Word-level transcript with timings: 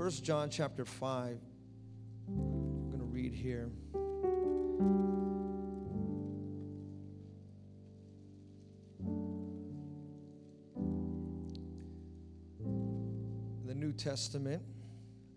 First 0.00 0.24
John 0.24 0.48
chapter 0.48 0.86
5. 0.86 1.36
I'm 2.26 2.88
going 2.88 3.00
to 3.00 3.04
read 3.04 3.34
here. 3.34 3.68
The 13.66 13.74
New 13.74 13.92
Testament 13.92 14.62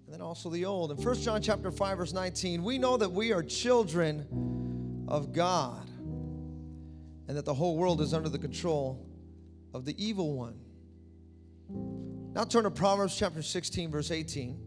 and 0.05 0.13
then 0.13 0.21
also 0.21 0.49
the 0.49 0.63
Old. 0.63 0.91
In 0.91 0.97
First 0.97 1.25
John 1.25 1.41
chapter 1.41 1.69
5 1.69 1.97
verse 1.97 2.13
19, 2.13 2.63
we 2.63 2.77
know 2.77 2.95
that 2.95 3.11
we 3.11 3.33
are 3.33 3.43
children 3.43 5.05
of 5.09 5.33
God 5.33 5.89
and 7.27 7.35
that 7.35 7.43
the 7.43 7.53
whole 7.53 7.75
world 7.75 7.99
is 7.99 8.13
under 8.13 8.29
the 8.29 8.39
control 8.39 9.05
of 9.73 9.83
the 9.83 10.01
evil 10.01 10.31
one. 10.37 10.57
Now 12.33 12.43
turn 12.45 12.63
to 12.63 12.71
Proverbs 12.71 13.15
chapter 13.15 13.43
16, 13.43 13.91
verse 13.91 14.09
18. 14.09 14.57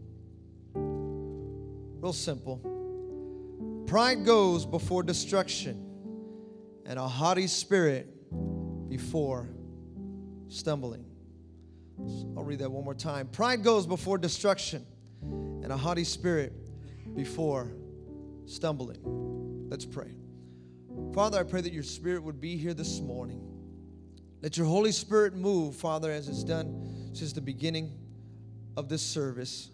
Real 0.73 2.13
simple. 2.13 2.61
Pride 3.87 4.23
goes 4.25 4.65
before 4.65 5.03
destruction, 5.03 5.83
and 6.85 6.97
a 6.97 7.05
haughty 7.05 7.47
spirit 7.47 8.07
before 8.87 9.49
stumbling. 10.47 11.03
I'll 12.37 12.45
read 12.45 12.59
that 12.59 12.71
one 12.71 12.85
more 12.85 12.95
time. 12.95 13.27
Pride 13.27 13.65
goes 13.65 13.85
before 13.85 14.17
destruction, 14.17 14.85
and 15.21 15.69
a 15.69 15.77
haughty 15.77 16.05
spirit 16.05 16.53
before 17.17 17.73
stumbling. 18.45 19.67
Let's 19.69 19.85
pray. 19.85 20.13
Father, 21.13 21.37
I 21.37 21.43
pray 21.43 21.59
that 21.59 21.73
your 21.73 21.83
spirit 21.83 22.23
would 22.23 22.39
be 22.39 22.55
here 22.55 22.73
this 22.73 23.01
morning. 23.01 23.41
Let 24.41 24.55
your 24.55 24.67
Holy 24.67 24.93
Spirit 24.93 25.35
move, 25.35 25.75
Father, 25.75 26.09
as 26.09 26.29
it's 26.29 26.45
done 26.45 26.96
since 27.17 27.33
the 27.33 27.41
beginning 27.41 27.91
of 28.75 28.89
this 28.89 29.01
service. 29.01 29.71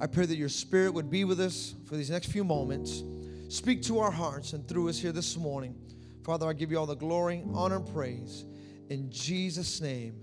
I 0.00 0.06
pray 0.06 0.26
that 0.26 0.36
your 0.36 0.48
spirit 0.48 0.94
would 0.94 1.10
be 1.10 1.24
with 1.24 1.40
us 1.40 1.74
for 1.86 1.96
these 1.96 2.10
next 2.10 2.26
few 2.26 2.44
moments. 2.44 3.02
Speak 3.48 3.82
to 3.82 3.98
our 3.98 4.10
hearts 4.10 4.52
and 4.52 4.66
through 4.66 4.88
us 4.88 4.98
here 4.98 5.12
this 5.12 5.36
morning. 5.36 5.74
Father, 6.24 6.46
I 6.46 6.52
give 6.52 6.70
you 6.70 6.78
all 6.78 6.86
the 6.86 6.94
glory, 6.94 7.42
honor, 7.52 7.76
and 7.76 7.92
praise 7.92 8.44
in 8.88 9.10
Jesus' 9.10 9.80
name. 9.80 10.14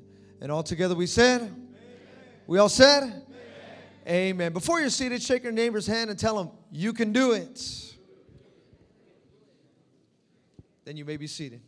And 0.41 0.51
all 0.51 0.63
together 0.63 0.95
we 0.95 1.07
said, 1.07 1.41
Amen. 1.41 1.69
We 2.47 2.57
all 2.57 2.69
said, 2.69 3.03
Amen. 3.03 3.23
Amen. 4.07 4.53
Before 4.53 4.79
you're 4.79 4.89
seated, 4.89 5.21
shake 5.21 5.43
your 5.43 5.51
neighbor's 5.51 5.87
hand 5.87 6.09
and 6.09 6.17
tell 6.17 6.39
him, 6.39 6.49
You 6.71 6.93
can 6.93 7.11
do 7.11 7.33
it. 7.33 7.61
Then 10.85 10.95
you 10.95 11.03
may 11.03 11.17
be 11.17 11.27
seated. 11.27 11.61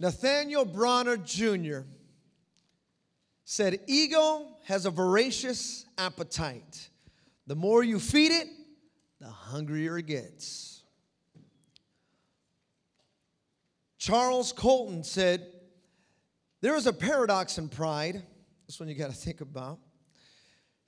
Nathaniel 0.00 0.64
Bronner 0.64 1.16
Jr. 1.16 1.80
said, 3.44 3.80
Ego 3.86 4.48
has 4.64 4.86
a 4.86 4.90
voracious 4.90 5.86
appetite. 5.98 6.88
The 7.46 7.54
more 7.54 7.82
you 7.82 7.98
feed 7.98 8.32
it, 8.32 8.48
the 9.20 9.28
hungrier 9.28 9.98
it 9.98 10.06
gets. 10.06 10.82
Charles 13.98 14.52
Colton 14.52 15.04
said, 15.04 15.46
There 16.60 16.74
is 16.74 16.86
a 16.86 16.92
paradox 16.92 17.58
in 17.58 17.68
pride. 17.68 18.22
This 18.66 18.80
one 18.80 18.88
you 18.88 18.94
got 18.96 19.10
to 19.10 19.16
think 19.16 19.40
about. 19.40 19.78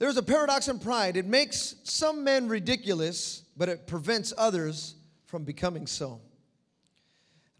There's 0.01 0.17
a 0.17 0.23
paradox 0.23 0.67
in 0.69 0.81
pride. 0.81 1.17
It 1.17 1.27
makes 1.27 1.77
some 1.85 2.25
men 2.25 2.49
ridiculous, 2.49 3.45
but 3.57 3.69
it 3.69 3.87
prevents 3.87 4.33
others 4.37 4.97
from 5.27 5.45
becoming 5.45 5.87
so. 5.87 6.21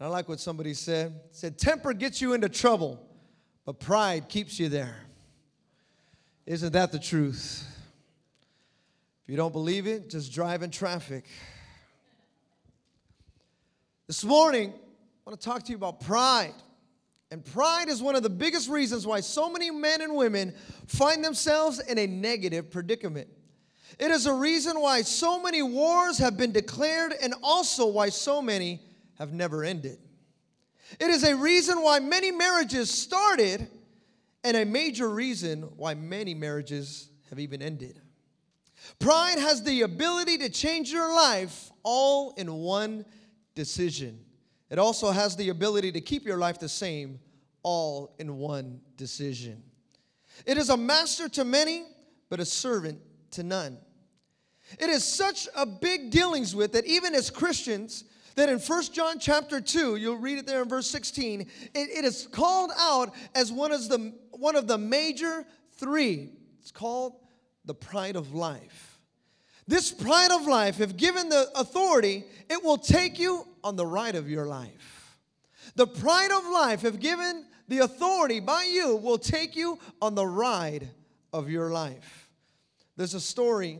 I 0.05 0.07
like 0.07 0.29
what 0.29 0.39
somebody 0.39 0.75
said. 0.75 1.19
said, 1.31 1.57
temper 1.57 1.91
gets 1.91 2.21
you 2.21 2.33
into 2.33 2.47
trouble, 2.47 3.03
but 3.65 3.79
pride 3.79 4.29
keeps 4.29 4.59
you 4.59 4.69
there. 4.69 4.97
Isn't 6.45 6.73
that 6.73 6.91
the 6.91 6.99
truth? 6.99 7.67
If 9.23 9.31
you 9.31 9.35
don't 9.35 9.51
believe 9.51 9.87
it, 9.87 10.11
just 10.11 10.31
drive 10.31 10.61
in 10.61 10.69
traffic. 10.69 11.25
This 14.05 14.23
morning, 14.23 14.75
I 14.75 15.29
want 15.31 15.41
to 15.41 15.43
talk 15.43 15.63
to 15.63 15.71
you 15.71 15.75
about 15.75 16.01
pride. 16.01 16.53
And 17.31 17.43
pride 17.43 17.89
is 17.89 17.99
one 17.99 18.15
of 18.15 18.21
the 18.21 18.29
biggest 18.29 18.69
reasons 18.69 19.07
why 19.07 19.21
so 19.21 19.51
many 19.51 19.71
men 19.71 20.01
and 20.01 20.15
women 20.15 20.53
find 20.85 21.25
themselves 21.25 21.79
in 21.79 21.97
a 21.97 22.05
negative 22.05 22.69
predicament. 22.69 23.27
It 23.97 24.11
is 24.11 24.27
a 24.27 24.33
reason 24.33 24.79
why 24.79 25.01
so 25.01 25.41
many 25.41 25.63
wars 25.63 26.19
have 26.19 26.37
been 26.37 26.51
declared 26.51 27.15
and 27.19 27.33
also 27.41 27.87
why 27.87 28.09
so 28.09 28.39
many 28.39 28.84
have 29.17 29.33
never 29.33 29.63
ended. 29.63 29.99
It 30.99 31.09
is 31.09 31.23
a 31.23 31.35
reason 31.35 31.81
why 31.81 31.99
many 31.99 32.31
marriages 32.31 32.91
started 32.91 33.67
and 34.43 34.55
a 34.55 34.65
major 34.65 35.09
reason 35.09 35.63
why 35.75 35.95
many 35.95 36.33
marriages 36.33 37.09
have 37.29 37.39
even 37.39 37.61
ended. 37.61 37.99
Pride 38.99 39.39
has 39.39 39.63
the 39.63 39.81
ability 39.81 40.37
to 40.39 40.49
change 40.49 40.91
your 40.91 41.13
life 41.15 41.71
all 41.83 42.33
in 42.37 42.53
one 42.53 43.05
decision. 43.55 44.19
It 44.69 44.77
also 44.77 45.11
has 45.11 45.35
the 45.35 45.49
ability 45.49 45.91
to 45.93 46.01
keep 46.01 46.25
your 46.25 46.37
life 46.37 46.59
the 46.59 46.69
same 46.69 47.19
all 47.63 48.15
in 48.19 48.37
one 48.37 48.81
decision. 48.97 49.63
It 50.45 50.57
is 50.57 50.69
a 50.69 50.77
master 50.77 51.27
to 51.29 51.43
many, 51.43 51.85
but 52.29 52.39
a 52.39 52.45
servant 52.45 52.99
to 53.31 53.43
none. 53.43 53.77
It 54.79 54.89
is 54.89 55.03
such 55.03 55.47
a 55.55 55.65
big 55.65 56.11
dealings 56.11 56.55
with 56.55 56.73
that 56.73 56.85
even 56.85 57.15
as 57.15 57.29
Christians, 57.29 58.03
that 58.35 58.49
in 58.49 58.59
First 58.59 58.93
John 58.93 59.17
chapter 59.17 59.61
2, 59.61 59.95
you'll 59.95 60.17
read 60.17 60.37
it 60.37 60.45
there 60.45 60.61
in 60.61 60.69
verse 60.69 60.89
16, 60.89 61.41
it, 61.41 61.49
it 61.73 62.05
is 62.05 62.27
called 62.27 62.71
out 62.77 63.13
as 63.33 63.51
one 63.51 63.71
of, 63.71 63.87
the, 63.87 64.13
one 64.31 64.55
of 64.55 64.67
the 64.67 64.77
major 64.77 65.45
three. 65.77 66.31
It's 66.59 66.71
called 66.71 67.13
the 67.63 67.73
pride 67.73 68.15
of 68.15 68.33
life. 68.33 68.99
This 69.67 69.91
pride 69.91 70.31
of 70.31 70.45
life, 70.45 70.79
if 70.79 70.95
given 70.95 71.29
the 71.29 71.49
authority, 71.55 72.23
it 72.49 72.63
will 72.63 72.77
take 72.77 73.17
you 73.17 73.47
on 73.63 73.75
the 73.75 73.85
ride 73.85 74.15
of 74.15 74.29
your 74.29 74.45
life. 74.45 75.17
The 75.75 75.87
pride 75.87 76.31
of 76.31 76.45
life, 76.45 76.83
if 76.83 76.99
given 76.99 77.45
the 77.67 77.79
authority 77.79 78.39
by 78.39 78.63
you, 78.63 78.95
will 78.97 79.17
take 79.17 79.55
you 79.55 79.79
on 80.01 80.13
the 80.13 80.27
ride 80.27 80.87
of 81.33 81.49
your 81.49 81.71
life. 81.71 82.29
There's 82.95 83.15
a 83.15 83.21
story 83.21 83.79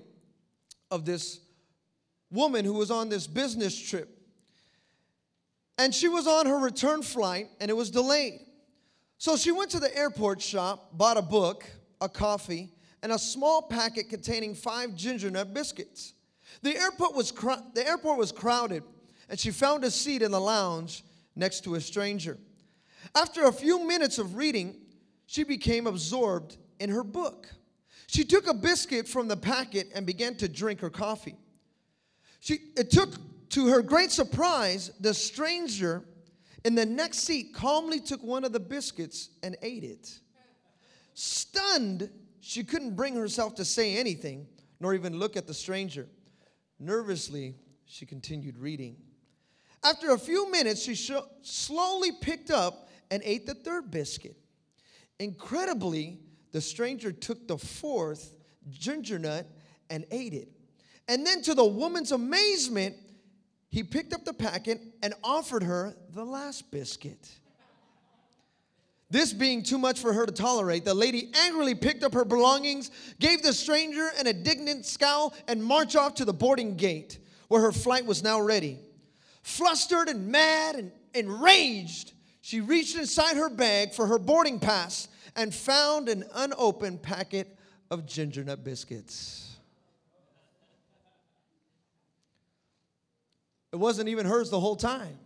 of 0.89 1.05
this 1.05 1.39
woman 2.31 2.65
who 2.65 2.73
was 2.73 2.89
on 2.89 3.09
this 3.09 3.27
business 3.27 3.77
trip 3.77 4.14
and 5.77 5.93
she 5.93 6.07
was 6.07 6.27
on 6.27 6.45
her 6.45 6.57
return 6.57 7.01
flight 7.01 7.47
and 7.59 7.69
it 7.69 7.73
was 7.73 7.91
delayed. 7.91 8.39
So 9.17 9.37
she 9.37 9.51
went 9.51 9.71
to 9.71 9.79
the 9.79 9.95
airport 9.95 10.41
shop, 10.41 10.97
bought 10.97 11.17
a 11.17 11.21
book, 11.21 11.65
a 12.01 12.09
coffee, 12.09 12.71
and 13.01 13.11
a 13.11 13.19
small 13.19 13.61
packet 13.61 14.09
containing 14.09 14.55
five 14.55 14.95
ginger 14.95 15.29
nut 15.29 15.53
biscuits. 15.53 16.13
The 16.61 16.75
airport 16.75 17.15
was, 17.15 17.31
the 17.31 17.83
airport 17.85 18.17
was 18.17 18.31
crowded, 18.31 18.83
and 19.29 19.39
she 19.39 19.51
found 19.51 19.83
a 19.83 19.91
seat 19.91 20.21
in 20.21 20.31
the 20.31 20.39
lounge 20.39 21.03
next 21.35 21.63
to 21.65 21.75
a 21.75 21.81
stranger. 21.81 22.37
After 23.15 23.45
a 23.45 23.51
few 23.51 23.85
minutes 23.85 24.17
of 24.17 24.35
reading, 24.35 24.75
she 25.27 25.43
became 25.43 25.87
absorbed 25.87 26.57
in 26.79 26.89
her 26.89 27.03
book. 27.03 27.47
She 28.07 28.23
took 28.23 28.47
a 28.47 28.53
biscuit 28.53 29.07
from 29.07 29.27
the 29.27 29.37
packet 29.37 29.89
and 29.93 30.05
began 30.05 30.35
to 30.35 30.47
drink 30.47 30.79
her 30.81 30.89
coffee. 30.89 31.35
She, 32.39 32.59
it 32.75 32.91
took 32.91 33.09
to 33.49 33.67
her 33.67 33.81
great 33.81 34.11
surprise, 34.11 34.91
the 34.99 35.13
stranger 35.13 36.03
in 36.63 36.75
the 36.75 36.85
next 36.85 37.19
seat 37.19 37.53
calmly 37.53 37.99
took 37.99 38.23
one 38.23 38.43
of 38.43 38.51
the 38.51 38.59
biscuits 38.59 39.29
and 39.43 39.55
ate 39.61 39.83
it. 39.83 40.19
Stunned, 41.13 42.09
she 42.41 42.63
couldn't 42.63 42.95
bring 42.95 43.15
herself 43.15 43.55
to 43.55 43.65
say 43.65 43.97
anything, 43.97 44.47
nor 44.79 44.93
even 44.93 45.17
look 45.17 45.37
at 45.37 45.47
the 45.47 45.53
stranger. 45.53 46.07
Nervously, 46.79 47.55
she 47.85 48.05
continued 48.05 48.57
reading. 48.57 48.97
After 49.83 50.11
a 50.11 50.17
few 50.17 50.51
minutes, 50.51 50.81
she 50.81 50.95
sh- 50.95 51.11
slowly 51.41 52.11
picked 52.11 52.49
up 52.49 52.89
and 53.11 53.21
ate 53.23 53.45
the 53.45 53.53
third 53.53 53.91
biscuit. 53.91 54.35
Incredibly, 55.19 56.19
the 56.51 56.59
stranger 56.59 57.11
took 57.11 57.47
the 57.47 57.57
fourth 57.57 58.33
ginger 58.69 59.19
nut 59.19 59.47
and 59.89 60.05
ate 60.09 60.33
it. 60.33 60.49
And 61.07 61.25
then, 61.25 61.43
to 61.43 61.53
the 61.53 61.63
woman's 61.63 62.11
amazement, 62.11 62.95
he 63.75 63.83
picked 63.83 64.13
up 64.13 64.23
the 64.23 64.33
packet 64.33 64.79
and 65.03 65.13
offered 65.21 65.61
her 65.61 65.93
the 66.13 66.23
last 66.23 66.71
biscuit. 66.71 67.29
This 69.09 69.33
being 69.33 69.63
too 69.63 69.77
much 69.77 69.99
for 69.99 70.13
her 70.13 70.25
to 70.25 70.31
tolerate, 70.31 70.85
the 70.85 70.93
lady 70.93 71.29
angrily 71.35 71.75
picked 71.75 72.01
up 72.01 72.13
her 72.13 72.23
belongings, 72.23 72.89
gave 73.19 73.41
the 73.43 73.51
stranger 73.51 74.11
an 74.17 74.27
indignant 74.27 74.85
scowl, 74.85 75.33
and 75.49 75.61
marched 75.61 75.97
off 75.97 76.15
to 76.15 76.23
the 76.23 76.31
boarding 76.31 76.77
gate 76.77 77.19
where 77.49 77.59
her 77.59 77.73
flight 77.73 78.05
was 78.05 78.23
now 78.23 78.39
ready. 78.39 78.79
Flustered 79.43 80.07
and 80.07 80.29
mad 80.29 80.75
and 80.75 80.93
enraged, 81.13 82.13
she 82.39 82.61
reached 82.61 82.95
inside 82.95 83.35
her 83.35 83.49
bag 83.49 83.91
for 83.91 84.07
her 84.07 84.17
boarding 84.17 84.57
pass 84.57 85.09
and 85.35 85.53
found 85.53 86.07
an 86.07 86.23
unopened 86.33 87.01
packet 87.01 87.59
of 87.91 88.05
ginger 88.05 88.45
nut 88.45 88.63
biscuits. 88.63 89.54
It 93.75 93.79
wasn't 93.79 94.07
even 94.07 94.25
hers 94.25 94.49
the 94.49 94.59
whole 94.61 94.77
time. 94.77 95.19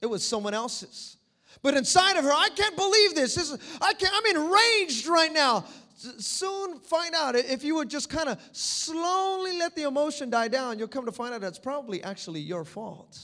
It 0.00 0.06
was 0.06 0.24
someone 0.24 0.54
else's. 0.54 1.16
But 1.62 1.74
inside 1.74 2.16
of 2.16 2.22
her, 2.22 2.30
I 2.30 2.48
can't 2.54 2.76
believe 2.76 3.16
this. 3.16 3.34
this 3.34 3.50
is, 3.50 3.58
I 3.80 3.92
can't, 3.94 4.12
I'm 4.14 4.36
enraged 4.36 5.08
right 5.08 5.32
now. 5.32 5.64
Soon 5.96 6.78
find 6.78 7.12
out 7.16 7.34
if 7.34 7.64
you 7.64 7.74
would 7.74 7.90
just 7.90 8.08
kind 8.08 8.28
of 8.28 8.40
slowly 8.52 9.58
let 9.58 9.74
the 9.74 9.82
emotion 9.82 10.30
die 10.30 10.46
down, 10.46 10.78
you'll 10.78 10.86
come 10.86 11.06
to 11.06 11.12
find 11.12 11.34
out 11.34 11.40
that's 11.40 11.58
probably 11.58 12.00
actually 12.04 12.38
your 12.38 12.64
fault. 12.64 13.18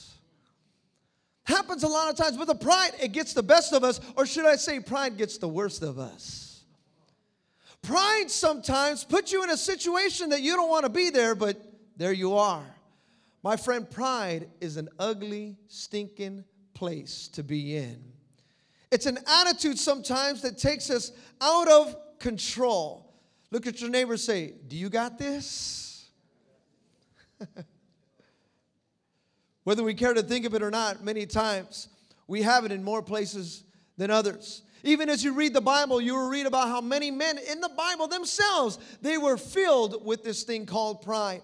Happens 1.45 1.83
a 1.83 1.87
lot 1.87 2.09
of 2.09 2.17
times, 2.17 2.35
but 2.35 2.47
the 2.47 2.53
pride, 2.53 2.91
it 3.01 3.13
gets 3.13 3.33
the 3.33 3.43
best 3.43 3.71
of 3.71 3.85
us, 3.85 4.01
or 4.17 4.25
should 4.25 4.45
I 4.45 4.57
say, 4.57 4.81
pride 4.81 5.15
gets 5.15 5.37
the 5.37 5.47
worst 5.47 5.83
of 5.83 5.99
us. 5.99 6.65
Pride 7.81 8.25
sometimes 8.27 9.05
puts 9.05 9.31
you 9.31 9.41
in 9.41 9.51
a 9.51 9.57
situation 9.57 10.31
that 10.31 10.41
you 10.41 10.57
don't 10.57 10.69
want 10.69 10.83
to 10.83 10.89
be 10.89 11.11
there, 11.11 11.33
but 11.33 11.55
there 11.95 12.11
you 12.11 12.35
are. 12.35 12.65
My 13.41 13.55
friend, 13.55 13.89
pride 13.89 14.49
is 14.59 14.77
an 14.77 14.89
ugly, 14.99 15.57
stinking 15.67 16.43
place 16.73 17.27
to 17.29 17.43
be 17.43 17.77
in. 17.77 18.03
It's 18.91 19.05
an 19.05 19.19
attitude 19.27 19.77
sometimes 19.77 20.41
that 20.41 20.57
takes 20.57 20.89
us 20.89 21.11
out 21.41 21.67
of 21.69 21.95
control. 22.19 23.13
Look 23.51 23.67
at 23.67 23.81
your 23.81 23.89
neighbor 23.89 24.17
say, 24.17 24.53
Do 24.67 24.75
you 24.75 24.89
got 24.89 25.17
this? 25.17 26.09
Whether 29.63 29.83
we 29.83 29.93
care 29.93 30.13
to 30.13 30.23
think 30.23 30.45
of 30.45 30.53
it 30.53 30.61
or 30.61 30.71
not, 30.71 31.03
many 31.03 31.25
times 31.25 31.87
we 32.27 32.41
have 32.41 32.65
it 32.65 32.71
in 32.71 32.83
more 32.83 33.01
places 33.01 33.63
than 33.97 34.11
others. 34.11 34.63
Even 34.83 35.09
as 35.09 35.23
you 35.23 35.33
read 35.33 35.53
the 35.53 35.61
Bible, 35.61 35.99
you 35.99 36.15
will 36.15 36.29
read 36.29 36.45
about 36.45 36.69
how 36.69 36.81
many 36.81 37.11
men 37.11 37.37
in 37.37 37.59
the 37.59 37.69
Bible 37.69 38.07
themselves, 38.07 38.79
they 39.01 39.17
were 39.17 39.37
filled 39.37 40.05
with 40.05 40.23
this 40.23 40.43
thing 40.43 40.65
called 40.65 41.01
pride. 41.01 41.41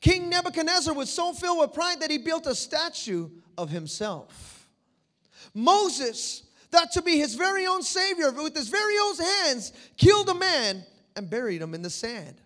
King 0.00 0.28
Nebuchadnezzar 0.28 0.94
was 0.94 1.10
so 1.10 1.32
filled 1.32 1.58
with 1.58 1.72
pride 1.72 2.00
that 2.00 2.10
he 2.10 2.18
built 2.18 2.46
a 2.46 2.54
statue 2.54 3.30
of 3.56 3.70
himself. 3.70 4.68
Moses, 5.54 6.42
thought 6.70 6.92
to 6.92 7.02
be 7.02 7.18
his 7.18 7.34
very 7.34 7.66
own 7.66 7.82
savior, 7.82 8.30
with 8.30 8.54
his 8.54 8.68
very 8.68 8.94
own 8.98 9.16
hands, 9.16 9.72
killed 9.96 10.28
a 10.28 10.34
man 10.34 10.84
and 11.16 11.30
buried 11.30 11.62
him 11.62 11.74
in 11.74 11.82
the 11.82 11.90
sand. 11.90 12.36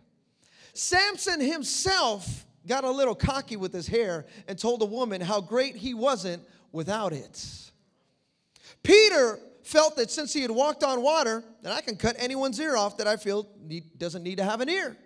Samson 0.74 1.40
himself 1.40 2.46
got 2.66 2.84
a 2.84 2.90
little 2.90 3.14
cocky 3.14 3.56
with 3.56 3.72
his 3.72 3.86
hair 3.86 4.26
and 4.46 4.58
told 4.58 4.82
a 4.82 4.86
woman 4.86 5.20
how 5.20 5.40
great 5.40 5.74
he 5.74 5.94
wasn't 5.94 6.42
without 6.72 7.12
it. 7.12 7.70
Peter 8.82 9.40
felt 9.62 9.96
that 9.96 10.10
since 10.10 10.32
he 10.32 10.42
had 10.42 10.50
walked 10.50 10.84
on 10.84 11.02
water, 11.02 11.42
that 11.62 11.72
I 11.72 11.80
can 11.80 11.96
cut 11.96 12.16
anyone's 12.18 12.58
ear 12.60 12.76
off 12.76 12.98
that 12.98 13.06
I 13.06 13.16
feel 13.16 13.48
doesn't 13.98 14.22
need 14.22 14.38
to 14.38 14.44
have 14.44 14.60
an 14.60 14.68
ear. 14.68 14.96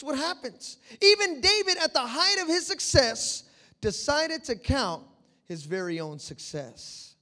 That's 0.00 0.18
what 0.18 0.18
happens. 0.18 0.78
Even 1.02 1.42
David, 1.42 1.76
at 1.76 1.92
the 1.92 2.00
height 2.00 2.38
of 2.40 2.48
his 2.48 2.66
success, 2.66 3.44
decided 3.82 4.42
to 4.44 4.56
count 4.56 5.02
his 5.44 5.64
very 5.64 6.00
own 6.00 6.18
success. 6.18 7.14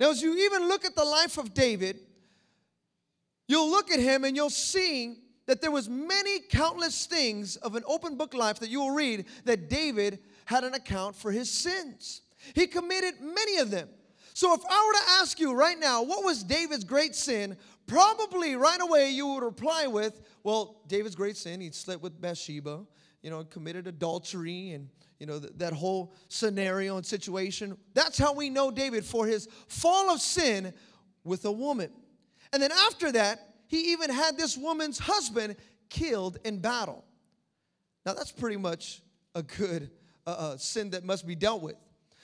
Now, 0.00 0.10
as 0.10 0.20
you 0.20 0.34
even 0.36 0.66
look 0.66 0.84
at 0.84 0.96
the 0.96 1.04
life 1.04 1.38
of 1.38 1.54
David, 1.54 2.00
you'll 3.46 3.70
look 3.70 3.92
at 3.92 4.00
him 4.00 4.24
and 4.24 4.34
you'll 4.34 4.50
see 4.50 5.18
that 5.46 5.60
there 5.60 5.70
was 5.70 5.88
many 5.88 6.40
countless 6.40 7.06
things 7.06 7.54
of 7.56 7.76
an 7.76 7.84
open 7.86 8.16
book 8.16 8.34
life 8.34 8.58
that 8.58 8.70
you 8.70 8.80
will 8.80 8.90
read 8.90 9.26
that 9.44 9.68
David 9.68 10.18
had 10.46 10.64
an 10.64 10.74
account 10.74 11.14
for 11.14 11.30
his 11.30 11.48
sins. 11.48 12.22
He 12.54 12.66
committed 12.66 13.20
many 13.20 13.58
of 13.58 13.70
them. 13.70 13.88
So 14.34 14.52
if 14.54 14.62
I 14.68 14.86
were 14.86 14.92
to 14.94 15.22
ask 15.22 15.38
you 15.38 15.52
right 15.52 15.78
now, 15.78 16.02
what 16.02 16.24
was 16.24 16.42
David's 16.42 16.82
great 16.82 17.14
sin? 17.14 17.56
Probably 17.90 18.54
right 18.54 18.80
away 18.80 19.10
you 19.10 19.26
would 19.26 19.42
reply 19.42 19.88
with, 19.88 20.20
well, 20.44 20.80
David's 20.86 21.16
great 21.16 21.36
sin, 21.36 21.60
he 21.60 21.72
slept 21.72 22.00
with 22.00 22.20
Bathsheba, 22.20 22.86
you 23.20 23.30
know, 23.30 23.42
committed 23.42 23.88
adultery 23.88 24.70
and, 24.70 24.88
you 25.18 25.26
know, 25.26 25.40
th- 25.40 25.54
that 25.56 25.72
whole 25.72 26.14
scenario 26.28 26.98
and 26.98 27.04
situation. 27.04 27.76
That's 27.94 28.16
how 28.16 28.32
we 28.32 28.48
know 28.48 28.70
David 28.70 29.04
for 29.04 29.26
his 29.26 29.48
fall 29.66 30.08
of 30.08 30.20
sin 30.20 30.72
with 31.24 31.44
a 31.46 31.50
woman. 31.50 31.90
And 32.52 32.62
then 32.62 32.70
after 32.70 33.10
that, 33.10 33.54
he 33.66 33.90
even 33.90 34.08
had 34.08 34.36
this 34.36 34.56
woman's 34.56 35.00
husband 35.00 35.56
killed 35.88 36.38
in 36.44 36.60
battle. 36.60 37.04
Now, 38.06 38.12
that's 38.14 38.30
pretty 38.30 38.56
much 38.56 39.02
a 39.34 39.42
good 39.42 39.90
uh, 40.28 40.30
uh, 40.30 40.56
sin 40.58 40.90
that 40.90 41.02
must 41.02 41.26
be 41.26 41.34
dealt 41.34 41.60
with. 41.60 41.74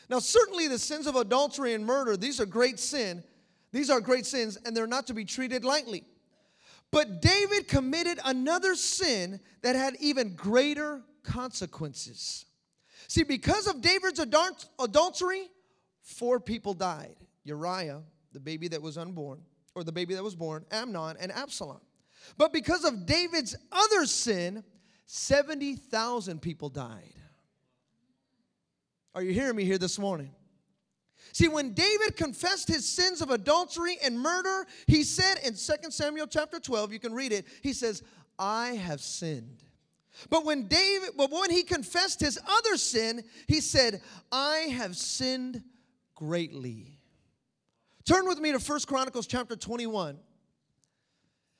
Now, 0.08 0.20
certainly 0.20 0.68
the 0.68 0.78
sins 0.78 1.08
of 1.08 1.16
adultery 1.16 1.74
and 1.74 1.84
murder, 1.84 2.16
these 2.16 2.40
are 2.40 2.46
great 2.46 2.78
sin. 2.78 3.24
These 3.76 3.90
are 3.90 4.00
great 4.00 4.24
sins, 4.24 4.56
and 4.64 4.74
they're 4.74 4.86
not 4.86 5.06
to 5.08 5.14
be 5.14 5.26
treated 5.26 5.62
lightly. 5.62 6.02
But 6.90 7.20
David 7.20 7.68
committed 7.68 8.18
another 8.24 8.74
sin 8.74 9.38
that 9.60 9.76
had 9.76 9.96
even 10.00 10.34
greater 10.34 11.02
consequences. 11.22 12.46
See, 13.06 13.22
because 13.22 13.66
of 13.66 13.82
David's 13.82 14.18
adultery, 14.18 15.50
four 16.00 16.40
people 16.40 16.72
died 16.72 17.16
Uriah, 17.44 18.00
the 18.32 18.40
baby 18.40 18.66
that 18.68 18.80
was 18.80 18.96
unborn, 18.96 19.42
or 19.74 19.84
the 19.84 19.92
baby 19.92 20.14
that 20.14 20.24
was 20.24 20.34
born, 20.34 20.64
Amnon, 20.70 21.18
and 21.20 21.30
Absalom. 21.30 21.82
But 22.38 22.54
because 22.54 22.82
of 22.82 23.04
David's 23.04 23.56
other 23.70 24.06
sin, 24.06 24.64
70,000 25.04 26.40
people 26.40 26.70
died. 26.70 27.12
Are 29.14 29.22
you 29.22 29.34
hearing 29.34 29.54
me 29.54 29.64
here 29.66 29.76
this 29.76 29.98
morning? 29.98 30.30
See, 31.32 31.48
when 31.48 31.72
David 31.74 32.16
confessed 32.16 32.68
his 32.68 32.88
sins 32.88 33.20
of 33.20 33.30
adultery 33.30 33.98
and 34.02 34.18
murder, 34.18 34.66
he 34.86 35.02
said 35.02 35.38
in 35.44 35.54
2 35.54 35.90
Samuel 35.90 36.26
chapter 36.26 36.58
12, 36.58 36.92
you 36.92 36.98
can 36.98 37.14
read 37.14 37.32
it, 37.32 37.46
he 37.62 37.72
says, 37.72 38.02
I 38.38 38.68
have 38.70 39.00
sinned. 39.00 39.62
But 40.30 40.44
when 40.44 40.66
David, 40.66 41.10
but 41.16 41.30
when 41.30 41.50
he 41.50 41.62
confessed 41.62 42.20
his 42.20 42.38
other 42.48 42.76
sin, 42.76 43.22
he 43.46 43.60
said, 43.60 44.00
I 44.32 44.68
have 44.72 44.96
sinned 44.96 45.62
greatly. 46.14 46.98
Turn 48.06 48.26
with 48.26 48.38
me 48.38 48.52
to 48.52 48.60
First 48.60 48.88
Chronicles 48.88 49.26
chapter 49.26 49.56
21. 49.56 50.18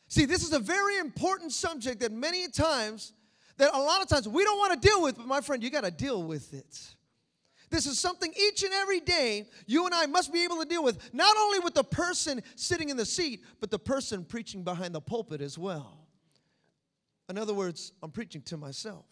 See, 0.08 0.24
this 0.24 0.44
is 0.44 0.52
a 0.52 0.58
very 0.58 0.98
important 0.98 1.52
subject 1.52 2.00
that 2.00 2.12
many 2.12 2.48
times, 2.48 3.12
that 3.58 3.74
a 3.74 3.78
lot 3.78 4.00
of 4.00 4.08
times 4.08 4.28
we 4.28 4.44
don't 4.44 4.58
want 4.58 4.80
to 4.80 4.88
deal 4.88 5.02
with, 5.02 5.16
but 5.16 5.26
my 5.26 5.40
friend, 5.40 5.62
you 5.62 5.70
got 5.70 5.84
to 5.84 5.90
deal 5.90 6.22
with 6.22 6.54
it. 6.54 6.95
This 7.76 7.84
is 7.84 7.98
something 7.98 8.32
each 8.34 8.62
and 8.62 8.72
every 8.72 9.00
day 9.00 9.44
you 9.66 9.84
and 9.84 9.94
I 9.94 10.06
must 10.06 10.32
be 10.32 10.44
able 10.44 10.56
to 10.62 10.64
deal 10.64 10.82
with, 10.82 11.12
not 11.12 11.36
only 11.36 11.58
with 11.58 11.74
the 11.74 11.84
person 11.84 12.42
sitting 12.54 12.88
in 12.88 12.96
the 12.96 13.04
seat, 13.04 13.44
but 13.60 13.70
the 13.70 13.78
person 13.78 14.24
preaching 14.24 14.64
behind 14.64 14.94
the 14.94 15.00
pulpit 15.02 15.42
as 15.42 15.58
well. 15.58 16.06
In 17.28 17.36
other 17.36 17.52
words, 17.52 17.92
I'm 18.02 18.10
preaching 18.10 18.40
to 18.46 18.56
myself. 18.56 19.04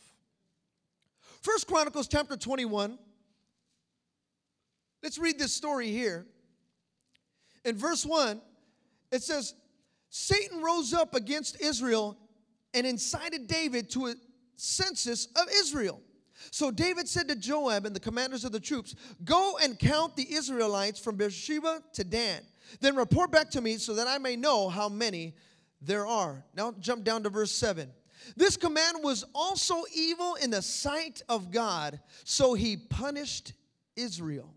First 1.42 1.66
Chronicles 1.66 2.08
chapter 2.08 2.38
21. 2.38 2.98
Let's 5.02 5.18
read 5.18 5.38
this 5.38 5.52
story 5.52 5.88
here. 5.88 6.24
In 7.66 7.76
verse 7.76 8.06
1, 8.06 8.40
it 9.12 9.22
says, 9.22 9.52
Satan 10.08 10.62
rose 10.62 10.94
up 10.94 11.14
against 11.14 11.60
Israel 11.60 12.16
and 12.72 12.86
incited 12.86 13.46
David 13.46 13.90
to 13.90 14.06
a 14.06 14.14
census 14.56 15.26
of 15.36 15.48
Israel. 15.52 16.00
So 16.50 16.70
David 16.70 17.08
said 17.08 17.28
to 17.28 17.36
Joab 17.36 17.86
and 17.86 17.94
the 17.94 18.00
commanders 18.00 18.44
of 18.44 18.52
the 18.52 18.60
troops, 18.60 18.94
Go 19.24 19.58
and 19.62 19.78
count 19.78 20.16
the 20.16 20.32
Israelites 20.32 21.00
from 21.00 21.16
Beersheba 21.16 21.82
to 21.94 22.04
Dan. 22.04 22.42
Then 22.80 22.96
report 22.96 23.30
back 23.30 23.50
to 23.50 23.60
me 23.60 23.76
so 23.76 23.94
that 23.94 24.06
I 24.06 24.18
may 24.18 24.36
know 24.36 24.68
how 24.68 24.88
many 24.88 25.34
there 25.80 26.06
are. 26.06 26.44
Now 26.54 26.74
jump 26.80 27.04
down 27.04 27.22
to 27.24 27.30
verse 27.30 27.52
7. 27.52 27.90
This 28.36 28.56
command 28.56 28.98
was 29.02 29.24
also 29.34 29.84
evil 29.94 30.34
in 30.36 30.50
the 30.50 30.62
sight 30.62 31.22
of 31.28 31.50
God, 31.50 32.00
so 32.24 32.54
he 32.54 32.76
punished 32.76 33.52
Israel. 33.96 34.54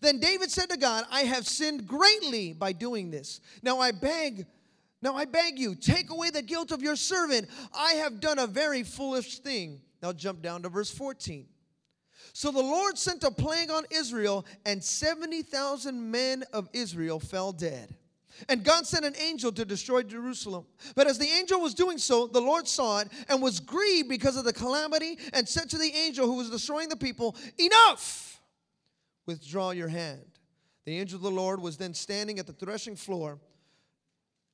Then 0.00 0.18
David 0.18 0.50
said 0.50 0.70
to 0.70 0.76
God, 0.76 1.04
I 1.10 1.22
have 1.22 1.46
sinned 1.46 1.86
greatly 1.86 2.52
by 2.52 2.72
doing 2.72 3.10
this. 3.10 3.40
Now 3.62 3.78
I 3.78 3.92
beg, 3.92 4.46
now 5.02 5.14
I 5.14 5.26
beg 5.26 5.58
you, 5.58 5.74
take 5.74 6.10
away 6.10 6.30
the 6.30 6.42
guilt 6.42 6.72
of 6.72 6.82
your 6.82 6.96
servant. 6.96 7.48
I 7.74 7.92
have 7.94 8.20
done 8.20 8.38
a 8.38 8.46
very 8.46 8.82
foolish 8.82 9.38
thing. 9.38 9.80
Now 10.06 10.12
jump 10.12 10.40
down 10.40 10.62
to 10.62 10.68
verse 10.68 10.88
14. 10.92 11.46
So 12.32 12.52
the 12.52 12.60
Lord 12.60 12.96
sent 12.96 13.24
a 13.24 13.30
plague 13.32 13.72
on 13.72 13.82
Israel, 13.90 14.46
and 14.64 14.82
70,000 14.82 16.12
men 16.12 16.44
of 16.52 16.68
Israel 16.72 17.18
fell 17.18 17.50
dead. 17.50 17.92
And 18.48 18.62
God 18.62 18.86
sent 18.86 19.04
an 19.04 19.16
angel 19.20 19.50
to 19.50 19.64
destroy 19.64 20.04
Jerusalem. 20.04 20.64
But 20.94 21.08
as 21.08 21.18
the 21.18 21.26
angel 21.26 21.60
was 21.60 21.74
doing 21.74 21.98
so, 21.98 22.28
the 22.28 22.40
Lord 22.40 22.68
saw 22.68 23.00
it 23.00 23.08
and 23.28 23.42
was 23.42 23.58
grieved 23.58 24.08
because 24.08 24.36
of 24.36 24.44
the 24.44 24.52
calamity 24.52 25.18
and 25.32 25.48
said 25.48 25.68
to 25.70 25.78
the 25.78 25.92
angel 25.92 26.26
who 26.26 26.34
was 26.34 26.50
destroying 26.50 26.88
the 26.88 26.96
people, 26.96 27.34
Enough! 27.58 28.40
Withdraw 29.26 29.72
your 29.72 29.88
hand. 29.88 30.24
The 30.84 31.00
angel 31.00 31.16
of 31.16 31.22
the 31.22 31.32
Lord 31.32 31.60
was 31.60 31.78
then 31.78 31.94
standing 31.94 32.38
at 32.38 32.46
the 32.46 32.52
threshing 32.52 32.94
floor 32.94 33.40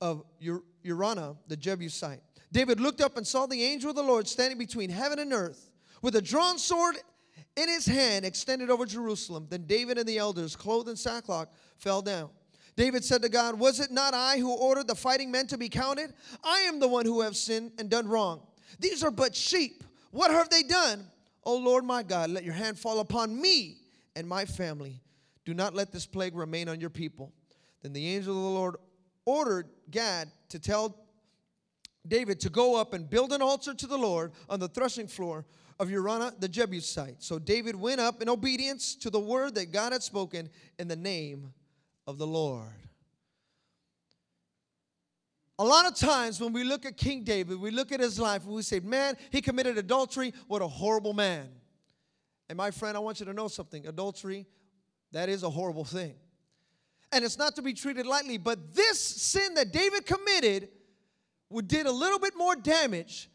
of 0.00 0.24
Araunah, 0.82 1.36
the 1.46 1.58
Jebusite. 1.58 2.22
David 2.52 2.80
looked 2.80 3.00
up 3.00 3.16
and 3.16 3.26
saw 3.26 3.46
the 3.46 3.64
angel 3.64 3.90
of 3.90 3.96
the 3.96 4.02
Lord 4.02 4.28
standing 4.28 4.58
between 4.58 4.90
heaven 4.90 5.18
and 5.18 5.32
earth 5.32 5.70
with 6.02 6.14
a 6.16 6.22
drawn 6.22 6.58
sword 6.58 6.96
in 7.56 7.68
his 7.68 7.86
hand 7.86 8.24
extended 8.24 8.70
over 8.70 8.84
Jerusalem. 8.84 9.46
Then 9.48 9.64
David 9.66 9.98
and 9.98 10.06
the 10.06 10.18
elders, 10.18 10.54
clothed 10.54 10.88
in 10.88 10.96
sackcloth, 10.96 11.48
fell 11.78 12.02
down. 12.02 12.28
David 12.76 13.04
said 13.04 13.22
to 13.22 13.28
God, 13.28 13.58
Was 13.58 13.80
it 13.80 13.90
not 13.90 14.14
I 14.14 14.38
who 14.38 14.54
ordered 14.54 14.86
the 14.86 14.94
fighting 14.94 15.30
men 15.30 15.46
to 15.48 15.58
be 15.58 15.68
counted? 15.68 16.12
I 16.44 16.60
am 16.60 16.78
the 16.78 16.88
one 16.88 17.06
who 17.06 17.22
have 17.22 17.36
sinned 17.36 17.72
and 17.78 17.90
done 17.90 18.08
wrong. 18.08 18.42
These 18.78 19.02
are 19.02 19.10
but 19.10 19.34
sheep. 19.34 19.84
What 20.10 20.30
have 20.30 20.50
they 20.50 20.62
done? 20.62 21.06
O 21.44 21.56
Lord 21.56 21.84
my 21.84 22.02
God, 22.02 22.30
let 22.30 22.44
your 22.44 22.54
hand 22.54 22.78
fall 22.78 23.00
upon 23.00 23.38
me 23.38 23.78
and 24.14 24.28
my 24.28 24.44
family. 24.44 25.00
Do 25.44 25.54
not 25.54 25.74
let 25.74 25.90
this 25.90 26.06
plague 26.06 26.36
remain 26.36 26.68
on 26.68 26.80
your 26.80 26.90
people. 26.90 27.32
Then 27.82 27.92
the 27.92 28.14
angel 28.14 28.36
of 28.36 28.42
the 28.42 28.48
Lord 28.48 28.76
ordered 29.24 29.68
Gad 29.90 30.30
to 30.50 30.58
tell 30.58 31.01
David 32.06 32.40
to 32.40 32.50
go 32.50 32.76
up 32.76 32.94
and 32.94 33.08
build 33.08 33.32
an 33.32 33.42
altar 33.42 33.74
to 33.74 33.86
the 33.86 33.96
Lord 33.96 34.32
on 34.48 34.58
the 34.58 34.68
threshing 34.68 35.06
floor 35.06 35.44
of 35.78 35.88
Araunah 35.88 36.38
the 36.40 36.48
Jebusite. 36.48 37.22
So 37.22 37.38
David 37.38 37.76
went 37.76 38.00
up 38.00 38.20
in 38.20 38.28
obedience 38.28 38.94
to 38.96 39.10
the 39.10 39.20
word 39.20 39.54
that 39.54 39.72
God 39.72 39.92
had 39.92 40.02
spoken 40.02 40.48
in 40.78 40.88
the 40.88 40.96
name 40.96 41.52
of 42.06 42.18
the 42.18 42.26
Lord. 42.26 42.72
A 45.58 45.64
lot 45.64 45.86
of 45.86 45.94
times 45.94 46.40
when 46.40 46.52
we 46.52 46.64
look 46.64 46.84
at 46.84 46.96
King 46.96 47.22
David, 47.22 47.60
we 47.60 47.70
look 47.70 47.92
at 47.92 48.00
his 48.00 48.18
life 48.18 48.44
and 48.44 48.54
we 48.54 48.62
say, 48.62 48.80
man, 48.80 49.16
he 49.30 49.40
committed 49.40 49.78
adultery. 49.78 50.34
What 50.48 50.60
a 50.62 50.66
horrible 50.66 51.12
man. 51.12 51.48
And 52.48 52.56
my 52.56 52.70
friend, 52.70 52.96
I 52.96 53.00
want 53.00 53.20
you 53.20 53.26
to 53.26 53.32
know 53.32 53.48
something 53.48 53.86
adultery, 53.86 54.46
that 55.12 55.28
is 55.28 55.42
a 55.42 55.50
horrible 55.50 55.84
thing. 55.84 56.14
And 57.12 57.24
it's 57.24 57.38
not 57.38 57.54
to 57.56 57.62
be 57.62 57.74
treated 57.74 58.06
lightly, 58.06 58.38
but 58.38 58.74
this 58.74 58.98
sin 58.98 59.54
that 59.54 59.72
David 59.72 60.06
committed 60.06 60.68
did 61.60 61.86
a 61.86 61.92
little 61.92 62.18
bit 62.18 62.34
more 62.36 62.56
damage. 62.56 63.28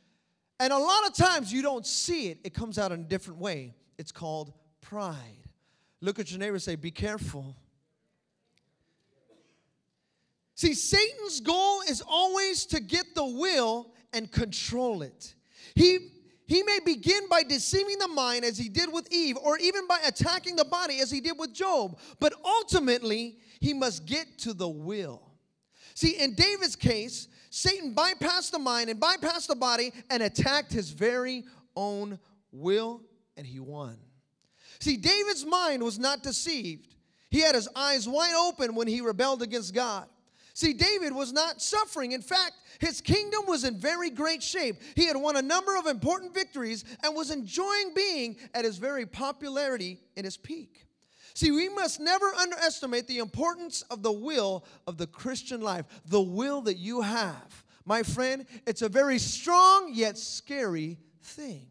And 0.59 0.73
a 0.73 0.77
lot 0.77 1.05
of 1.05 1.13
times 1.13 1.53
you 1.53 1.61
don't 1.61 1.85
see 1.85 2.29
it, 2.29 2.39
it 2.43 2.55
comes 2.55 2.79
out 2.79 2.91
in 2.91 3.01
a 3.01 3.03
different 3.03 3.39
way. 3.39 3.75
It's 3.99 4.11
called 4.11 4.53
pride. 4.81 5.43
Look 6.01 6.17
at 6.17 6.31
your 6.31 6.39
neighbor 6.39 6.55
and 6.55 6.63
say, 6.63 6.75
Be 6.75 6.89
careful 6.89 7.55
See, 10.57 10.73
Satan's 10.73 11.39
goal 11.39 11.81
is 11.87 12.01
always 12.01 12.65
to 12.67 12.79
get 12.79 13.13
the 13.13 13.23
will 13.23 13.91
and 14.11 14.31
control 14.31 15.03
it. 15.03 15.35
He 15.75 15.99
he 16.47 16.63
may 16.63 16.79
begin 16.83 17.27
by 17.29 17.43
deceiving 17.43 17.99
the 17.99 18.07
mind 18.07 18.43
as 18.43 18.57
he 18.57 18.67
did 18.67 18.91
with 18.91 19.11
Eve, 19.11 19.37
or 19.37 19.59
even 19.59 19.85
by 19.85 19.99
attacking 20.07 20.55
the 20.55 20.65
body 20.65 20.99
as 20.99 21.11
he 21.11 21.19
did 21.19 21.37
with 21.37 21.53
Job. 21.53 21.99
But 22.19 22.33
ultimately, 22.43 23.37
he 23.59 23.73
must 23.73 24.05
get 24.05 24.39
to 24.39 24.53
the 24.53 24.67
will. 24.67 25.21
See, 25.93 26.17
in 26.17 26.33
David's 26.33 26.77
case, 26.77 27.27
Satan 27.49 27.93
bypassed 27.93 28.51
the 28.51 28.59
mind 28.59 28.89
and 28.89 28.99
bypassed 28.99 29.47
the 29.47 29.55
body 29.55 29.91
and 30.09 30.21
attacked 30.23 30.71
his 30.71 30.89
very 30.89 31.45
own 31.75 32.19
will, 32.51 33.01
and 33.35 33.45
he 33.45 33.59
won. 33.59 33.97
See, 34.79 34.97
David's 34.97 35.45
mind 35.45 35.83
was 35.83 35.97
not 35.97 36.23
deceived. 36.23 36.95
He 37.29 37.41
had 37.41 37.55
his 37.55 37.67
eyes 37.75 38.07
wide 38.07 38.35
open 38.35 38.75
when 38.75 38.87
he 38.87 39.01
rebelled 39.01 39.41
against 39.41 39.73
God. 39.73 40.07
See, 40.53 40.73
David 40.73 41.13
was 41.13 41.31
not 41.31 41.61
suffering. 41.61 42.13
In 42.13 42.21
fact, 42.23 42.53
his 42.79 42.99
kingdom 42.99 43.41
was 43.47 43.63
in 43.63 43.79
very 43.79 44.09
great 44.09 44.41
shape. 44.41 44.81
He 44.95 45.05
had 45.05 45.15
won 45.15 45.35
a 45.35 45.41
number 45.41 45.77
of 45.77 45.85
important 45.85 46.33
victories 46.33 46.83
and 47.03 47.15
was 47.15 47.29
enjoying 47.29 47.93
being 47.95 48.37
at 48.55 48.65
his 48.65 48.77
very 48.77 49.05
popularity 49.05 49.99
in 50.15 50.25
his 50.25 50.35
peak. 50.35 50.86
See, 51.37 51.51
we 51.51 51.69
must 51.69 51.99
never 51.99 52.25
underestimate 52.33 53.05
the 53.05 53.19
importance 53.19 53.83
of 53.91 54.01
the 54.01 54.11
will 54.11 54.65
of 54.87 54.97
the 54.97 55.05
Christian 55.05 55.61
life, 55.61 55.85
the 56.03 56.19
will 56.19 56.61
that 56.61 56.77
you 56.77 57.01
have. 57.01 57.63
My 57.85 58.01
friend, 58.01 58.43
it's 58.65 58.81
a 58.81 58.89
very 58.89 59.19
strong 59.19 59.91
yet 59.93 60.17
scary 60.17 60.97
thing. 61.21 61.67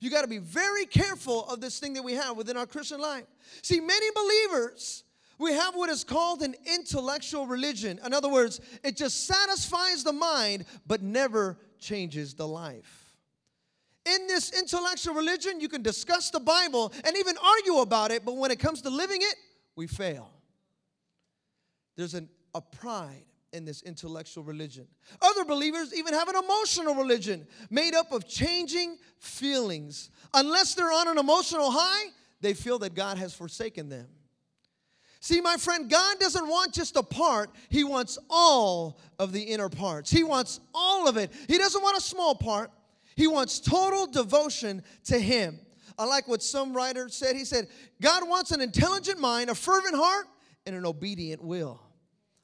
You 0.00 0.10
got 0.10 0.20
to 0.20 0.28
be 0.28 0.36
very 0.36 0.84
careful 0.84 1.48
of 1.48 1.62
this 1.62 1.78
thing 1.78 1.94
that 1.94 2.04
we 2.04 2.12
have 2.12 2.36
within 2.36 2.58
our 2.58 2.66
Christian 2.66 3.00
life. 3.00 3.24
See, 3.62 3.80
many 3.80 4.06
believers 4.14 5.02
we 5.38 5.54
have 5.54 5.74
what 5.74 5.88
is 5.88 6.04
called 6.04 6.42
an 6.42 6.54
intellectual 6.66 7.46
religion. 7.46 7.98
In 8.04 8.12
other 8.12 8.28
words, 8.28 8.60
it 8.84 8.98
just 8.98 9.26
satisfies 9.26 10.04
the 10.04 10.12
mind 10.12 10.66
but 10.86 11.00
never 11.00 11.56
changes 11.78 12.34
the 12.34 12.46
life. 12.46 13.07
In 14.14 14.26
this 14.26 14.58
intellectual 14.58 15.14
religion, 15.14 15.60
you 15.60 15.68
can 15.68 15.82
discuss 15.82 16.30
the 16.30 16.40
Bible 16.40 16.92
and 17.04 17.16
even 17.16 17.36
argue 17.36 17.78
about 17.78 18.10
it, 18.10 18.24
but 18.24 18.36
when 18.36 18.50
it 18.50 18.58
comes 18.58 18.82
to 18.82 18.90
living 18.90 19.18
it, 19.20 19.34
we 19.76 19.86
fail. 19.86 20.30
There's 21.96 22.14
an, 22.14 22.28
a 22.54 22.60
pride 22.60 23.24
in 23.52 23.64
this 23.64 23.82
intellectual 23.82 24.44
religion. 24.44 24.86
Other 25.20 25.44
believers 25.44 25.94
even 25.94 26.14
have 26.14 26.28
an 26.28 26.36
emotional 26.36 26.94
religion 26.94 27.46
made 27.70 27.94
up 27.94 28.12
of 28.12 28.28
changing 28.28 28.98
feelings. 29.18 30.10
Unless 30.34 30.74
they're 30.74 30.92
on 30.92 31.08
an 31.08 31.18
emotional 31.18 31.70
high, 31.70 32.10
they 32.40 32.54
feel 32.54 32.78
that 32.80 32.94
God 32.94 33.18
has 33.18 33.34
forsaken 33.34 33.88
them. 33.88 34.06
See, 35.20 35.40
my 35.40 35.56
friend, 35.56 35.90
God 35.90 36.18
doesn't 36.20 36.46
want 36.46 36.72
just 36.72 36.96
a 36.96 37.02
part, 37.02 37.50
He 37.68 37.82
wants 37.82 38.18
all 38.30 39.00
of 39.18 39.32
the 39.32 39.42
inner 39.42 39.68
parts. 39.68 40.10
He 40.10 40.22
wants 40.22 40.60
all 40.72 41.08
of 41.08 41.16
it. 41.16 41.32
He 41.48 41.58
doesn't 41.58 41.82
want 41.82 41.98
a 41.98 42.00
small 42.00 42.36
part, 42.36 42.70
He 43.18 43.26
wants 43.26 43.58
total 43.58 44.06
devotion 44.06 44.80
to 45.06 45.18
Him. 45.18 45.58
I 45.98 46.04
like 46.04 46.28
what 46.28 46.40
some 46.40 46.72
writer 46.72 47.08
said. 47.08 47.34
He 47.34 47.44
said, 47.44 47.66
God 48.00 48.28
wants 48.28 48.52
an 48.52 48.60
intelligent 48.60 49.18
mind, 49.18 49.50
a 49.50 49.56
fervent 49.56 49.96
heart, 49.96 50.26
and 50.64 50.76
an 50.76 50.86
obedient 50.86 51.42
will. 51.42 51.82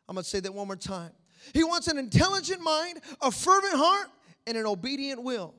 I'm 0.08 0.16
going 0.16 0.24
to 0.24 0.28
say 0.28 0.40
that 0.40 0.52
one 0.52 0.66
more 0.66 0.74
time. 0.74 1.12
He 1.52 1.62
wants 1.62 1.86
an 1.86 1.96
intelligent 1.96 2.60
mind, 2.60 2.98
a 3.22 3.30
fervent 3.30 3.74
heart, 3.76 4.08
and 4.48 4.58
an 4.58 4.66
obedient 4.66 5.22
will. 5.22 5.54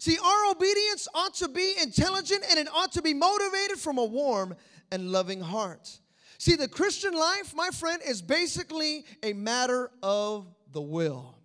See, 0.00 0.18
our 0.18 0.50
obedience 0.50 1.06
ought 1.14 1.34
to 1.34 1.46
be 1.46 1.74
intelligent 1.80 2.44
and 2.50 2.58
it 2.58 2.66
ought 2.74 2.90
to 2.92 3.02
be 3.02 3.14
motivated 3.14 3.78
from 3.78 3.98
a 3.98 4.04
warm 4.04 4.56
and 4.90 5.12
loving 5.12 5.40
heart. 5.40 6.00
See, 6.38 6.56
the 6.56 6.66
Christian 6.66 7.14
life, 7.14 7.54
my 7.54 7.70
friend, 7.70 8.02
is 8.04 8.20
basically 8.20 9.04
a 9.22 9.32
matter 9.32 9.92
of 10.02 10.48
the 10.72 10.82
will. 10.82 11.35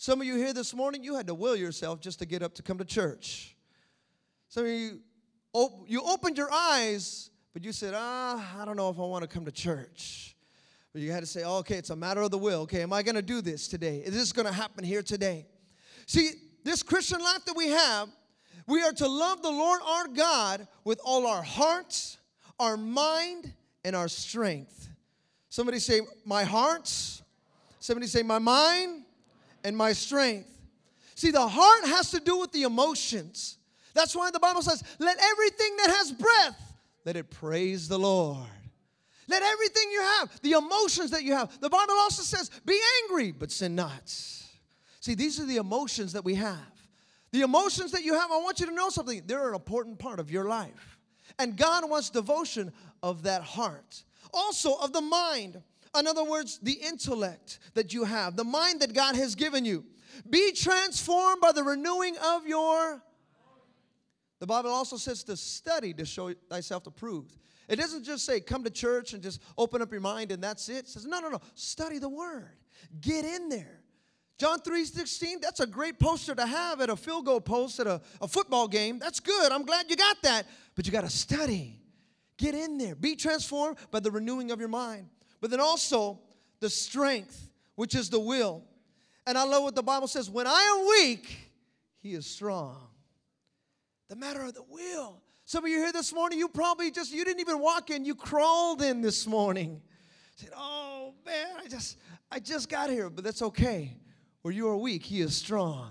Some 0.00 0.20
of 0.20 0.28
you 0.28 0.36
here 0.36 0.52
this 0.52 0.74
morning, 0.74 1.02
you 1.02 1.16
had 1.16 1.26
to 1.26 1.34
will 1.34 1.56
yourself 1.56 2.00
just 2.00 2.20
to 2.20 2.24
get 2.24 2.40
up 2.40 2.54
to 2.54 2.62
come 2.62 2.78
to 2.78 2.84
church. 2.84 3.56
Some 4.48 4.64
of 4.64 4.70
you, 4.70 5.00
op- 5.52 5.86
you 5.88 6.00
opened 6.02 6.38
your 6.38 6.52
eyes, 6.52 7.30
but 7.52 7.64
you 7.64 7.72
said, 7.72 7.94
ah, 7.96 8.62
I 8.62 8.64
don't 8.64 8.76
know 8.76 8.90
if 8.90 8.96
I 8.96 9.02
want 9.02 9.22
to 9.22 9.28
come 9.28 9.44
to 9.44 9.50
church. 9.50 10.36
But 10.92 11.02
you 11.02 11.10
had 11.10 11.20
to 11.20 11.26
say, 11.26 11.42
oh, 11.42 11.56
okay, 11.58 11.74
it's 11.74 11.90
a 11.90 11.96
matter 11.96 12.22
of 12.22 12.30
the 12.30 12.38
will. 12.38 12.60
Okay, 12.60 12.82
am 12.82 12.92
I 12.92 13.02
going 13.02 13.16
to 13.16 13.22
do 13.22 13.40
this 13.40 13.66
today? 13.66 13.96
Is 14.06 14.14
this 14.14 14.30
going 14.30 14.46
to 14.46 14.52
happen 14.52 14.84
here 14.84 15.02
today? 15.02 15.46
See, 16.06 16.30
this 16.62 16.84
Christian 16.84 17.18
life 17.18 17.44
that 17.46 17.56
we 17.56 17.70
have, 17.70 18.08
we 18.68 18.82
are 18.82 18.92
to 18.92 19.08
love 19.08 19.42
the 19.42 19.50
Lord 19.50 19.80
our 19.84 20.06
God 20.06 20.68
with 20.84 21.00
all 21.04 21.26
our 21.26 21.42
hearts, 21.42 22.18
our 22.60 22.76
mind, 22.76 23.52
and 23.84 23.96
our 23.96 24.06
strength. 24.06 24.90
Somebody 25.48 25.80
say, 25.80 26.02
My 26.24 26.44
hearts. 26.44 27.20
Somebody 27.80 28.06
say, 28.06 28.22
My 28.22 28.38
mind 28.38 29.02
and 29.68 29.76
my 29.76 29.92
strength. 29.92 30.48
See, 31.14 31.30
the 31.30 31.46
heart 31.46 31.84
has 31.84 32.10
to 32.12 32.20
do 32.20 32.38
with 32.38 32.52
the 32.52 32.62
emotions. 32.62 33.58
That's 33.94 34.16
why 34.16 34.30
the 34.30 34.40
Bible 34.40 34.62
says, 34.62 34.82
Let 34.98 35.18
everything 35.20 35.76
that 35.76 35.90
has 35.90 36.12
breath, 36.12 36.78
let 37.04 37.16
it 37.16 37.30
praise 37.30 37.86
the 37.86 37.98
Lord. 37.98 38.48
Let 39.28 39.42
everything 39.42 39.90
you 39.92 40.00
have, 40.00 40.40
the 40.40 40.52
emotions 40.52 41.10
that 41.10 41.22
you 41.22 41.34
have. 41.34 41.60
The 41.60 41.68
Bible 41.68 41.94
also 41.98 42.22
says, 42.22 42.50
Be 42.64 42.80
angry, 43.02 43.30
but 43.30 43.52
sin 43.52 43.74
not. 43.74 44.08
See, 45.00 45.14
these 45.14 45.38
are 45.38 45.44
the 45.44 45.58
emotions 45.58 46.14
that 46.14 46.24
we 46.24 46.34
have. 46.36 46.56
The 47.30 47.42
emotions 47.42 47.92
that 47.92 48.04
you 48.04 48.14
have, 48.14 48.32
I 48.32 48.38
want 48.38 48.58
you 48.58 48.66
to 48.66 48.72
know 48.72 48.88
something. 48.88 49.22
They're 49.26 49.50
an 49.50 49.54
important 49.54 49.98
part 49.98 50.18
of 50.18 50.30
your 50.30 50.46
life. 50.46 50.98
And 51.38 51.56
God 51.56 51.88
wants 51.88 52.08
devotion 52.08 52.72
of 53.02 53.24
that 53.24 53.42
heart, 53.42 54.02
also 54.32 54.74
of 54.76 54.94
the 54.94 55.02
mind. 55.02 55.62
In 55.96 56.06
other 56.06 56.24
words, 56.24 56.58
the 56.62 56.72
intellect 56.72 57.58
that 57.74 57.92
you 57.92 58.04
have, 58.04 58.36
the 58.36 58.44
mind 58.44 58.80
that 58.80 58.92
God 58.92 59.16
has 59.16 59.34
given 59.34 59.64
you. 59.64 59.84
Be 60.28 60.52
transformed 60.52 61.40
by 61.40 61.52
the 61.52 61.62
renewing 61.62 62.16
of 62.18 62.46
your. 62.46 63.02
The 64.40 64.46
Bible 64.46 64.70
also 64.70 64.96
says 64.96 65.24
to 65.24 65.36
study 65.36 65.92
to 65.94 66.04
show 66.04 66.32
thyself 66.48 66.86
approved. 66.86 67.36
It 67.68 67.76
doesn't 67.76 68.04
just 68.04 68.24
say 68.24 68.40
come 68.40 68.64
to 68.64 68.70
church 68.70 69.12
and 69.12 69.22
just 69.22 69.42
open 69.56 69.82
up 69.82 69.90
your 69.92 70.00
mind 70.00 70.32
and 70.32 70.42
that's 70.42 70.68
it. 70.68 70.78
It 70.78 70.88
says, 70.88 71.04
no, 71.04 71.20
no, 71.20 71.28
no. 71.28 71.40
Study 71.54 71.98
the 71.98 72.08
word. 72.08 72.56
Get 73.00 73.24
in 73.24 73.48
there. 73.48 73.80
John 74.38 74.60
3 74.60 74.84
16, 74.84 75.40
that's 75.40 75.58
a 75.58 75.66
great 75.66 75.98
poster 75.98 76.34
to 76.34 76.46
have 76.46 76.80
at 76.80 76.90
a 76.90 76.96
field 76.96 77.26
goal 77.26 77.40
post 77.40 77.80
at 77.80 77.88
a, 77.88 78.00
a 78.20 78.28
football 78.28 78.68
game. 78.68 79.00
That's 79.00 79.18
good. 79.18 79.50
I'm 79.50 79.64
glad 79.64 79.86
you 79.90 79.96
got 79.96 80.22
that. 80.22 80.46
But 80.76 80.86
you 80.86 80.92
got 80.92 81.02
to 81.02 81.10
study. 81.10 81.80
Get 82.36 82.54
in 82.54 82.78
there. 82.78 82.94
Be 82.94 83.16
transformed 83.16 83.78
by 83.90 83.98
the 83.98 84.12
renewing 84.12 84.52
of 84.52 84.60
your 84.60 84.68
mind. 84.68 85.08
But 85.40 85.50
then 85.50 85.60
also 85.60 86.18
the 86.60 86.70
strength, 86.70 87.48
which 87.74 87.94
is 87.94 88.10
the 88.10 88.20
will. 88.20 88.64
And 89.26 89.36
I 89.36 89.44
love 89.44 89.62
what 89.62 89.74
the 89.74 89.82
Bible 89.82 90.08
says 90.08 90.30
when 90.30 90.46
I 90.46 90.76
am 90.78 90.86
weak, 90.88 91.50
he 92.00 92.14
is 92.14 92.26
strong. 92.26 92.88
The 94.08 94.16
matter 94.16 94.42
of 94.42 94.54
the 94.54 94.64
will. 94.68 95.20
Some 95.44 95.64
of 95.64 95.70
you 95.70 95.78
here 95.78 95.92
this 95.92 96.12
morning, 96.12 96.38
you 96.38 96.48
probably 96.48 96.90
just, 96.90 97.12
you 97.12 97.24
didn't 97.24 97.40
even 97.40 97.58
walk 97.58 97.90
in, 97.90 98.04
you 98.04 98.14
crawled 98.14 98.82
in 98.82 99.00
this 99.00 99.26
morning. 99.26 99.80
Said, 100.36 100.50
oh 100.56 101.14
man, 101.24 101.48
I 101.62 101.68
just, 101.68 101.98
I 102.30 102.38
just 102.38 102.68
got 102.68 102.90
here, 102.90 103.10
but 103.10 103.24
that's 103.24 103.42
okay. 103.42 103.96
Where 104.42 104.52
you 104.52 104.68
are 104.68 104.76
weak, 104.76 105.04
he 105.04 105.20
is 105.20 105.34
strong. 105.34 105.90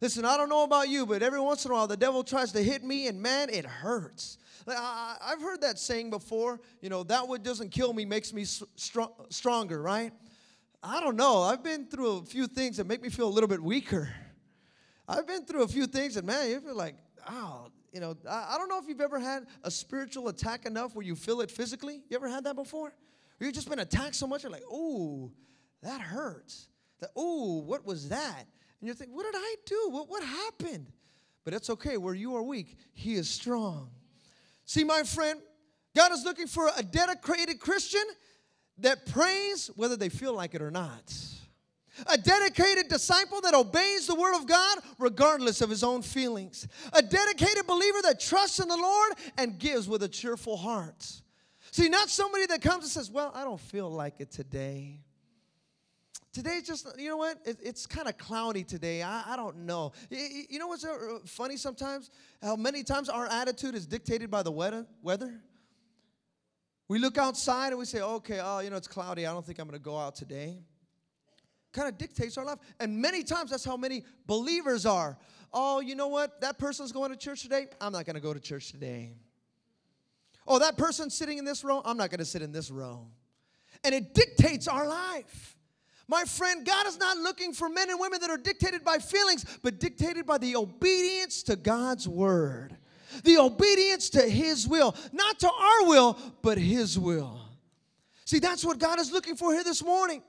Listen, 0.00 0.24
I 0.24 0.36
don't 0.36 0.48
know 0.48 0.64
about 0.64 0.88
you, 0.88 1.06
but 1.06 1.22
every 1.22 1.40
once 1.40 1.64
in 1.64 1.70
a 1.70 1.74
while 1.74 1.86
the 1.86 1.96
devil 1.96 2.22
tries 2.22 2.52
to 2.52 2.62
hit 2.62 2.84
me, 2.84 3.08
and 3.08 3.20
man, 3.20 3.50
it 3.50 3.64
hurts. 3.64 4.38
I, 4.66 5.16
have 5.30 5.40
heard 5.40 5.60
that 5.62 5.78
saying 5.78 6.10
before. 6.10 6.60
You 6.80 6.88
know, 6.88 7.02
that 7.04 7.26
what 7.26 7.42
doesn't 7.42 7.70
kill 7.70 7.92
me 7.92 8.04
makes 8.04 8.32
me 8.32 8.44
strong, 8.44 9.12
stronger, 9.30 9.80
right? 9.80 10.12
I 10.82 11.00
don't 11.00 11.16
know. 11.16 11.42
I've 11.42 11.62
been 11.62 11.86
through 11.86 12.18
a 12.18 12.22
few 12.22 12.46
things 12.46 12.76
that 12.76 12.86
make 12.86 13.02
me 13.02 13.08
feel 13.08 13.26
a 13.26 13.30
little 13.30 13.48
bit 13.48 13.62
weaker. 13.62 14.08
I've 15.08 15.26
been 15.26 15.44
through 15.44 15.62
a 15.62 15.68
few 15.68 15.86
things, 15.86 16.14
that, 16.14 16.24
man, 16.24 16.50
you 16.50 16.60
feel 16.60 16.76
like, 16.76 16.96
oh, 17.28 17.68
you 17.92 18.00
know, 18.00 18.14
I, 18.28 18.56
don't 18.58 18.68
know 18.68 18.78
if 18.78 18.86
you've 18.86 19.00
ever 19.00 19.18
had 19.18 19.46
a 19.64 19.70
spiritual 19.70 20.28
attack 20.28 20.66
enough 20.66 20.94
where 20.94 21.04
you 21.04 21.16
feel 21.16 21.40
it 21.40 21.50
physically. 21.50 22.02
You 22.08 22.16
ever 22.16 22.28
had 22.28 22.44
that 22.44 22.54
before? 22.54 22.92
You've 23.40 23.54
just 23.54 23.70
been 23.70 23.78
attacked 23.78 24.14
so 24.14 24.26
much, 24.26 24.42
you're 24.42 24.52
like, 24.52 24.64
oh, 24.70 25.32
that 25.82 26.00
hurts. 26.00 26.68
That, 27.00 27.10
oh, 27.16 27.62
what 27.62 27.86
was 27.86 28.08
that? 28.10 28.44
And 28.80 28.86
you're 28.86 28.94
thinking, 28.94 29.16
what 29.16 29.24
did 29.24 29.38
I 29.38 29.54
do? 29.64 29.88
What, 29.90 30.10
what 30.10 30.22
happened? 30.22 30.92
But 31.44 31.54
it's 31.54 31.70
okay. 31.70 31.96
Where 31.96 32.14
you 32.14 32.36
are 32.36 32.42
weak, 32.42 32.76
He 32.92 33.14
is 33.14 33.30
strong. 33.30 33.90
See, 34.68 34.84
my 34.84 35.02
friend, 35.02 35.40
God 35.96 36.12
is 36.12 36.24
looking 36.24 36.46
for 36.46 36.70
a 36.76 36.82
dedicated 36.82 37.58
Christian 37.58 38.02
that 38.76 39.06
prays 39.06 39.70
whether 39.76 39.96
they 39.96 40.10
feel 40.10 40.34
like 40.34 40.54
it 40.54 40.60
or 40.60 40.70
not. 40.70 41.14
A 42.06 42.18
dedicated 42.18 42.88
disciple 42.88 43.40
that 43.40 43.54
obeys 43.54 44.06
the 44.06 44.14
word 44.14 44.36
of 44.36 44.46
God 44.46 44.78
regardless 44.98 45.62
of 45.62 45.70
his 45.70 45.82
own 45.82 46.02
feelings. 46.02 46.68
A 46.92 47.00
dedicated 47.00 47.66
believer 47.66 48.00
that 48.02 48.20
trusts 48.20 48.60
in 48.60 48.68
the 48.68 48.76
Lord 48.76 49.12
and 49.38 49.58
gives 49.58 49.88
with 49.88 50.02
a 50.02 50.08
cheerful 50.08 50.58
heart. 50.58 51.22
See, 51.70 51.88
not 51.88 52.10
somebody 52.10 52.44
that 52.44 52.60
comes 52.60 52.84
and 52.84 52.92
says, 52.92 53.10
Well, 53.10 53.32
I 53.34 53.44
don't 53.44 53.58
feel 53.58 53.88
like 53.90 54.20
it 54.20 54.30
today. 54.30 55.00
Today's 56.32 56.62
just, 56.62 56.86
you 56.98 57.08
know 57.08 57.16
what? 57.16 57.38
It, 57.44 57.58
it's 57.62 57.86
kind 57.86 58.06
of 58.06 58.18
cloudy 58.18 58.62
today. 58.62 59.02
I, 59.02 59.32
I 59.32 59.36
don't 59.36 59.58
know. 59.58 59.92
You, 60.10 60.44
you 60.50 60.58
know 60.58 60.66
what's 60.66 60.84
uh, 60.84 61.18
funny 61.24 61.56
sometimes? 61.56 62.10
How 62.42 62.54
many 62.54 62.82
times 62.82 63.08
our 63.08 63.26
attitude 63.26 63.74
is 63.74 63.86
dictated 63.86 64.30
by 64.30 64.42
the 64.42 64.52
weather? 64.52 64.86
weather? 65.02 65.40
We 66.86 66.98
look 66.98 67.18
outside 67.18 67.68
and 67.68 67.78
we 67.78 67.84
say, 67.84 68.00
okay, 68.00 68.40
oh, 68.42 68.60
you 68.60 68.70
know, 68.70 68.76
it's 68.76 68.88
cloudy. 68.88 69.26
I 69.26 69.32
don't 69.32 69.44
think 69.44 69.58
I'm 69.58 69.66
going 69.66 69.78
to 69.78 69.84
go 69.84 69.96
out 69.96 70.14
today. 70.16 70.58
Kind 71.72 71.88
of 71.88 71.98
dictates 71.98 72.38
our 72.38 72.44
life. 72.44 72.58
And 72.80 73.00
many 73.00 73.22
times 73.22 73.50
that's 73.50 73.64
how 73.64 73.76
many 73.76 74.04
believers 74.26 74.86
are. 74.86 75.18
Oh, 75.52 75.80
you 75.80 75.94
know 75.94 76.08
what? 76.08 76.40
That 76.40 76.58
person's 76.58 76.92
going 76.92 77.10
to 77.10 77.16
church 77.16 77.42
today. 77.42 77.66
I'm 77.80 77.92
not 77.92 78.06
going 78.06 78.16
to 78.16 78.22
go 78.22 78.32
to 78.32 78.40
church 78.40 78.70
today. 78.70 79.12
Oh, 80.46 80.58
that 80.58 80.78
person's 80.78 81.14
sitting 81.14 81.36
in 81.36 81.44
this 81.44 81.62
row. 81.62 81.82
I'm 81.84 81.98
not 81.98 82.10
going 82.10 82.20
to 82.20 82.24
sit 82.24 82.40
in 82.40 82.52
this 82.52 82.70
row. 82.70 83.06
And 83.84 83.94
it 83.94 84.14
dictates 84.14 84.66
our 84.66 84.88
life. 84.88 85.57
My 86.08 86.24
friend, 86.24 86.64
God 86.64 86.86
is 86.86 86.98
not 86.98 87.18
looking 87.18 87.52
for 87.52 87.68
men 87.68 87.90
and 87.90 88.00
women 88.00 88.20
that 88.20 88.30
are 88.30 88.38
dictated 88.38 88.82
by 88.82 88.96
feelings, 88.98 89.44
but 89.62 89.78
dictated 89.78 90.24
by 90.24 90.38
the 90.38 90.56
obedience 90.56 91.42
to 91.44 91.56
God's 91.56 92.08
word. 92.08 92.76
The 93.24 93.36
obedience 93.36 94.08
to 94.10 94.22
His 94.22 94.66
will. 94.66 94.96
Not 95.12 95.38
to 95.40 95.48
our 95.48 95.86
will, 95.86 96.18
but 96.42 96.56
His 96.56 96.98
will. 96.98 97.40
See, 98.24 98.38
that's 98.38 98.64
what 98.64 98.78
God 98.78 98.98
is 98.98 99.12
looking 99.12 99.36
for 99.36 99.52
here 99.52 99.64
this 99.64 99.84
morning. 99.84 100.22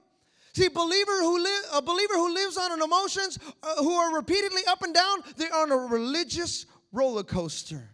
See, 0.54 0.68
believer 0.68 1.20
who 1.22 1.40
li- 1.42 1.66
a 1.74 1.82
believer 1.82 2.16
who 2.16 2.34
lives 2.34 2.58
on 2.58 2.74
an 2.74 2.82
emotions, 2.82 3.40
uh, 3.64 3.76
who 3.76 3.94
are 3.94 4.16
repeatedly 4.16 4.62
up 4.68 4.82
and 4.82 4.94
down, 4.94 5.20
they're 5.38 5.54
on 5.56 5.72
a 5.72 5.78
religious 5.78 6.66
roller 6.92 7.24
coaster. 7.24 7.90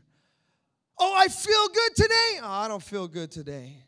Oh, 0.97 1.13
I 1.15 1.27
feel 1.27 1.67
good 1.67 1.95
today. 1.95 2.39
Oh, 2.41 2.49
I 2.49 2.67
don't 2.67 2.81
feel 2.81 3.07
good 3.07 3.29
today. 3.29 3.84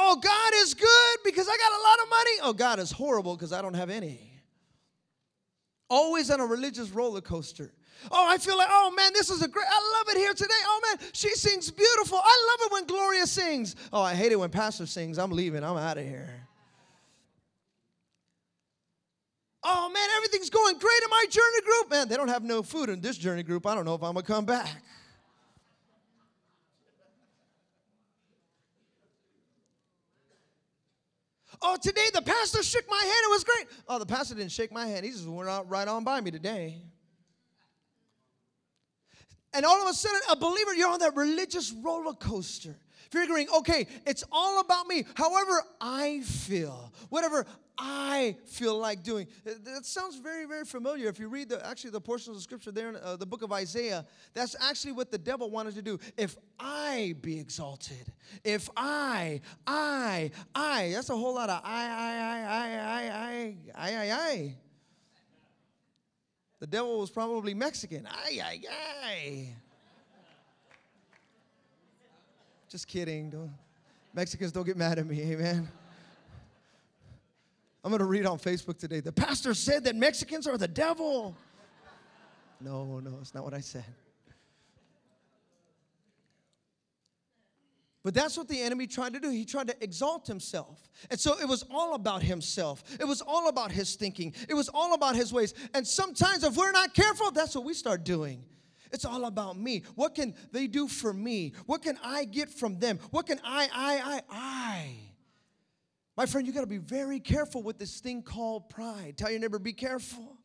Oh, 0.00 0.16
God 0.16 0.52
is 0.62 0.74
good 0.74 1.18
because 1.24 1.48
I 1.48 1.56
got 1.56 1.72
a 1.72 1.82
lot 1.82 1.98
of 2.02 2.08
money. 2.08 2.30
Oh, 2.42 2.52
God 2.52 2.78
is 2.78 2.92
horrible 2.92 3.34
because 3.34 3.52
I 3.52 3.60
don't 3.60 3.74
have 3.74 3.90
any. 3.90 4.20
Always 5.90 6.30
on 6.30 6.38
a 6.40 6.46
religious 6.46 6.90
roller 6.90 7.20
coaster. 7.20 7.72
Oh, 8.12 8.26
I 8.28 8.38
feel 8.38 8.56
like, 8.56 8.68
oh 8.70 8.92
man, 8.96 9.10
this 9.12 9.28
is 9.28 9.42
a 9.42 9.48
great, 9.48 9.66
I 9.68 9.98
love 9.98 10.14
it 10.14 10.18
here 10.18 10.32
today. 10.32 10.54
Oh 10.64 10.80
man, 10.86 11.08
she 11.12 11.30
sings 11.30 11.70
beautiful. 11.70 12.18
I 12.22 12.48
love 12.50 12.66
it 12.66 12.72
when 12.72 12.86
Gloria 12.86 13.26
sings. 13.26 13.74
Oh, 13.92 14.02
I 14.02 14.14
hate 14.14 14.30
it 14.30 14.36
when 14.36 14.50
Pastor 14.50 14.86
sings. 14.86 15.18
I'm 15.18 15.32
leaving, 15.32 15.64
I'm 15.64 15.76
out 15.76 15.98
of 15.98 16.04
here. 16.04 16.46
Oh 19.64 19.90
man, 19.92 20.08
everything's 20.16 20.50
going 20.50 20.78
great 20.78 21.02
in 21.02 21.10
my 21.10 21.26
journey 21.28 21.60
group. 21.64 21.90
Man, 21.90 22.08
they 22.08 22.16
don't 22.16 22.28
have 22.28 22.44
no 22.44 22.62
food 22.62 22.88
in 22.88 23.00
this 23.00 23.18
journey 23.18 23.42
group. 23.42 23.66
I 23.66 23.74
don't 23.74 23.84
know 23.84 23.94
if 23.94 24.02
I'm 24.02 24.14
gonna 24.14 24.22
come 24.22 24.44
back. 24.44 24.68
Oh, 31.60 31.76
today 31.80 32.06
the 32.14 32.22
pastor 32.22 32.62
shook 32.62 32.88
my 32.88 32.96
hand. 33.00 33.10
It 33.24 33.30
was 33.30 33.44
great. 33.44 33.66
Oh, 33.88 33.98
the 33.98 34.06
pastor 34.06 34.34
didn't 34.34 34.52
shake 34.52 34.72
my 34.72 34.86
hand. 34.86 35.04
He 35.04 35.10
just 35.10 35.26
went 35.26 35.48
out 35.48 35.68
right 35.68 35.88
on 35.88 36.04
by 36.04 36.20
me 36.20 36.30
today. 36.30 36.82
And 39.54 39.64
all 39.64 39.82
of 39.82 39.88
a 39.88 39.94
sudden, 39.94 40.20
a 40.30 40.36
believer, 40.36 40.74
you're 40.74 40.90
on 40.90 41.00
that 41.00 41.16
religious 41.16 41.72
roller 41.72 42.12
coaster. 42.12 42.76
Figuring, 43.10 43.48
okay, 43.58 43.86
it's 44.06 44.24
all 44.30 44.60
about 44.60 44.86
me. 44.86 45.04
However, 45.14 45.62
I 45.80 46.20
feel, 46.20 46.92
whatever 47.08 47.46
I 47.78 48.36
feel 48.44 48.76
like 48.76 49.04
doing. 49.04 49.28
That 49.44 49.86
sounds 49.86 50.16
very, 50.16 50.46
very 50.46 50.64
familiar. 50.64 51.08
If 51.08 51.20
you 51.20 51.28
read 51.28 51.48
the 51.48 51.64
actually 51.64 51.90
the 51.90 52.00
portions 52.00 52.36
of 52.36 52.42
scripture 52.42 52.72
there 52.72 52.88
in 52.88 52.96
uh, 52.96 53.16
the 53.16 53.26
book 53.26 53.42
of 53.42 53.52
Isaiah, 53.52 54.04
that's 54.34 54.56
actually 54.60 54.92
what 54.92 55.12
the 55.12 55.18
devil 55.18 55.48
wanted 55.48 55.76
to 55.76 55.82
do. 55.82 55.98
If 56.16 56.36
I 56.58 57.14
be 57.22 57.38
exalted, 57.38 58.12
if 58.42 58.68
I, 58.76 59.40
I, 59.66 60.32
I, 60.54 60.90
that's 60.92 61.10
a 61.10 61.16
whole 61.16 61.36
lot 61.36 61.50
of 61.50 61.60
I, 61.64 61.86
I, 61.86 62.14
I, 62.24 62.56
I, 62.56 63.14
I, 63.14 63.56
I, 63.76 63.94
I, 63.94 64.12
I. 64.12 64.56
The 66.58 66.66
devil 66.66 66.98
was 66.98 67.10
probably 67.10 67.54
Mexican. 67.54 68.08
Ay, 68.10 68.40
ay, 68.44 68.60
ay. 69.04 69.54
Just 72.68 72.86
kidding. 72.86 73.30
Don't, 73.30 73.52
Mexicans 74.12 74.52
don't 74.52 74.66
get 74.66 74.76
mad 74.76 74.98
at 74.98 75.06
me, 75.06 75.20
amen. 75.22 75.68
I'm 77.82 77.90
going 77.90 78.00
to 78.00 78.04
read 78.04 78.26
on 78.26 78.38
Facebook 78.38 78.78
today. 78.78 79.00
The 79.00 79.12
pastor 79.12 79.54
said 79.54 79.84
that 79.84 79.96
Mexicans 79.96 80.46
are 80.46 80.58
the 80.58 80.68
devil. 80.68 81.34
No, 82.60 83.00
no, 83.00 83.18
it's 83.20 83.34
not 83.34 83.44
what 83.44 83.54
I 83.54 83.60
said. 83.60 83.84
But 88.04 88.14
that's 88.14 88.36
what 88.36 88.48
the 88.48 88.60
enemy 88.60 88.86
tried 88.86 89.14
to 89.14 89.20
do. 89.20 89.30
He 89.30 89.44
tried 89.44 89.68
to 89.68 89.84
exalt 89.84 90.26
himself. 90.26 90.88
And 91.10 91.18
so 91.18 91.38
it 91.38 91.46
was 91.46 91.64
all 91.70 91.94
about 91.94 92.22
himself. 92.22 92.82
It 92.98 93.04
was 93.04 93.20
all 93.20 93.48
about 93.48 93.70
his 93.70 93.96
thinking. 93.96 94.34
It 94.48 94.54
was 94.54 94.68
all 94.68 94.94
about 94.94 95.14
his 95.14 95.32
ways. 95.32 95.54
And 95.74 95.86
sometimes, 95.86 96.44
if 96.44 96.56
we're 96.56 96.72
not 96.72 96.94
careful, 96.94 97.30
that's 97.30 97.54
what 97.54 97.64
we 97.64 97.74
start 97.74 98.04
doing. 98.04 98.42
It's 98.92 99.04
all 99.04 99.24
about 99.26 99.58
me. 99.58 99.84
What 99.94 100.14
can 100.14 100.34
they 100.52 100.66
do 100.66 100.88
for 100.88 101.12
me? 101.12 101.52
What 101.66 101.82
can 101.82 101.98
I 102.02 102.24
get 102.24 102.50
from 102.50 102.78
them? 102.78 102.98
What 103.10 103.26
can 103.26 103.40
I, 103.44 103.68
I, 103.72 104.14
I, 104.14 104.22
I? 104.30 104.96
My 106.16 106.26
friend, 106.26 106.46
you 106.46 106.52
got 106.52 106.62
to 106.62 106.66
be 106.66 106.78
very 106.78 107.20
careful 107.20 107.62
with 107.62 107.78
this 107.78 108.00
thing 108.00 108.22
called 108.22 108.68
pride. 108.70 109.14
Tell 109.16 109.30
your 109.30 109.40
neighbor, 109.40 109.58
be 109.58 109.72
careful. 109.72 110.36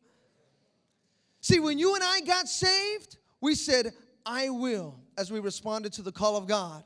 See, 1.40 1.60
when 1.60 1.78
you 1.78 1.94
and 1.94 2.04
I 2.04 2.20
got 2.20 2.48
saved, 2.48 3.18
we 3.40 3.54
said, 3.54 3.92
I 4.24 4.50
will, 4.50 4.98
as 5.18 5.30
we 5.30 5.40
responded 5.40 5.92
to 5.94 6.02
the 6.02 6.12
call 6.12 6.36
of 6.36 6.46
God. 6.46 6.84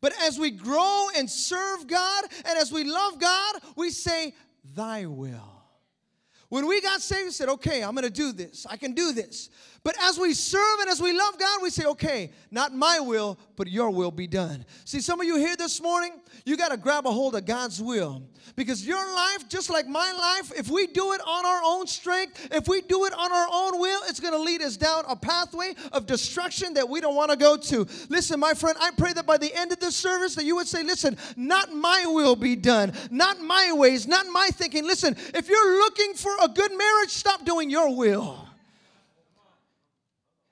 But 0.00 0.12
as 0.22 0.38
we 0.38 0.50
grow 0.50 1.08
and 1.16 1.28
serve 1.28 1.86
God 1.86 2.24
and 2.46 2.58
as 2.58 2.72
we 2.72 2.84
love 2.84 3.18
God, 3.18 3.56
we 3.76 3.90
say, 3.90 4.34
Thy 4.74 5.06
will. 5.06 5.58
When 6.48 6.66
we 6.66 6.80
got 6.80 7.02
saved, 7.02 7.26
we 7.26 7.30
said, 7.30 7.48
okay, 7.50 7.82
I'm 7.82 7.94
gonna 7.94 8.08
do 8.08 8.32
this. 8.32 8.66
I 8.68 8.76
can 8.76 8.92
do 8.92 9.12
this. 9.12 9.50
But 9.84 9.96
as 10.02 10.18
we 10.18 10.34
serve 10.34 10.80
and 10.80 10.90
as 10.90 11.00
we 11.00 11.12
love 11.12 11.38
God, 11.38 11.62
we 11.62 11.70
say, 11.70 11.84
okay, 11.84 12.32
not 12.50 12.74
my 12.74 13.00
will, 13.00 13.38
but 13.56 13.68
your 13.68 13.90
will 13.90 14.10
be 14.10 14.26
done. 14.26 14.64
See, 14.84 15.00
some 15.00 15.20
of 15.20 15.26
you 15.26 15.36
here 15.36 15.56
this 15.56 15.80
morning, 15.80 16.12
you 16.44 16.56
got 16.56 16.70
to 16.70 16.76
grab 16.76 17.06
a 17.06 17.10
hold 17.10 17.36
of 17.36 17.46
God's 17.46 17.80
will. 17.80 18.22
Because 18.56 18.84
your 18.86 18.98
life, 19.14 19.48
just 19.48 19.70
like 19.70 19.86
my 19.86 20.12
life, 20.12 20.52
if 20.58 20.68
we 20.68 20.88
do 20.88 21.12
it 21.12 21.20
on 21.20 21.46
our 21.46 21.60
own 21.64 21.86
strength, 21.86 22.48
if 22.50 22.66
we 22.66 22.80
do 22.80 23.04
it 23.04 23.12
on 23.12 23.32
our 23.32 23.46
own 23.52 23.80
will, 23.80 24.00
it's 24.08 24.18
going 24.18 24.32
to 24.32 24.40
lead 24.40 24.62
us 24.62 24.76
down 24.76 25.04
a 25.08 25.14
pathway 25.14 25.74
of 25.92 26.06
destruction 26.06 26.74
that 26.74 26.88
we 26.88 27.00
don't 27.00 27.14
want 27.14 27.30
to 27.30 27.36
go 27.36 27.56
to. 27.56 27.86
Listen, 28.08 28.40
my 28.40 28.54
friend, 28.54 28.76
I 28.80 28.90
pray 28.96 29.12
that 29.12 29.26
by 29.26 29.38
the 29.38 29.54
end 29.54 29.70
of 29.70 29.78
this 29.78 29.96
service 29.96 30.34
that 30.34 30.44
you 30.44 30.56
would 30.56 30.66
say, 30.66 30.82
listen, 30.82 31.16
not 31.36 31.72
my 31.72 32.04
will 32.06 32.36
be 32.36 32.56
done, 32.56 32.92
not 33.10 33.40
my 33.40 33.72
ways, 33.72 34.08
not 34.08 34.26
my 34.26 34.48
thinking. 34.52 34.84
Listen, 34.84 35.14
if 35.34 35.48
you're 35.48 35.78
looking 35.78 36.14
for 36.14 36.32
a 36.42 36.48
good 36.48 36.76
marriage, 36.76 37.10
stop 37.10 37.44
doing 37.44 37.70
your 37.70 37.94
will. 37.94 38.47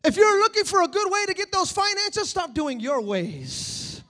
If 0.07 0.17
you're 0.17 0.39
looking 0.39 0.65
for 0.65 0.83
a 0.83 0.89
good 0.89 1.11
way 1.11 1.27
to 1.27 1.35
get 1.35 1.51
those 1.51 1.73
finances, 1.73 2.31
stop 2.31 2.55
doing 2.55 2.79
your 2.79 3.01
ways. 3.01 4.01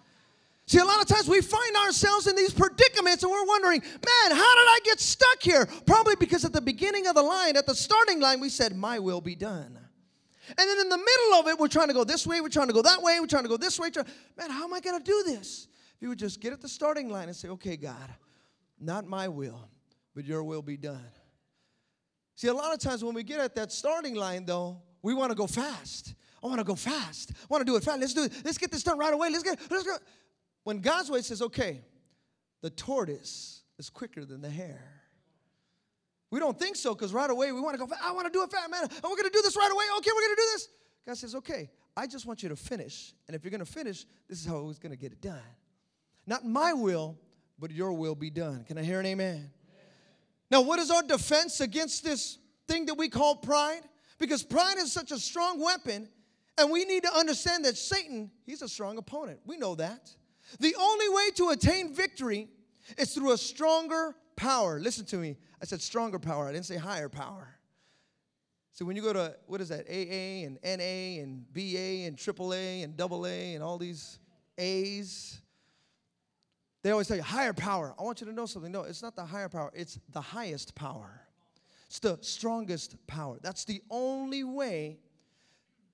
See, 0.67 0.79
a 0.79 0.85
lot 0.85 1.01
of 1.01 1.07
times 1.07 1.27
we 1.27 1.41
find 1.41 1.75
ourselves 1.77 2.27
in 2.27 2.37
these 2.37 2.53
predicaments 2.53 3.23
and 3.23 3.33
we're 3.33 3.47
wondering, 3.47 3.81
man, 3.81 4.31
how 4.31 4.55
did 4.55 4.69
I 4.69 4.79
get 4.85 5.01
stuck 5.01 5.41
here? 5.41 5.67
Probably 5.87 6.15
because 6.17 6.45
at 6.45 6.53
the 6.53 6.61
beginning 6.61 7.07
of 7.07 7.15
the 7.15 7.23
line, 7.23 7.57
at 7.57 7.65
the 7.65 7.75
starting 7.75 8.21
line, 8.21 8.41
we 8.41 8.51
said, 8.51 8.77
My 8.77 8.99
will 8.99 9.23
be 9.23 9.35
done. 9.35 9.79
And 10.49 10.59
then 10.59 10.79
in 10.81 10.89
the 10.91 10.99
middle 10.99 11.35
of 11.41 11.49
it, 11.49 11.59
we're 11.59 11.69
trying 11.69 11.89
to 11.89 11.95
go 11.95 12.05
this 12.05 12.27
way, 12.27 12.43
we're 12.43 12.49
trying 12.51 12.67
to 12.67 12.75
go 12.75 12.83
that 12.83 13.01
way, 13.01 13.19
we're 13.21 13.27
trying 13.27 13.45
to 13.45 13.49
go 13.49 13.57
this 13.57 13.79
way. 13.79 13.89
Man, 14.37 14.51
how 14.51 14.65
am 14.65 14.75
I 14.75 14.81
going 14.81 14.99
to 14.99 15.05
do 15.05 15.23
this? 15.25 15.69
If 15.97 16.03
you 16.03 16.11
would 16.11 16.19
just 16.19 16.41
get 16.41 16.53
at 16.53 16.61
the 16.61 16.69
starting 16.69 17.09
line 17.09 17.29
and 17.29 17.37
say, 17.37 17.49
Okay, 17.49 17.77
God, 17.79 18.13
not 18.79 19.07
my 19.07 19.29
will, 19.29 19.71
but 20.15 20.27
your 20.27 20.45
will 20.45 20.63
be 20.63 20.77
done. 20.77 21.09
See, 22.35 22.49
a 22.49 22.55
lot 22.55 22.75
of 22.75 22.81
times 22.81 23.03
when 23.03 23.15
we 23.15 23.23
get 23.23 23.41
at 23.41 23.55
that 23.55 23.73
starting 23.73 24.15
line, 24.15 24.45
though, 24.45 24.83
we 25.03 25.15
want 25.15 25.31
to 25.31 25.37
go 25.37 25.47
fast. 25.47 26.15
I 26.43 26.47
want 26.47 26.59
to 26.59 26.65
go 26.65 26.75
fast. 26.75 27.33
I 27.35 27.47
want 27.49 27.61
to 27.63 27.65
do 27.65 27.77
it 27.77 27.85
fast. 27.85 28.01
Let's 28.01 28.15
do 28.15 28.25
it. 28.25 28.33
Let's 28.45 28.59
get 28.59 28.71
this 28.71 28.83
done 28.83 28.99
right 28.99 29.13
away. 29.13 29.31
Let's 29.31 29.43
get. 29.43 29.59
Let's 29.71 29.85
go. 29.85 29.97
When 30.65 30.81
God's 30.81 31.11
way 31.11 31.23
says, 31.23 31.43
"Okay, 31.43 31.83
the 32.61 32.71
tortoise 32.71 33.63
is 33.79 33.91
quicker 33.91 34.25
than 34.25 34.43
the 34.43 34.51
hare." 34.51 34.93
We 36.31 36.41
don't 36.41 36.59
think 36.59 36.77
so 36.77 36.95
because 36.95 37.13
right 37.13 37.31
away 37.31 37.53
we 37.53 37.61
want 37.61 37.79
to 37.79 37.87
go. 37.87 37.93
I 38.03 38.13
want 38.13 38.27
to 38.27 38.33
do 38.33 38.43
it 38.43 38.51
fast, 38.51 38.71
man. 38.71 38.83
And 38.83 38.91
we're 39.05 39.17
going 39.17 39.25
to 39.25 39.31
do 39.31 39.43
this 39.43 39.57
right 39.57 39.71
away. 39.73 39.85
Okay, 39.99 40.11
we're 40.15 40.23
going 40.23 40.37
to 40.37 40.43
do 40.43 40.49
this. 40.55 40.69
God 41.07 41.17
says, 41.19 41.35
"Okay, 41.37 41.71
I 41.97 42.07
just 42.07 42.27
want 42.27 42.43
you 42.43 42.49
to 42.49 42.57
finish, 42.57 43.15
and 43.27 43.35
if 43.35 43.45
you're 43.45 43.51
going 43.51 43.61
to 43.61 43.67
finish, 43.67 44.05
this 44.29 44.41
is 44.41 44.47
how 44.47 44.55
we're 44.55 44.75
going 44.75 44.91
to 44.91 44.97
get 44.97 45.13
it 45.13 45.21
done. 45.21 45.41
Not 46.27 46.45
my 46.45 46.73
will, 46.73 47.19
but 47.59 47.71
your 47.71 47.93
will 47.93 48.15
be 48.15 48.31
done." 48.31 48.65
Can 48.65 48.77
I 48.79 48.83
hear 48.83 49.01
an 49.01 49.07
amen? 49.07 49.53
Now, 50.51 50.61
what 50.61 50.79
is 50.79 50.91
our 50.91 51.03
defense 51.03 51.61
against 51.61 52.05
this 52.05 52.39
thing 52.69 52.87
that 52.87 52.95
we 52.95 53.09
call 53.09 53.37
pride? 53.37 53.83
Because 54.19 54.43
pride 54.43 54.79
is 54.79 54.93
such 54.93 55.13
a 55.13 55.19
strong 55.19 55.61
weapon, 55.61 56.09
and 56.59 56.71
we 56.71 56.85
need 56.85 57.03
to 57.03 57.15
understand 57.15 57.65
that 57.65 57.77
Satan, 57.77 58.31
he's 58.45 58.63
a 58.63 58.69
strong 58.69 58.99
opponent. 58.99 59.41
We 59.45 59.57
know 59.57 59.75
that. 59.75 60.11
The 60.61 60.75
only 60.79 61.09
way 61.09 61.31
to 61.37 61.49
attain 61.51 61.95
victory 61.95 62.49
is 62.97 63.15
through 63.15 63.33
a 63.33 63.39
stronger 63.39 64.15
power. 64.37 64.79
Listen 64.81 65.05
to 65.07 65.17
me. 65.17 65.37
I 65.61 65.65
said 65.65 65.83
stronger 65.83 66.19
power, 66.19 66.49
I 66.49 66.53
didn't 66.53 66.67
say 66.67 66.77
higher 66.77 67.09
power. 67.09 67.49
So 68.73 68.85
when 68.85 68.95
you 68.95 69.03
go 69.03 69.15
to, 69.15 69.35
what 69.47 69.63
is 69.63 69.71
that, 69.71 69.87
AA 69.89 70.45
and 70.45 70.59
NA 70.63 71.23
and 71.23 71.51
BA 71.53 72.07
and 72.07 72.17
AAA 72.17 72.85
and 72.85 73.01
AA 73.01 73.55
and 73.55 73.63
all 73.63 73.79
these 73.79 74.19
A's, 74.59 75.41
they 76.83 76.91
always 76.91 77.09
tell 77.09 77.17
you 77.17 77.23
higher 77.23 77.55
power. 77.55 77.95
I 77.99 78.03
want 78.03 78.21
you 78.21 78.27
to 78.27 78.33
know 78.33 78.45
something. 78.45 78.71
No, 78.71 78.83
it's 78.83 79.03
not 79.03 79.17
the 79.17 79.25
higher 79.25 79.49
power, 79.49 79.73
it's 79.75 79.99
the 80.13 80.21
highest 80.21 80.75
power. 80.75 81.26
It's 81.89 81.99
the 82.01 82.19
strongest 82.21 82.97
power. 83.07 83.39
That's 83.43 83.65
the 83.65 83.81
only 83.91 84.45
way 84.45 84.99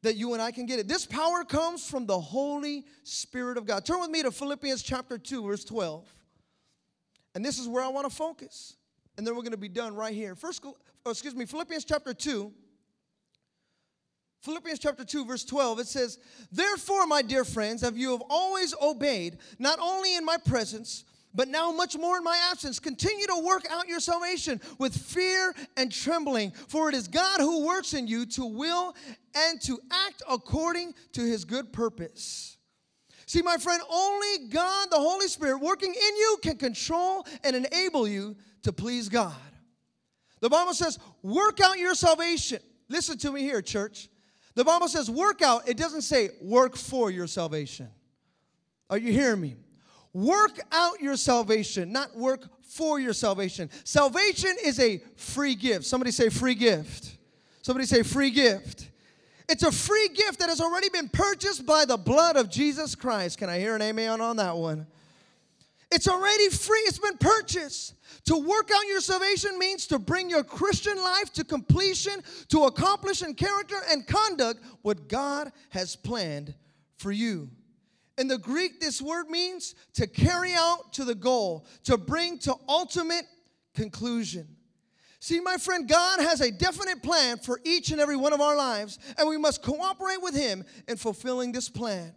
that 0.02 0.16
you 0.16 0.32
and 0.32 0.42
I 0.42 0.50
can 0.50 0.66
get 0.66 0.78
it. 0.78 0.88
This 0.88 1.06
power 1.06 1.44
comes 1.44 1.88
from 1.88 2.06
the 2.06 2.18
Holy 2.18 2.84
Spirit 3.04 3.56
of 3.56 3.66
God. 3.66 3.84
Turn 3.84 4.00
with 4.00 4.10
me 4.10 4.22
to 4.22 4.30
Philippians 4.30 4.82
chapter 4.82 5.16
2, 5.16 5.46
verse 5.46 5.64
12. 5.64 6.12
And 7.34 7.44
this 7.44 7.58
is 7.58 7.68
where 7.68 7.82
I 7.82 7.88
want 7.88 8.08
to 8.08 8.14
focus. 8.14 8.76
And 9.16 9.26
then 9.26 9.34
we're 9.34 9.42
going 9.42 9.52
to 9.52 9.58
be 9.58 9.68
done 9.68 9.94
right 9.94 10.14
here. 10.14 10.34
First, 10.34 10.64
oh, 10.64 11.10
excuse 11.10 11.34
me, 11.34 11.44
Philippians 11.44 11.84
chapter 11.84 12.12
2. 12.12 12.52
Philippians 14.40 14.80
chapter 14.80 15.04
2, 15.04 15.24
verse 15.24 15.44
12, 15.44 15.80
it 15.80 15.86
says, 15.86 16.18
Therefore, 16.50 17.06
my 17.06 17.22
dear 17.22 17.44
friends, 17.44 17.82
have 17.82 17.96
you 17.96 18.10
have 18.10 18.22
always 18.28 18.74
obeyed, 18.82 19.38
not 19.60 19.78
only 19.78 20.16
in 20.16 20.24
my 20.24 20.36
presence, 20.36 21.04
but 21.34 21.48
now 21.48 21.72
much 21.72 21.96
more 21.96 22.18
in 22.18 22.24
my 22.24 22.38
absence. 22.50 22.78
Continue 22.78 23.26
to 23.26 23.42
work 23.44 23.64
out 23.70 23.88
your 23.88 24.00
salvation 24.00 24.60
with 24.78 24.96
fear 24.96 25.54
and 25.76 25.90
trembling, 25.90 26.52
for 26.68 26.88
it 26.88 26.94
is 26.94 27.08
God 27.08 27.40
who 27.40 27.66
works 27.66 27.94
in 27.94 28.06
you 28.06 28.26
to 28.26 28.44
will 28.44 28.94
and 29.34 29.60
to 29.62 29.78
act 29.90 30.22
according 30.28 30.94
to 31.12 31.22
his 31.22 31.44
good 31.44 31.72
purpose. 31.72 32.56
See, 33.26 33.42
my 33.42 33.56
friend, 33.56 33.80
only 33.90 34.48
God, 34.48 34.88
the 34.90 34.98
Holy 34.98 35.28
Spirit, 35.28 35.60
working 35.60 35.94
in 35.94 36.16
you 36.16 36.38
can 36.42 36.56
control 36.56 37.26
and 37.44 37.56
enable 37.56 38.06
you 38.06 38.36
to 38.62 38.72
please 38.72 39.08
God. 39.08 39.32
The 40.40 40.50
Bible 40.50 40.74
says, 40.74 40.98
work 41.22 41.60
out 41.60 41.78
your 41.78 41.94
salvation. 41.94 42.58
Listen 42.88 43.16
to 43.18 43.32
me 43.32 43.42
here, 43.42 43.62
church. 43.62 44.08
The 44.54 44.64
Bible 44.64 44.88
says 44.88 45.10
work 45.10 45.40
out, 45.40 45.66
it 45.68 45.78
doesn't 45.78 46.02
say 46.02 46.30
work 46.42 46.76
for 46.76 47.10
your 47.10 47.26
salvation. 47.26 47.88
Are 48.90 48.98
you 48.98 49.12
hearing 49.12 49.40
me? 49.40 49.56
Work 50.14 50.60
out 50.72 51.00
your 51.00 51.16
salvation, 51.16 51.92
not 51.92 52.14
work 52.16 52.48
for 52.62 53.00
your 53.00 53.12
salvation. 53.12 53.70
Salvation 53.84 54.54
is 54.62 54.78
a 54.78 54.98
free 55.16 55.54
gift. 55.54 55.84
Somebody 55.84 56.10
say 56.10 56.28
free 56.28 56.54
gift. 56.54 57.16
Somebody 57.62 57.86
say 57.86 58.02
free 58.02 58.30
gift. 58.30 58.90
It's 59.48 59.62
a 59.62 59.72
free 59.72 60.08
gift 60.08 60.38
that 60.40 60.48
has 60.48 60.60
already 60.60 60.88
been 60.88 61.08
purchased 61.08 61.66
by 61.66 61.84
the 61.84 61.96
blood 61.96 62.36
of 62.36 62.50
Jesus 62.50 62.94
Christ. 62.94 63.38
Can 63.38 63.48
I 63.48 63.58
hear 63.58 63.74
an 63.74 63.82
amen 63.82 64.20
on 64.20 64.36
that 64.36 64.56
one? 64.56 64.86
It's 65.90 66.08
already 66.08 66.48
free, 66.48 66.78
it's 66.86 66.98
been 66.98 67.18
purchased. 67.18 67.94
To 68.24 68.36
work 68.36 68.70
out 68.74 68.86
your 68.88 69.00
salvation 69.00 69.58
means 69.58 69.86
to 69.88 69.98
bring 69.98 70.30
your 70.30 70.42
Christian 70.42 70.96
life 70.96 71.32
to 71.34 71.44
completion, 71.44 72.22
to 72.48 72.64
accomplish 72.64 73.22
in 73.22 73.34
character 73.34 73.76
and 73.90 74.06
conduct 74.06 74.60
what 74.80 75.08
God 75.08 75.52
has 75.68 75.96
planned 75.96 76.54
for 76.96 77.12
you. 77.12 77.50
In 78.18 78.28
the 78.28 78.38
Greek, 78.38 78.80
this 78.80 79.00
word 79.00 79.28
means 79.30 79.74
to 79.94 80.06
carry 80.06 80.52
out 80.54 80.92
to 80.94 81.04
the 81.04 81.14
goal, 81.14 81.66
to 81.84 81.96
bring 81.96 82.38
to 82.40 82.54
ultimate 82.68 83.24
conclusion. 83.74 84.46
See, 85.18 85.40
my 85.40 85.56
friend, 85.56 85.88
God 85.88 86.20
has 86.20 86.40
a 86.40 86.50
definite 86.50 87.02
plan 87.02 87.38
for 87.38 87.60
each 87.64 87.90
and 87.92 88.00
every 88.00 88.16
one 88.16 88.32
of 88.32 88.40
our 88.40 88.56
lives, 88.56 88.98
and 89.16 89.28
we 89.28 89.38
must 89.38 89.62
cooperate 89.62 90.20
with 90.20 90.34
Him 90.34 90.64
in 90.88 90.96
fulfilling 90.96 91.52
this 91.52 91.68
plan. 91.68 92.12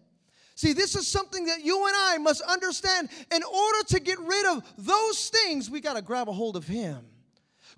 See, 0.55 0.73
this 0.73 0.95
is 0.95 1.07
something 1.07 1.45
that 1.45 1.63
you 1.63 1.85
and 1.85 1.95
I 1.95 2.17
must 2.17 2.41
understand. 2.41 3.09
In 3.33 3.43
order 3.43 3.87
to 3.89 3.99
get 3.99 4.17
rid 4.19 4.45
of 4.47 4.63
those 4.77 5.29
things, 5.29 5.69
we 5.69 5.81
got 5.81 5.97
to 5.97 6.01
grab 6.01 6.29
a 6.29 6.31
hold 6.31 6.55
of 6.55 6.65
Him. 6.65 7.05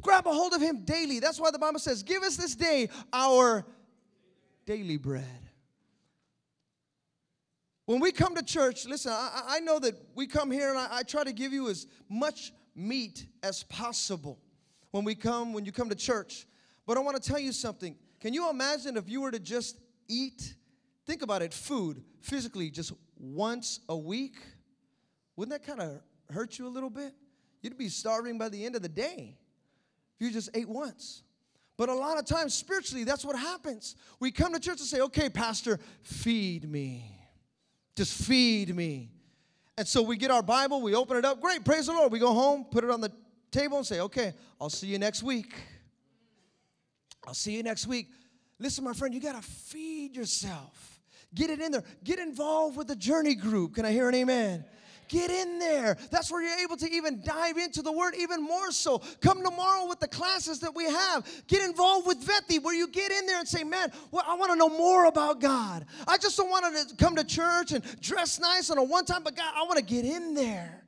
Grab 0.01 0.27
a 0.27 0.31
hold 0.31 0.53
of 0.53 0.61
Him 0.61 0.85
daily. 0.85 1.19
That's 1.19 1.39
why 1.39 1.51
the 1.51 1.59
Bible 1.59 1.79
says, 1.79 2.03
Give 2.03 2.23
us 2.23 2.37
this 2.37 2.55
day 2.55 2.89
our 3.11 3.65
daily 4.65 4.97
bread. 4.97 5.46
When 7.87 8.01
we 8.01 8.11
come 8.11 8.35
to 8.35 8.43
church, 8.43 8.85
listen, 8.85 9.13
I, 9.13 9.43
I 9.47 9.59
know 9.61 9.79
that 9.79 9.95
we 10.13 10.27
come 10.27 10.51
here 10.51 10.69
and 10.71 10.77
I, 10.77 10.87
I 10.91 11.03
try 11.03 11.23
to 11.23 11.31
give 11.31 11.53
you 11.53 11.69
as 11.69 11.87
much 12.09 12.51
meat 12.75 13.25
as 13.41 13.63
possible 13.63 14.39
when 14.91 15.05
we 15.05 15.15
come, 15.15 15.53
when 15.53 15.63
you 15.63 15.71
come 15.71 15.87
to 15.87 15.95
church. 15.95 16.47
But 16.85 16.97
I 16.97 16.99
want 16.99 17.15
to 17.15 17.25
tell 17.25 17.39
you 17.39 17.53
something. 17.53 17.95
Can 18.19 18.33
you 18.33 18.49
imagine 18.49 18.97
if 18.97 19.09
you 19.09 19.21
were 19.21 19.31
to 19.31 19.39
just 19.39 19.79
eat 20.09 20.53
think 21.05 21.21
about 21.21 21.41
it 21.41 21.53
food 21.53 22.03
physically 22.19 22.69
just 22.69 22.91
once 23.17 23.79
a 23.87 23.95
week? 23.95 24.35
Wouldn't 25.37 25.57
that 25.57 25.65
kind 25.65 25.79
of 25.79 26.01
hurt 26.29 26.59
you 26.59 26.67
a 26.67 26.69
little 26.69 26.89
bit? 26.89 27.13
You'd 27.61 27.77
be 27.77 27.87
starving 27.87 28.37
by 28.37 28.49
the 28.49 28.65
end 28.65 28.75
of 28.75 28.81
the 28.81 28.89
day 28.89 29.37
if 30.19 30.27
you 30.27 30.29
just 30.29 30.49
ate 30.53 30.67
once. 30.67 31.23
But 31.77 31.87
a 31.87 31.95
lot 31.95 32.17
of 32.17 32.25
times 32.25 32.53
spiritually 32.53 33.05
that's 33.05 33.23
what 33.23 33.37
happens. 33.37 33.95
We 34.19 34.31
come 34.31 34.51
to 34.51 34.59
church 34.59 34.81
and 34.81 34.89
say 34.89 34.99
okay 34.99 35.29
pastor 35.29 35.79
feed 36.01 36.69
me 36.69 37.16
just 37.97 38.13
feed 38.13 38.73
me 38.73 39.09
and 39.77 39.85
so 39.85 40.01
we 40.01 40.15
get 40.15 40.31
our 40.31 40.43
bible 40.43 40.81
we 40.81 40.95
open 40.95 41.17
it 41.17 41.25
up 41.25 41.41
great 41.41 41.65
praise 41.65 41.87
the 41.87 41.91
lord 41.91 42.11
we 42.11 42.19
go 42.19 42.33
home 42.33 42.63
put 42.71 42.85
it 42.85 42.89
on 42.89 43.01
the 43.01 43.11
table 43.51 43.77
and 43.77 43.85
say 43.85 43.99
okay 43.99 44.33
i'll 44.61 44.69
see 44.69 44.87
you 44.87 44.99
next 44.99 45.21
week 45.21 45.53
i'll 47.27 47.33
see 47.33 47.57
you 47.57 47.63
next 47.63 47.87
week 47.87 48.07
listen 48.59 48.85
my 48.85 48.93
friend 48.93 49.13
you 49.13 49.19
got 49.19 49.35
to 49.35 49.45
feed 49.45 50.15
yourself 50.15 50.97
Get 51.33 51.49
it 51.49 51.59
in 51.59 51.71
there. 51.71 51.83
Get 52.03 52.19
involved 52.19 52.77
with 52.77 52.87
the 52.87 52.95
journey 52.95 53.35
group. 53.35 53.75
Can 53.75 53.85
I 53.85 53.91
hear 53.91 54.07
an 54.07 54.15
amen? 54.15 54.65
Get 55.07 55.29
in 55.31 55.59
there. 55.59 55.97
That's 56.11 56.31
where 56.31 56.41
you're 56.41 56.59
able 56.59 56.77
to 56.77 56.89
even 56.89 57.21
dive 57.21 57.57
into 57.57 57.81
the 57.81 57.91
word 57.91 58.15
even 58.17 58.43
more 58.43 58.71
so. 58.71 59.01
Come 59.21 59.43
tomorrow 59.43 59.87
with 59.87 59.99
the 59.99 60.07
classes 60.07 60.59
that 60.59 60.75
we 60.75 60.85
have. 60.85 61.27
Get 61.47 61.63
involved 61.63 62.07
with 62.07 62.25
Vethi, 62.25 62.61
where 62.61 62.75
you 62.75 62.87
get 62.87 63.11
in 63.11 63.25
there 63.25 63.39
and 63.39 63.47
say, 63.47 63.63
Man, 63.63 63.91
well, 64.11 64.23
I 64.27 64.35
want 64.35 64.51
to 64.51 64.57
know 64.57 64.69
more 64.69 65.05
about 65.05 65.39
God. 65.39 65.85
I 66.07 66.17
just 66.17 66.37
don't 66.37 66.49
want 66.49 66.89
to 66.89 66.95
come 66.95 67.15
to 67.15 67.23
church 67.23 67.71
and 67.71 67.83
dress 68.01 68.39
nice 68.39 68.69
on 68.69 68.77
a 68.77 68.83
one 68.83 69.05
time, 69.05 69.23
but 69.23 69.35
God, 69.35 69.53
I 69.55 69.63
want 69.63 69.77
to 69.77 69.83
get 69.85 70.05
in 70.05 70.33
there. 70.33 70.83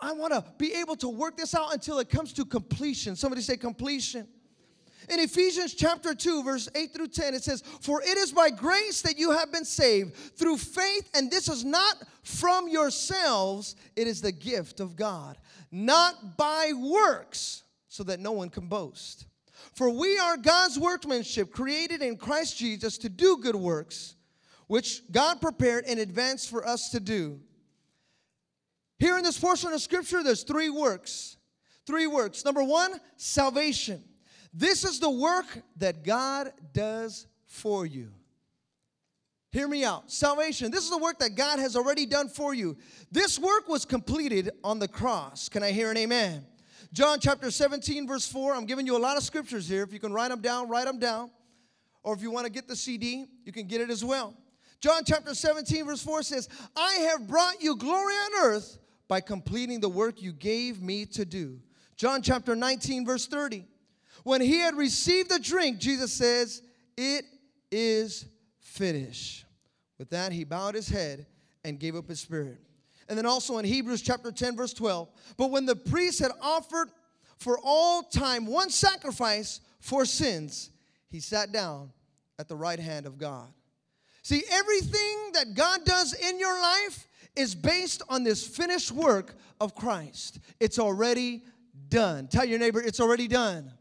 I 0.00 0.12
want 0.12 0.32
to 0.32 0.44
be 0.56 0.74
able 0.74 0.96
to 0.96 1.08
work 1.08 1.36
this 1.36 1.54
out 1.54 1.72
until 1.72 1.98
it 1.98 2.08
comes 2.08 2.32
to 2.34 2.44
completion. 2.44 3.16
Somebody 3.16 3.42
say 3.42 3.56
completion. 3.56 4.26
In 5.08 5.18
Ephesians 5.18 5.74
chapter 5.74 6.14
2, 6.14 6.42
verse 6.42 6.68
8 6.74 6.92
through 6.92 7.08
10, 7.08 7.34
it 7.34 7.42
says, 7.42 7.62
For 7.80 8.02
it 8.02 8.16
is 8.16 8.32
by 8.32 8.50
grace 8.50 9.02
that 9.02 9.18
you 9.18 9.32
have 9.32 9.52
been 9.52 9.64
saved 9.64 10.14
through 10.14 10.58
faith, 10.58 11.10
and 11.14 11.30
this 11.30 11.48
is 11.48 11.64
not 11.64 11.96
from 12.22 12.68
yourselves, 12.68 13.76
it 13.96 14.06
is 14.06 14.20
the 14.20 14.32
gift 14.32 14.78
of 14.78 14.96
God, 14.96 15.38
not 15.72 16.36
by 16.36 16.72
works, 16.76 17.64
so 17.88 18.04
that 18.04 18.20
no 18.20 18.32
one 18.32 18.50
can 18.50 18.66
boast. 18.66 19.26
For 19.74 19.90
we 19.90 20.18
are 20.18 20.36
God's 20.36 20.78
workmanship, 20.78 21.50
created 21.50 22.02
in 22.02 22.16
Christ 22.16 22.58
Jesus 22.58 22.98
to 22.98 23.08
do 23.08 23.38
good 23.38 23.56
works, 23.56 24.14
which 24.66 25.02
God 25.10 25.40
prepared 25.40 25.86
in 25.86 25.98
advance 25.98 26.46
for 26.46 26.66
us 26.66 26.90
to 26.90 27.00
do. 27.00 27.40
Here 28.98 29.16
in 29.16 29.24
this 29.24 29.38
portion 29.38 29.72
of 29.72 29.80
scripture, 29.80 30.22
there's 30.22 30.42
three 30.42 30.68
works. 30.68 31.38
Three 31.86 32.06
works. 32.06 32.44
Number 32.44 32.62
one, 32.62 33.00
salvation. 33.16 34.04
This 34.52 34.84
is 34.84 34.98
the 34.98 35.10
work 35.10 35.46
that 35.76 36.04
God 36.04 36.52
does 36.72 37.26
for 37.46 37.86
you. 37.86 38.10
Hear 39.52 39.66
me 39.66 39.84
out. 39.84 40.10
Salvation. 40.10 40.70
This 40.70 40.84
is 40.84 40.90
the 40.90 40.98
work 40.98 41.18
that 41.18 41.34
God 41.34 41.58
has 41.58 41.74
already 41.74 42.06
done 42.06 42.28
for 42.28 42.54
you. 42.54 42.76
This 43.10 43.38
work 43.38 43.68
was 43.68 43.84
completed 43.84 44.50
on 44.62 44.78
the 44.78 44.86
cross. 44.86 45.48
Can 45.48 45.62
I 45.62 45.72
hear 45.72 45.90
an 45.90 45.96
amen? 45.96 46.46
John 46.92 47.18
chapter 47.20 47.50
17, 47.50 48.06
verse 48.06 48.26
4. 48.26 48.54
I'm 48.54 48.64
giving 48.64 48.86
you 48.86 48.96
a 48.96 48.98
lot 48.98 49.16
of 49.16 49.22
scriptures 49.22 49.68
here. 49.68 49.82
If 49.82 49.92
you 49.92 49.98
can 49.98 50.12
write 50.12 50.28
them 50.28 50.40
down, 50.40 50.68
write 50.68 50.86
them 50.86 50.98
down. 50.98 51.30
Or 52.02 52.14
if 52.14 52.22
you 52.22 52.30
want 52.30 52.46
to 52.46 52.52
get 52.52 52.68
the 52.68 52.76
CD, 52.76 53.26
you 53.44 53.52
can 53.52 53.66
get 53.66 53.80
it 53.80 53.90
as 53.90 54.04
well. 54.04 54.34
John 54.80 55.02
chapter 55.04 55.34
17, 55.34 55.84
verse 55.84 56.02
4 56.02 56.22
says, 56.22 56.48
I 56.76 56.94
have 57.10 57.28
brought 57.28 57.62
you 57.62 57.76
glory 57.76 58.14
on 58.14 58.44
earth 58.44 58.78
by 59.08 59.20
completing 59.20 59.80
the 59.80 59.88
work 59.88 60.22
you 60.22 60.32
gave 60.32 60.80
me 60.80 61.04
to 61.06 61.24
do. 61.24 61.60
John 61.96 62.22
chapter 62.22 62.56
19, 62.56 63.04
verse 63.04 63.26
30. 63.26 63.66
When 64.24 64.40
he 64.40 64.58
had 64.58 64.76
received 64.76 65.30
the 65.30 65.38
drink, 65.38 65.78
Jesus 65.78 66.12
says, 66.12 66.62
It 66.96 67.24
is 67.70 68.26
finished. 68.60 69.44
With 69.98 70.10
that, 70.10 70.32
he 70.32 70.44
bowed 70.44 70.74
his 70.74 70.88
head 70.88 71.26
and 71.64 71.78
gave 71.78 71.96
up 71.96 72.08
his 72.08 72.20
spirit. 72.20 72.58
And 73.08 73.18
then 73.18 73.26
also 73.26 73.58
in 73.58 73.64
Hebrews 73.64 74.02
chapter 74.02 74.30
10, 74.30 74.56
verse 74.56 74.72
12, 74.72 75.08
but 75.36 75.50
when 75.50 75.66
the 75.66 75.76
priest 75.76 76.20
had 76.20 76.30
offered 76.40 76.90
for 77.38 77.58
all 77.62 78.02
time 78.02 78.46
one 78.46 78.70
sacrifice 78.70 79.60
for 79.80 80.04
sins, 80.04 80.70
he 81.08 81.18
sat 81.20 81.52
down 81.52 81.90
at 82.38 82.48
the 82.48 82.56
right 82.56 82.78
hand 82.78 83.06
of 83.06 83.18
God. 83.18 83.48
See, 84.22 84.42
everything 84.50 85.32
that 85.34 85.54
God 85.54 85.84
does 85.84 86.12
in 86.12 86.38
your 86.38 86.58
life 86.60 87.08
is 87.34 87.54
based 87.54 88.02
on 88.08 88.22
this 88.22 88.46
finished 88.46 88.92
work 88.92 89.34
of 89.60 89.74
Christ. 89.74 90.38
It's 90.60 90.78
already 90.78 91.42
done. 91.88 92.28
Tell 92.28 92.44
your 92.44 92.58
neighbor, 92.58 92.80
it's 92.80 93.00
already 93.00 93.28
done. 93.28 93.72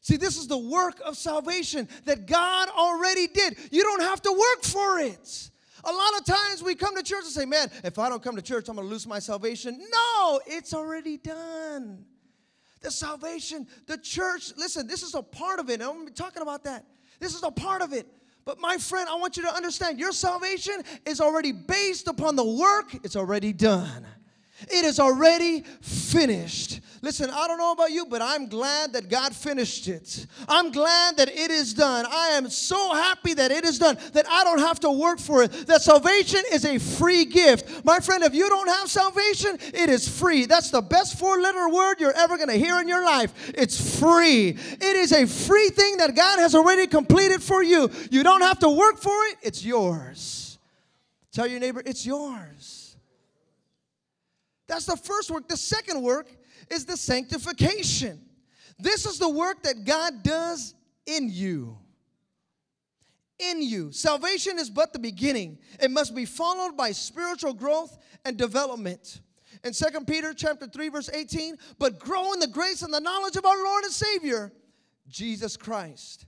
See, 0.00 0.16
this 0.16 0.38
is 0.38 0.46
the 0.46 0.58
work 0.58 1.00
of 1.04 1.16
salvation 1.16 1.88
that 2.04 2.26
God 2.26 2.68
already 2.68 3.26
did. 3.26 3.56
You 3.70 3.82
don't 3.82 4.02
have 4.02 4.22
to 4.22 4.32
work 4.32 4.62
for 4.62 5.00
it. 5.00 5.50
A 5.84 5.92
lot 5.92 6.18
of 6.18 6.24
times 6.24 6.62
we 6.62 6.74
come 6.74 6.96
to 6.96 7.02
church 7.02 7.24
and 7.24 7.32
say, 7.32 7.44
Man, 7.44 7.70
if 7.84 7.98
I 7.98 8.08
don't 8.08 8.22
come 8.22 8.36
to 8.36 8.42
church, 8.42 8.68
I'm 8.68 8.76
going 8.76 8.86
to 8.86 8.92
lose 8.92 9.06
my 9.06 9.18
salvation. 9.18 9.78
No, 9.92 10.40
it's 10.46 10.74
already 10.74 11.16
done. 11.18 12.04
The 12.80 12.90
salvation, 12.90 13.66
the 13.86 13.98
church, 13.98 14.52
listen, 14.56 14.86
this 14.86 15.02
is 15.02 15.14
a 15.14 15.22
part 15.22 15.58
of 15.58 15.68
it. 15.70 15.82
I'm 15.82 16.04
be 16.04 16.12
talking 16.12 16.42
about 16.42 16.64
that. 16.64 16.84
This 17.18 17.34
is 17.34 17.42
a 17.42 17.50
part 17.50 17.82
of 17.82 17.92
it. 17.92 18.06
But 18.44 18.60
my 18.60 18.76
friend, 18.78 19.08
I 19.08 19.16
want 19.16 19.36
you 19.36 19.42
to 19.42 19.52
understand 19.52 19.98
your 19.98 20.12
salvation 20.12 20.82
is 21.04 21.20
already 21.20 21.52
based 21.52 22.08
upon 22.08 22.36
the 22.36 22.44
work, 22.44 22.94
it's 23.04 23.16
already 23.16 23.52
done. 23.52 24.06
It 24.62 24.84
is 24.84 24.98
already 24.98 25.62
finished. 25.80 26.80
Listen, 27.00 27.30
I 27.30 27.46
don't 27.46 27.58
know 27.58 27.72
about 27.72 27.92
you, 27.92 28.06
but 28.06 28.20
I'm 28.20 28.48
glad 28.48 28.92
that 28.94 29.08
God 29.08 29.34
finished 29.34 29.86
it. 29.86 30.26
I'm 30.48 30.72
glad 30.72 31.16
that 31.18 31.28
it 31.28 31.50
is 31.50 31.72
done. 31.72 32.04
I 32.10 32.30
am 32.30 32.50
so 32.50 32.92
happy 32.92 33.34
that 33.34 33.52
it 33.52 33.64
is 33.64 33.78
done, 33.78 33.96
that 34.14 34.26
I 34.28 34.42
don't 34.42 34.58
have 34.58 34.80
to 34.80 34.90
work 34.90 35.20
for 35.20 35.44
it. 35.44 35.52
That 35.68 35.82
salvation 35.82 36.42
is 36.50 36.64
a 36.64 36.78
free 36.78 37.24
gift. 37.24 37.84
My 37.84 38.00
friend, 38.00 38.24
if 38.24 38.34
you 38.34 38.48
don't 38.48 38.68
have 38.68 38.90
salvation, 38.90 39.58
it 39.60 39.88
is 39.88 40.08
free. 40.08 40.46
That's 40.46 40.70
the 40.70 40.82
best 40.82 41.18
four 41.18 41.40
letter 41.40 41.68
word 41.68 42.00
you're 42.00 42.16
ever 42.16 42.36
going 42.36 42.48
to 42.48 42.58
hear 42.58 42.80
in 42.80 42.88
your 42.88 43.04
life. 43.04 43.52
It's 43.54 44.00
free. 44.00 44.48
It 44.58 44.82
is 44.82 45.12
a 45.12 45.26
free 45.26 45.68
thing 45.68 45.98
that 45.98 46.16
God 46.16 46.40
has 46.40 46.54
already 46.54 46.88
completed 46.88 47.42
for 47.42 47.62
you. 47.62 47.90
You 48.10 48.24
don't 48.24 48.42
have 48.42 48.58
to 48.60 48.68
work 48.68 48.98
for 48.98 49.24
it, 49.26 49.36
it's 49.42 49.64
yours. 49.64 50.58
Tell 51.32 51.46
your 51.46 51.60
neighbor, 51.60 51.82
it's 51.86 52.04
yours. 52.04 52.77
That's 54.68 54.84
the 54.84 54.96
first 54.96 55.30
work. 55.30 55.48
The 55.48 55.56
second 55.56 56.02
work 56.02 56.30
is 56.70 56.84
the 56.84 56.96
sanctification. 56.96 58.20
This 58.78 59.06
is 59.06 59.18
the 59.18 59.28
work 59.28 59.62
that 59.62 59.84
God 59.84 60.22
does 60.22 60.74
in 61.06 61.30
you. 61.30 61.78
In 63.38 63.62
you. 63.62 63.92
Salvation 63.92 64.58
is 64.58 64.68
but 64.68 64.92
the 64.92 64.98
beginning. 64.98 65.58
It 65.80 65.90
must 65.90 66.14
be 66.14 66.24
followed 66.24 66.76
by 66.76 66.92
spiritual 66.92 67.54
growth 67.54 67.96
and 68.24 68.36
development. 68.36 69.20
In 69.64 69.72
2 69.72 69.86
Peter 70.06 70.34
chapter 70.34 70.66
3 70.66 70.88
verse 70.90 71.10
18, 71.12 71.56
but 71.78 71.98
grow 71.98 72.32
in 72.32 72.38
the 72.38 72.46
grace 72.46 72.82
and 72.82 72.92
the 72.92 73.00
knowledge 73.00 73.36
of 73.36 73.46
our 73.46 73.56
Lord 73.56 73.84
and 73.84 73.92
Savior, 73.92 74.52
Jesus 75.08 75.56
Christ, 75.56 76.26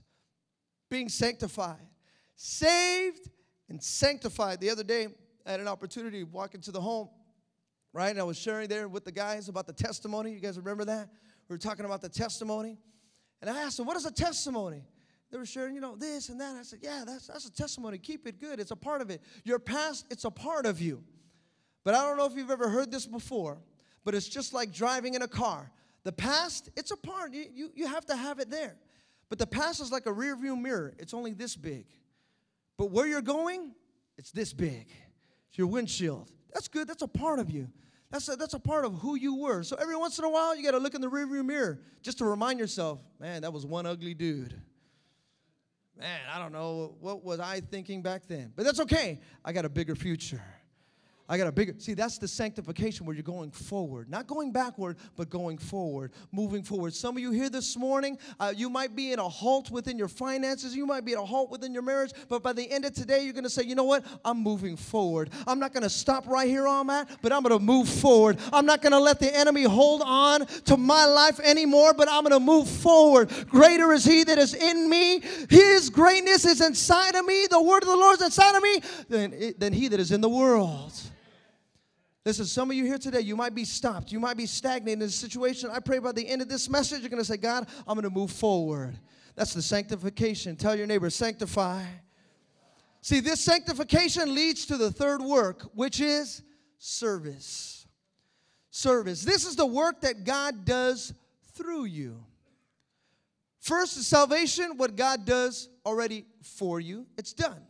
being 0.89 1.07
sanctified, 1.07 1.87
saved 2.35 3.29
and 3.69 3.81
sanctified. 3.81 4.59
The 4.59 4.69
other 4.69 4.83
day, 4.83 5.07
I 5.45 5.51
had 5.51 5.59
an 5.59 5.67
opportunity 5.67 6.19
to 6.19 6.29
walk 6.29 6.55
into 6.55 6.71
the 6.71 6.81
home 6.81 7.09
right? 7.93 8.09
And 8.09 8.19
I 8.19 8.23
was 8.23 8.37
sharing 8.37 8.67
there 8.67 8.87
with 8.87 9.05
the 9.05 9.11
guys 9.11 9.49
about 9.49 9.67
the 9.67 9.73
testimony. 9.73 10.31
You 10.31 10.39
guys 10.39 10.57
remember 10.57 10.85
that? 10.85 11.09
We 11.49 11.53
were 11.53 11.59
talking 11.59 11.85
about 11.85 12.01
the 12.01 12.09
testimony. 12.09 12.77
And 13.41 13.49
I 13.49 13.61
asked 13.63 13.77
them, 13.77 13.85
what 13.85 13.97
is 13.97 14.05
a 14.05 14.11
testimony? 14.11 14.83
They 15.31 15.37
were 15.37 15.45
sharing, 15.45 15.75
you 15.75 15.81
know, 15.81 15.95
this 15.95 16.29
and 16.29 16.39
that. 16.41 16.55
I 16.55 16.63
said, 16.63 16.79
yeah, 16.81 17.03
that's, 17.05 17.27
that's 17.27 17.45
a 17.45 17.53
testimony. 17.53 17.97
Keep 17.97 18.27
it 18.27 18.39
good. 18.39 18.59
It's 18.59 18.71
a 18.71 18.75
part 18.75 19.01
of 19.01 19.09
it. 19.09 19.21
Your 19.43 19.59
past, 19.59 20.05
it's 20.11 20.25
a 20.25 20.31
part 20.31 20.65
of 20.65 20.81
you. 20.81 21.03
But 21.83 21.95
I 21.95 22.01
don't 22.01 22.17
know 22.17 22.25
if 22.25 22.35
you've 22.35 22.51
ever 22.51 22.69
heard 22.69 22.91
this 22.91 23.05
before, 23.05 23.57
but 24.03 24.13
it's 24.13 24.27
just 24.27 24.53
like 24.53 24.73
driving 24.73 25.13
in 25.13 25.21
a 25.21 25.27
car. 25.27 25.71
The 26.03 26.11
past, 26.11 26.69
it's 26.75 26.91
a 26.91 26.97
part. 26.97 27.33
You, 27.33 27.45
you, 27.53 27.71
you 27.75 27.87
have 27.87 28.05
to 28.07 28.15
have 28.15 28.39
it 28.39 28.49
there. 28.49 28.75
But 29.29 29.39
the 29.39 29.47
past 29.47 29.81
is 29.81 29.91
like 29.91 30.05
a 30.05 30.13
rear 30.13 30.35
view 30.35 30.55
mirror. 30.55 30.93
It's 30.99 31.13
only 31.13 31.33
this 31.33 31.55
big. 31.55 31.85
But 32.77 32.91
where 32.91 33.07
you're 33.07 33.21
going, 33.21 33.71
it's 34.17 34.31
this 34.31 34.53
big. 34.53 34.87
It's 35.49 35.57
your 35.57 35.67
windshield. 35.67 36.29
That's 36.53 36.67
good. 36.67 36.87
That's 36.87 37.01
a 37.01 37.07
part 37.07 37.39
of 37.39 37.49
you. 37.49 37.69
That's 38.09 38.27
a, 38.27 38.35
that's 38.35 38.53
a 38.53 38.59
part 38.59 38.83
of 38.83 38.95
who 38.95 39.15
you 39.15 39.35
were. 39.35 39.63
So 39.63 39.77
every 39.77 39.95
once 39.95 40.19
in 40.19 40.25
a 40.25 40.29
while, 40.29 40.55
you 40.55 40.63
got 40.63 40.71
to 40.71 40.79
look 40.79 40.95
in 40.95 41.01
the 41.01 41.09
rearview 41.09 41.45
mirror 41.45 41.79
just 42.01 42.17
to 42.17 42.25
remind 42.25 42.59
yourself, 42.59 42.99
man, 43.19 43.43
that 43.43 43.53
was 43.53 43.65
one 43.65 43.85
ugly 43.85 44.13
dude. 44.13 44.53
Man, 45.97 46.19
I 46.33 46.39
don't 46.39 46.51
know 46.51 46.95
what 46.99 47.23
was 47.23 47.39
I 47.39 47.61
thinking 47.61 48.01
back 48.01 48.27
then, 48.27 48.51
but 48.55 48.65
that's 48.65 48.79
okay. 48.81 49.21
I 49.45 49.53
got 49.53 49.65
a 49.65 49.69
bigger 49.69 49.95
future. 49.95 50.43
I 51.31 51.37
got 51.37 51.47
a 51.47 51.51
bigger, 51.53 51.73
see, 51.77 51.93
that's 51.93 52.17
the 52.17 52.27
sanctification 52.27 53.05
where 53.05 53.15
you're 53.15 53.23
going 53.23 53.51
forward. 53.51 54.09
Not 54.09 54.27
going 54.27 54.51
backward, 54.51 54.97
but 55.15 55.29
going 55.29 55.57
forward, 55.57 56.11
moving 56.33 56.61
forward. 56.61 56.93
Some 56.93 57.15
of 57.15 57.23
you 57.23 57.31
here 57.31 57.49
this 57.49 57.77
morning, 57.77 58.17
uh, 58.37 58.51
you 58.53 58.69
might 58.69 58.97
be 58.97 59.13
in 59.13 59.19
a 59.19 59.29
halt 59.29 59.71
within 59.71 59.97
your 59.97 60.09
finances, 60.09 60.75
you 60.75 60.85
might 60.85 61.05
be 61.05 61.13
in 61.13 61.19
a 61.19 61.23
halt 61.23 61.49
within 61.49 61.73
your 61.73 61.83
marriage, 61.83 62.11
but 62.27 62.43
by 62.43 62.51
the 62.51 62.69
end 62.69 62.83
of 62.83 62.93
today, 62.93 63.23
you're 63.23 63.31
gonna 63.31 63.49
say, 63.49 63.63
you 63.63 63.75
know 63.75 63.85
what? 63.85 64.05
I'm 64.25 64.39
moving 64.39 64.75
forward. 64.75 65.29
I'm 65.47 65.57
not 65.57 65.73
gonna 65.73 65.89
stop 65.89 66.27
right 66.27 66.49
here 66.49 66.63
where 66.63 66.67
I'm 66.67 66.89
at, 66.89 67.09
but 67.21 67.31
I'm 67.31 67.43
gonna 67.43 67.59
move 67.59 67.87
forward. 67.87 68.37
I'm 68.51 68.65
not 68.65 68.81
gonna 68.81 68.99
let 68.99 69.21
the 69.21 69.33
enemy 69.33 69.63
hold 69.63 70.01
on 70.01 70.45
to 70.65 70.75
my 70.75 71.05
life 71.05 71.39
anymore, 71.39 71.93
but 71.93 72.09
I'm 72.11 72.23
gonna 72.23 72.41
move 72.41 72.67
forward. 72.67 73.31
Greater 73.47 73.93
is 73.93 74.03
he 74.03 74.25
that 74.25 74.37
is 74.37 74.53
in 74.53 74.89
me, 74.89 75.21
his 75.49 75.89
greatness 75.89 76.43
is 76.43 76.59
inside 76.59 77.15
of 77.15 77.25
me, 77.25 77.47
the 77.49 77.61
word 77.61 77.83
of 77.83 77.87
the 77.87 77.95
Lord 77.95 78.15
is 78.19 78.25
inside 78.25 78.57
of 78.57 78.63
me, 78.63 78.81
than, 79.07 79.53
than 79.57 79.71
he 79.71 79.87
that 79.87 80.01
is 80.01 80.11
in 80.11 80.19
the 80.19 80.27
world. 80.27 80.91
Listen, 82.23 82.45
some 82.45 82.69
of 82.69 82.77
you 82.77 82.85
here 82.85 82.99
today, 82.99 83.21
you 83.21 83.35
might 83.35 83.55
be 83.55 83.65
stopped. 83.65 84.11
You 84.11 84.19
might 84.19 84.37
be 84.37 84.45
stagnated 84.45 85.01
in 85.01 85.07
a 85.07 85.11
situation. 85.11 85.71
I 85.71 85.79
pray 85.79 85.97
by 85.97 86.11
the 86.11 86.27
end 86.27 86.41
of 86.41 86.49
this 86.49 86.69
message, 86.69 87.01
you're 87.01 87.09
going 87.09 87.21
to 87.21 87.25
say, 87.25 87.37
God, 87.37 87.67
I'm 87.87 87.95
going 87.95 88.03
to 88.03 88.15
move 88.15 88.31
forward. 88.31 88.95
That's 89.35 89.53
the 89.53 89.61
sanctification. 89.61 90.55
Tell 90.55 90.75
your 90.75 90.85
neighbor, 90.85 91.09
sanctify. 91.09 91.83
See, 93.01 93.21
this 93.21 93.41
sanctification 93.41 94.35
leads 94.35 94.67
to 94.67 94.77
the 94.77 94.91
third 94.91 95.21
work, 95.21 95.63
which 95.73 95.99
is 95.99 96.43
service. 96.77 97.87
Service. 98.69 99.23
This 99.23 99.45
is 99.45 99.55
the 99.55 99.65
work 99.65 100.01
that 100.01 100.23
God 100.23 100.63
does 100.63 101.13
through 101.55 101.85
you. 101.85 102.23
First, 103.59 103.97
is 103.97 104.05
salvation, 104.05 104.77
what 104.77 104.95
God 104.95 105.25
does 105.25 105.69
already 105.85 106.25
for 106.41 106.79
you, 106.79 107.07
it's 107.17 107.33
done. 107.33 107.61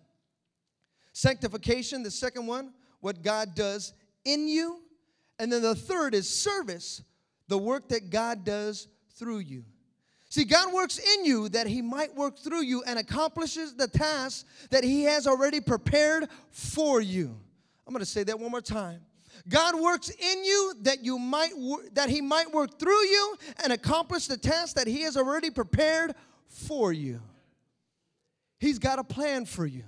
Sanctification, 1.14 2.04
the 2.04 2.12
second 2.12 2.48
one, 2.48 2.74
what 3.00 3.22
God 3.22 3.56
does 3.56 3.94
in 4.26 4.48
you. 4.48 4.82
And 5.40 5.52
then 5.52 5.62
the 5.62 5.76
third 5.76 6.14
is 6.14 6.30
service, 6.30 7.02
the 7.48 7.58
work 7.58 7.90
that 7.90 8.10
God 8.10 8.44
does 8.46 8.88
through 9.16 9.40
you. 9.40 9.64
See, 10.30 10.46
God 10.46 10.74
works 10.74 10.98
in 10.98 11.26
you 11.26 11.50
that 11.50 11.68
He 11.68 11.82
might 11.82 12.16
work 12.16 12.40
through 12.40 12.64
you 12.64 12.84
and 12.88 12.98
accomplishes 12.98 13.76
the 13.76 13.88
task 13.88 14.46
that 14.70 14.84
He 14.84 15.04
has 15.04 15.28
already 15.28 15.60
prepared 15.60 16.30
for 16.52 17.02
you. 17.02 17.36
I'm 17.86 17.94
going 17.94 18.00
to 18.00 18.06
say 18.06 18.24
that 18.24 18.40
one 18.40 18.52
more 18.52 18.62
time. 18.62 19.02
God 19.50 19.78
works 19.82 20.10
in 20.10 20.46
you 20.46 20.74
that 20.84 21.04
you 21.04 21.20
might 21.20 21.58
wor- 21.58 21.84
that 21.94 22.10
He 22.10 22.22
might 22.22 22.50
work 22.52 22.80
through 22.80 23.04
you 23.06 23.36
and 23.64 23.74
accomplish 23.74 24.28
the 24.28 24.38
task 24.38 24.76
that 24.76 24.88
He 24.88 25.02
has 25.02 25.18
already 25.18 25.50
prepared 25.50 26.14
for 26.48 26.94
you. 26.94 27.20
He's 28.58 28.80
got 28.80 29.00
a 29.00 29.04
plan 29.04 29.46
for 29.46 29.66
you. 29.66 29.84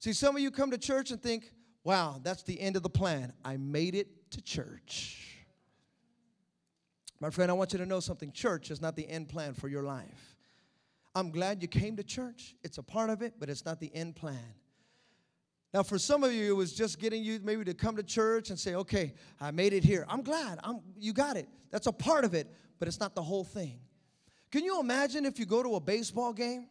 See, 0.00 0.12
some 0.12 0.36
of 0.36 0.42
you 0.42 0.50
come 0.50 0.72
to 0.72 0.78
church 0.78 1.10
and 1.10 1.22
think, 1.22 1.53
Wow, 1.84 2.18
that's 2.22 2.42
the 2.42 2.58
end 2.58 2.76
of 2.76 2.82
the 2.82 2.90
plan. 2.90 3.32
I 3.44 3.58
made 3.58 3.94
it 3.94 4.30
to 4.32 4.42
church. 4.42 5.36
My 7.20 7.30
friend, 7.30 7.50
I 7.50 7.54
want 7.54 7.72
you 7.72 7.78
to 7.78 7.86
know 7.86 8.00
something. 8.00 8.32
Church 8.32 8.70
is 8.70 8.80
not 8.80 8.96
the 8.96 9.08
end 9.08 9.28
plan 9.28 9.54
for 9.54 9.68
your 9.68 9.82
life. 9.82 10.36
I'm 11.14 11.30
glad 11.30 11.62
you 11.62 11.68
came 11.68 11.96
to 11.96 12.02
church. 12.02 12.54
It's 12.64 12.78
a 12.78 12.82
part 12.82 13.10
of 13.10 13.22
it, 13.22 13.34
but 13.38 13.48
it's 13.48 13.64
not 13.64 13.80
the 13.80 13.94
end 13.94 14.16
plan. 14.16 14.54
Now, 15.72 15.82
for 15.82 15.98
some 15.98 16.24
of 16.24 16.32
you, 16.32 16.52
it 16.52 16.56
was 16.56 16.72
just 16.72 16.98
getting 16.98 17.22
you 17.22 17.40
maybe 17.42 17.64
to 17.64 17.74
come 17.74 17.96
to 17.96 18.02
church 18.02 18.50
and 18.50 18.58
say, 18.58 18.74
okay, 18.74 19.14
I 19.40 19.50
made 19.50 19.72
it 19.72 19.84
here. 19.84 20.06
I'm 20.08 20.22
glad. 20.22 20.58
I'm, 20.62 20.80
you 20.98 21.12
got 21.12 21.36
it. 21.36 21.48
That's 21.70 21.86
a 21.86 21.92
part 21.92 22.24
of 22.24 22.32
it, 22.32 22.48
but 22.78 22.88
it's 22.88 23.00
not 23.00 23.14
the 23.14 23.22
whole 23.22 23.44
thing. 23.44 23.80
Can 24.50 24.64
you 24.64 24.80
imagine 24.80 25.26
if 25.26 25.38
you 25.38 25.46
go 25.46 25.62
to 25.62 25.74
a 25.74 25.80
baseball 25.80 26.32
game 26.32 26.68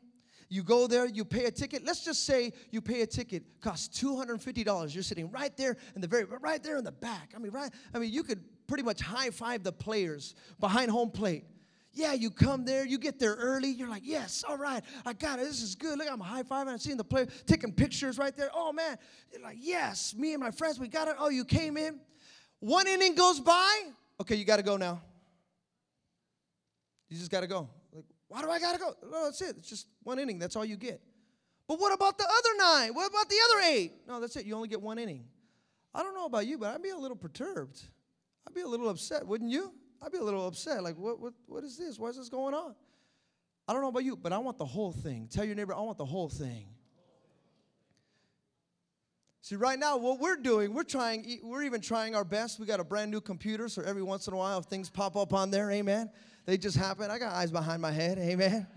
you 0.53 0.61
go 0.61 0.85
there, 0.85 1.07
you 1.07 1.25
pay 1.25 1.45
a 1.45 1.51
ticket. 1.51 1.83
Let's 1.83 2.05
just 2.05 2.27
say 2.27 2.53
you 2.69 2.79
pay 2.79 3.01
a 3.01 3.07
ticket, 3.07 3.43
costs 3.59 3.99
$250. 3.99 4.93
You're 4.93 5.01
sitting 5.01 5.31
right 5.31 5.55
there 5.57 5.77
in 5.95 6.01
the 6.01 6.07
very, 6.07 6.25
right 6.25 6.61
there 6.61 6.77
in 6.77 6.83
the 6.83 6.91
back. 6.91 7.33
I 7.35 7.39
mean, 7.39 7.51
right, 7.51 7.71
I 7.91 7.97
mean, 7.97 8.13
you 8.13 8.21
could 8.21 8.43
pretty 8.67 8.83
much 8.83 9.01
high 9.01 9.31
five 9.31 9.63
the 9.63 9.71
players 9.71 10.35
behind 10.59 10.91
home 10.91 11.09
plate. 11.09 11.45
Yeah, 11.91 12.13
you 12.13 12.29
come 12.29 12.65
there, 12.65 12.85
you 12.85 12.99
get 12.99 13.17
there 13.17 13.33
early, 13.33 13.69
you're 13.69 13.89
like, 13.89 14.03
yes, 14.05 14.43
all 14.47 14.57
right, 14.57 14.83
I 15.07 15.13
got 15.13 15.39
it. 15.39 15.45
This 15.45 15.63
is 15.63 15.73
good. 15.73 15.97
Look, 15.97 16.07
I'm 16.11 16.19
high 16.19 16.43
fiving, 16.43 16.67
I'm 16.67 16.77
seeing 16.77 16.97
the 16.97 17.03
player, 17.03 17.25
taking 17.47 17.71
pictures 17.71 18.19
right 18.19 18.35
there. 18.37 18.51
Oh 18.53 18.71
man, 18.71 18.97
you're 19.31 19.41
like, 19.41 19.57
yes, 19.59 20.13
me 20.15 20.33
and 20.33 20.41
my 20.41 20.51
friends, 20.51 20.79
we 20.79 20.87
got 20.87 21.07
it. 21.07 21.15
Oh, 21.17 21.29
you 21.29 21.45
came 21.45 21.77
in. 21.77 21.99
One 22.59 22.85
inning 22.85 23.15
goes 23.15 23.39
by. 23.39 23.81
Okay, 24.21 24.35
you 24.35 24.45
got 24.45 24.57
to 24.57 24.63
go 24.63 24.77
now. 24.77 25.01
You 27.09 27.17
just 27.17 27.31
got 27.31 27.41
to 27.41 27.47
go. 27.47 27.69
Why 28.33 28.41
do 28.41 28.49
I 28.49 28.59
got 28.59 28.73
to 28.73 28.79
go? 28.79 28.95
No, 29.11 29.25
that's 29.25 29.41
it. 29.41 29.57
It's 29.59 29.69
just 29.69 29.85
one 30.01 30.17
inning. 30.17 30.39
That's 30.39 30.55
all 30.55 30.65
you 30.65 30.75
get. 30.75 30.99
But 31.67 31.79
what 31.79 31.93
about 31.93 32.17
the 32.17 32.23
other 32.23 32.57
nine? 32.57 32.95
What 32.95 33.07
about 33.07 33.29
the 33.29 33.35
other 33.45 33.67
eight? 33.67 33.93
No, 34.07 34.19
that's 34.19 34.35
it. 34.35 34.47
You 34.47 34.55
only 34.55 34.69
get 34.69 34.81
one 34.81 34.97
inning. 34.97 35.25
I 35.93 36.01
don't 36.01 36.15
know 36.15 36.25
about 36.25 36.47
you, 36.47 36.57
but 36.57 36.73
I'd 36.73 36.81
be 36.81 36.89
a 36.89 36.97
little 36.97 37.15
perturbed. 37.15 37.79
I'd 38.47 38.55
be 38.55 38.61
a 38.61 38.67
little 38.67 38.89
upset, 38.89 39.27
wouldn't 39.27 39.51
you? 39.51 39.71
I'd 40.01 40.11
be 40.11 40.17
a 40.17 40.23
little 40.23 40.47
upset. 40.47 40.81
Like, 40.81 40.97
what, 40.97 41.19
what, 41.19 41.33
what 41.45 41.63
is 41.63 41.77
this? 41.77 41.99
Why 41.99 42.09
is 42.09 42.17
this 42.17 42.27
going 42.27 42.55
on? 42.55 42.73
I 43.67 43.73
don't 43.73 43.83
know 43.83 43.89
about 43.89 44.03
you, 44.03 44.17
but 44.17 44.33
I 44.33 44.39
want 44.39 44.57
the 44.57 44.65
whole 44.65 44.91
thing. 44.91 45.29
Tell 45.31 45.45
your 45.45 45.53
neighbor, 45.53 45.75
I 45.75 45.81
want 45.81 45.99
the 45.99 46.05
whole 46.05 46.27
thing. 46.27 46.65
See, 49.41 49.57
right 49.57 49.77
now, 49.77 49.97
what 49.97 50.19
we're 50.19 50.37
doing, 50.37 50.73
we're 50.73 50.83
trying, 50.83 51.39
we're 51.43 51.63
even 51.63 51.81
trying 51.81 52.15
our 52.15 52.25
best. 52.25 52.59
We 52.59 52.65
got 52.65 52.79
a 52.79 52.83
brand 52.83 53.11
new 53.11 53.21
computer, 53.21 53.69
so 53.69 53.83
every 53.83 54.01
once 54.01 54.27
in 54.27 54.33
a 54.33 54.37
while, 54.37 54.61
things 54.61 54.89
pop 54.89 55.15
up 55.15 55.33
on 55.33 55.51
there, 55.51 55.69
amen, 55.69 56.09
they 56.45 56.57
just 56.57 56.77
happen. 56.77 57.09
I 57.09 57.19
got 57.19 57.33
eyes 57.33 57.51
behind 57.51 57.81
my 57.81 57.91
head, 57.91 58.17
amen. 58.17 58.67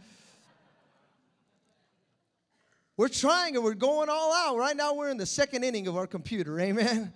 We're 2.96 3.08
trying 3.08 3.56
and 3.56 3.64
we're 3.64 3.74
going 3.74 4.08
all 4.08 4.32
out. 4.32 4.56
Right 4.56 4.76
now, 4.76 4.94
we're 4.94 5.10
in 5.10 5.18
the 5.18 5.26
second 5.26 5.64
inning 5.64 5.86
of 5.86 5.96
our 5.96 6.06
computer, 6.06 6.58
amen. 6.60 7.12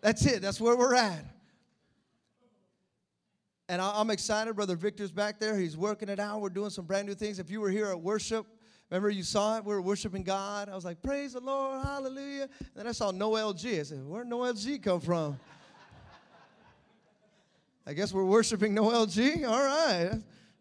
That's 0.00 0.24
it, 0.26 0.42
that's 0.42 0.60
where 0.60 0.76
we're 0.76 0.94
at. 0.94 1.24
And 3.68 3.80
I'm 3.80 4.10
excited. 4.10 4.54
Brother 4.54 4.76
Victor's 4.76 5.10
back 5.10 5.40
there. 5.40 5.56
He's 5.56 5.76
working 5.76 6.10
it 6.10 6.20
out. 6.20 6.42
We're 6.42 6.50
doing 6.50 6.68
some 6.68 6.84
brand 6.84 7.08
new 7.08 7.14
things. 7.14 7.38
If 7.38 7.50
you 7.50 7.62
were 7.62 7.70
here 7.70 7.86
at 7.86 7.98
worship, 7.98 8.46
remember 8.90 9.08
you 9.08 9.22
saw 9.22 9.56
it? 9.56 9.64
We 9.64 9.72
were 9.72 9.80
worshiping 9.80 10.22
God. 10.22 10.68
I 10.68 10.74
was 10.74 10.84
like, 10.84 11.00
Praise 11.00 11.32
the 11.32 11.40
Lord, 11.40 11.82
hallelujah. 11.82 12.42
And 12.60 12.70
then 12.74 12.86
I 12.86 12.92
saw 12.92 13.10
Noel 13.10 13.54
G. 13.54 13.80
I 13.80 13.82
said, 13.84 14.04
Where'd 14.04 14.28
Noel 14.28 14.52
G 14.52 14.78
come 14.78 15.00
from? 15.00 15.38
I 17.86 17.92
guess 17.92 18.12
we're 18.12 18.24
worshiping 18.24 18.74
Noel 18.74 19.06
G. 19.06 19.44
All 19.44 19.62
right. 19.62 20.12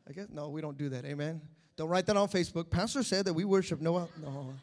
I 0.08 0.12
guess, 0.12 0.28
no, 0.32 0.50
we 0.50 0.62
don't 0.62 0.78
do 0.78 0.90
that. 0.90 1.06
Amen. 1.06 1.42
Don't 1.76 1.90
write 1.90 2.06
that 2.08 2.18
on 2.18 2.28
Facebook. 2.28 2.70
Pastor 2.70 3.04
said 3.04 3.26
that 3.26 3.34
we 3.34 3.46
worship 3.46 3.82
Noel. 3.82 4.10
No, 4.22 4.54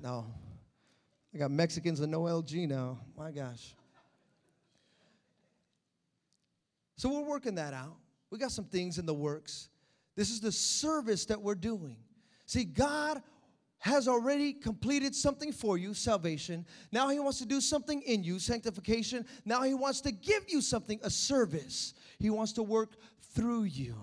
no. 0.00 0.26
I 1.34 1.38
got 1.38 1.50
Mexicans 1.50 2.00
and 2.00 2.10
Noel 2.10 2.42
G 2.42 2.66
now. 2.66 2.98
My 3.16 3.30
gosh. 3.30 3.74
So 6.96 7.08
we're 7.10 7.28
working 7.28 7.56
that 7.56 7.74
out. 7.74 7.96
We 8.30 8.38
got 8.38 8.52
some 8.52 8.64
things 8.64 8.98
in 8.98 9.06
the 9.06 9.14
works. 9.14 9.68
This 10.16 10.30
is 10.30 10.40
the 10.40 10.52
service 10.52 11.26
that 11.26 11.40
we're 11.40 11.54
doing. 11.54 11.96
See, 12.46 12.64
God 12.64 13.22
has 13.84 14.08
already 14.08 14.54
completed 14.54 15.14
something 15.14 15.52
for 15.52 15.76
you, 15.76 15.92
salvation. 15.92 16.64
Now 16.90 17.10
He 17.10 17.20
wants 17.20 17.38
to 17.40 17.44
do 17.44 17.60
something 17.60 18.00
in 18.00 18.24
you, 18.24 18.38
sanctification. 18.38 19.26
Now 19.44 19.60
He 19.60 19.74
wants 19.74 20.00
to 20.02 20.10
give 20.10 20.44
you 20.48 20.62
something, 20.62 20.98
a 21.02 21.10
service. 21.10 21.92
He 22.18 22.30
wants 22.30 22.52
to 22.54 22.62
work 22.62 22.96
through 23.34 23.64
you. 23.64 23.94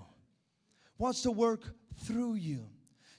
Wants 1.00 1.24
to 1.24 1.32
work 1.32 1.74
through 2.04 2.36
you. 2.36 2.68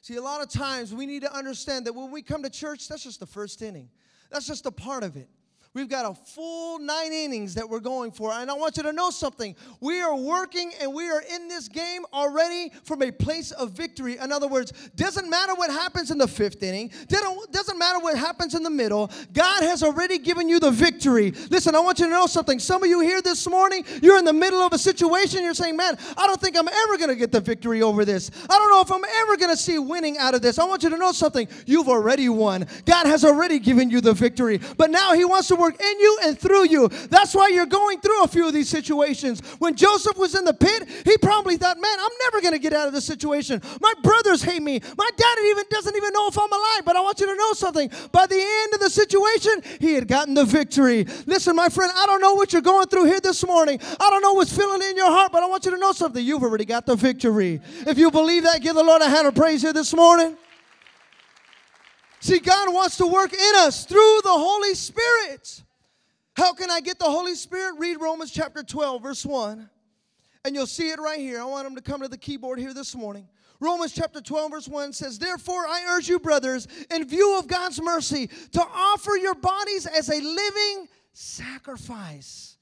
See, 0.02 0.14
a 0.14 0.22
lot 0.22 0.40
of 0.40 0.50
times 0.50 0.94
we 0.94 1.04
need 1.04 1.22
to 1.22 1.34
understand 1.34 1.84
that 1.86 1.94
when 1.94 2.12
we 2.12 2.22
come 2.22 2.44
to 2.44 2.50
church, 2.50 2.86
that's 2.86 3.02
just 3.02 3.18
the 3.18 3.26
first 3.26 3.60
inning. 3.60 3.88
That's 4.30 4.46
just 4.46 4.64
a 4.64 4.70
part 4.70 5.02
of 5.02 5.16
it. 5.16 5.28
We've 5.74 5.88
got 5.88 6.04
a 6.04 6.14
full 6.14 6.78
nine 6.80 7.14
innings 7.14 7.54
that 7.54 7.66
we're 7.66 7.80
going 7.80 8.12
for. 8.12 8.30
And 8.30 8.50
I 8.50 8.54
want 8.54 8.76
you 8.76 8.82
to 8.82 8.92
know 8.92 9.08
something. 9.08 9.56
We 9.80 10.02
are 10.02 10.14
working 10.14 10.70
and 10.82 10.92
we 10.92 11.08
are 11.08 11.22
in 11.34 11.48
this 11.48 11.66
game 11.66 12.04
already 12.12 12.70
from 12.84 13.02
a 13.02 13.10
place 13.10 13.52
of 13.52 13.70
victory. 13.70 14.18
In 14.18 14.32
other 14.32 14.48
words, 14.48 14.72
doesn't 14.96 15.30
matter 15.30 15.54
what 15.54 15.70
happens 15.70 16.10
in 16.10 16.18
the 16.18 16.28
fifth 16.28 16.62
inning, 16.62 16.90
doesn't 17.08 17.78
matter 17.78 18.00
what 18.00 18.18
happens 18.18 18.54
in 18.54 18.62
the 18.62 18.70
middle. 18.70 19.10
God 19.32 19.62
has 19.62 19.82
already 19.82 20.18
given 20.18 20.46
you 20.46 20.60
the 20.60 20.70
victory. 20.70 21.30
Listen, 21.48 21.74
I 21.74 21.80
want 21.80 22.00
you 22.00 22.04
to 22.04 22.10
know 22.10 22.26
something. 22.26 22.58
Some 22.58 22.82
of 22.82 22.90
you 22.90 23.00
here 23.00 23.22
this 23.22 23.48
morning, 23.48 23.86
you're 24.02 24.18
in 24.18 24.26
the 24.26 24.32
middle 24.34 24.60
of 24.60 24.74
a 24.74 24.78
situation. 24.78 25.42
You're 25.42 25.54
saying, 25.54 25.78
man, 25.78 25.96
I 26.18 26.26
don't 26.26 26.40
think 26.40 26.58
I'm 26.58 26.68
ever 26.68 26.98
going 26.98 27.08
to 27.08 27.16
get 27.16 27.32
the 27.32 27.40
victory 27.40 27.80
over 27.80 28.04
this. 28.04 28.30
I 28.50 28.58
don't 28.58 28.70
know 28.70 28.82
if 28.82 28.92
I'm 28.92 29.10
ever 29.22 29.38
going 29.38 29.50
to 29.50 29.56
see 29.56 29.78
winning 29.78 30.18
out 30.18 30.34
of 30.34 30.42
this. 30.42 30.58
I 30.58 30.66
want 30.66 30.82
you 30.82 30.90
to 30.90 30.98
know 30.98 31.12
something. 31.12 31.48
You've 31.64 31.88
already 31.88 32.28
won. 32.28 32.66
God 32.84 33.06
has 33.06 33.24
already 33.24 33.58
given 33.58 33.88
you 33.88 34.02
the 34.02 34.12
victory. 34.12 34.60
But 34.76 34.90
now 34.90 35.14
He 35.14 35.24
wants 35.24 35.48
to 35.48 35.61
work 35.62 35.80
in 35.80 36.00
you 36.00 36.18
and 36.24 36.38
through 36.38 36.66
you. 36.66 36.88
That's 37.08 37.34
why 37.34 37.48
you're 37.48 37.66
going 37.66 38.00
through 38.00 38.24
a 38.24 38.28
few 38.28 38.48
of 38.48 38.52
these 38.52 38.68
situations. 38.68 39.40
When 39.60 39.76
Joseph 39.76 40.16
was 40.18 40.34
in 40.34 40.44
the 40.44 40.54
pit, 40.54 40.88
he 41.04 41.16
probably 41.18 41.56
thought, 41.56 41.78
man, 41.78 41.96
I'm 41.98 42.10
never 42.24 42.40
going 42.40 42.52
to 42.52 42.58
get 42.58 42.72
out 42.72 42.88
of 42.88 42.92
this 42.92 43.04
situation. 43.04 43.62
My 43.80 43.94
brothers 44.02 44.42
hate 44.42 44.62
me. 44.62 44.80
My 44.98 45.10
dad 45.16 45.38
even 45.46 45.64
doesn't 45.70 45.96
even 45.96 46.12
know 46.12 46.26
if 46.28 46.38
I'm 46.38 46.52
alive. 46.52 46.82
But 46.84 46.96
I 46.96 47.00
want 47.00 47.20
you 47.20 47.26
to 47.26 47.36
know 47.36 47.52
something. 47.52 47.90
By 48.10 48.26
the 48.26 48.40
end 48.40 48.74
of 48.74 48.80
the 48.80 48.90
situation, 48.90 49.62
he 49.80 49.94
had 49.94 50.08
gotten 50.08 50.34
the 50.34 50.44
victory. 50.44 51.06
Listen, 51.26 51.54
my 51.54 51.68
friend, 51.68 51.92
I 51.94 52.06
don't 52.06 52.20
know 52.20 52.34
what 52.34 52.52
you're 52.52 52.62
going 52.62 52.88
through 52.88 53.04
here 53.04 53.20
this 53.20 53.46
morning. 53.46 53.78
I 54.00 54.10
don't 54.10 54.22
know 54.22 54.32
what's 54.32 54.54
feeling 54.56 54.82
in 54.82 54.96
your 54.96 55.10
heart, 55.10 55.30
but 55.30 55.42
I 55.42 55.46
want 55.46 55.64
you 55.64 55.70
to 55.70 55.78
know 55.78 55.92
something. 55.92 56.24
You've 56.24 56.42
already 56.42 56.64
got 56.64 56.86
the 56.86 56.96
victory. 56.96 57.60
If 57.86 57.98
you 57.98 58.10
believe 58.10 58.42
that, 58.42 58.60
give 58.60 58.74
the 58.74 58.82
Lord 58.82 59.02
a 59.02 59.08
hand 59.08 59.26
of 59.28 59.34
praise 59.34 59.62
here 59.62 59.72
this 59.72 59.94
morning. 59.94 60.36
See, 62.22 62.38
God 62.38 62.72
wants 62.72 62.98
to 62.98 63.06
work 63.08 63.32
in 63.32 63.52
us 63.56 63.84
through 63.84 64.20
the 64.22 64.30
Holy 64.30 64.76
Spirit. 64.76 65.60
How 66.36 66.52
can 66.52 66.70
I 66.70 66.80
get 66.80 67.00
the 67.00 67.04
Holy 67.04 67.34
Spirit? 67.34 67.74
Read 67.80 68.00
Romans 68.00 68.30
chapter 68.30 68.62
12, 68.62 69.02
verse 69.02 69.26
1. 69.26 69.68
And 70.44 70.54
you'll 70.54 70.68
see 70.68 70.90
it 70.90 71.00
right 71.00 71.18
here. 71.18 71.40
I 71.40 71.44
want 71.44 71.64
them 71.64 71.74
to 71.74 71.82
come 71.82 72.00
to 72.00 72.06
the 72.06 72.16
keyboard 72.16 72.60
here 72.60 72.72
this 72.72 72.94
morning. 72.94 73.26
Romans 73.58 73.92
chapter 73.92 74.20
12, 74.20 74.52
verse 74.52 74.68
1 74.68 74.92
says, 74.92 75.18
Therefore, 75.18 75.66
I 75.66 75.84
urge 75.96 76.08
you, 76.08 76.20
brothers, 76.20 76.68
in 76.94 77.08
view 77.08 77.36
of 77.40 77.48
God's 77.48 77.82
mercy, 77.82 78.28
to 78.52 78.64
offer 78.72 79.16
your 79.16 79.34
bodies 79.34 79.86
as 79.86 80.08
a 80.08 80.20
living 80.20 80.86
sacrifice, 81.12 82.56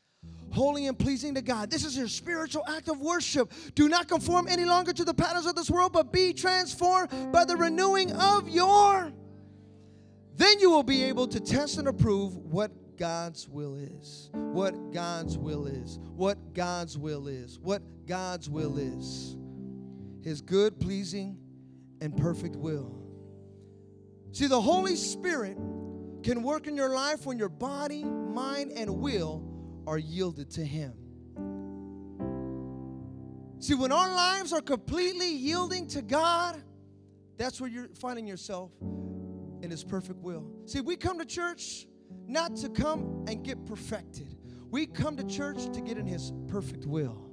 holy 0.52 0.86
and 0.86 0.98
pleasing 0.98 1.34
to 1.34 1.42
God. 1.42 1.70
This 1.70 1.84
is 1.84 1.98
your 1.98 2.08
spiritual 2.08 2.64
act 2.66 2.88
of 2.88 3.02
worship. 3.02 3.52
Do 3.74 3.90
not 3.90 4.08
conform 4.08 4.48
any 4.48 4.64
longer 4.64 4.94
to 4.94 5.04
the 5.04 5.12
patterns 5.12 5.44
of 5.44 5.54
this 5.54 5.70
world, 5.70 5.92
but 5.92 6.14
be 6.14 6.32
transformed 6.32 7.10
by 7.30 7.44
the 7.44 7.58
renewing 7.58 8.10
of 8.12 8.48
your. 8.48 9.12
Then 10.40 10.58
you 10.58 10.70
will 10.70 10.82
be 10.82 11.04
able 11.04 11.26
to 11.28 11.38
test 11.38 11.76
and 11.76 11.86
approve 11.86 12.34
what 12.34 12.96
God's 12.96 13.46
will 13.46 13.74
is. 13.74 14.30
What 14.32 14.90
God's 14.90 15.36
will 15.36 15.66
is. 15.66 15.98
What 16.16 16.54
God's 16.54 16.96
will 16.96 17.28
is. 17.28 17.58
What 17.58 17.82
God's 18.06 18.48
will 18.48 18.78
is. 18.78 19.36
His 20.22 20.40
good, 20.40 20.80
pleasing, 20.80 21.36
and 22.00 22.16
perfect 22.16 22.56
will. 22.56 22.96
See, 24.32 24.46
the 24.46 24.62
Holy 24.62 24.96
Spirit 24.96 25.58
can 26.22 26.42
work 26.42 26.66
in 26.66 26.74
your 26.74 26.94
life 26.94 27.26
when 27.26 27.38
your 27.38 27.50
body, 27.50 28.02
mind, 28.02 28.72
and 28.72 28.98
will 28.98 29.44
are 29.86 29.98
yielded 29.98 30.48
to 30.52 30.64
Him. 30.64 30.94
See, 33.58 33.74
when 33.74 33.92
our 33.92 34.08
lives 34.08 34.54
are 34.54 34.62
completely 34.62 35.34
yielding 35.34 35.86
to 35.88 36.00
God, 36.00 36.62
that's 37.36 37.60
where 37.60 37.68
you're 37.68 37.88
finding 37.94 38.26
yourself 38.26 38.70
in 39.62 39.70
His 39.70 39.84
perfect 39.84 40.20
will. 40.20 40.46
See, 40.66 40.80
we 40.80 40.96
come 40.96 41.18
to 41.18 41.24
church 41.24 41.86
not 42.26 42.56
to 42.56 42.68
come 42.68 43.24
and 43.28 43.44
get 43.44 43.64
perfected. 43.66 44.36
We 44.70 44.86
come 44.86 45.16
to 45.16 45.24
church 45.24 45.72
to 45.72 45.80
get 45.80 45.98
in 45.98 46.06
His 46.06 46.32
perfect 46.48 46.86
will. 46.86 47.30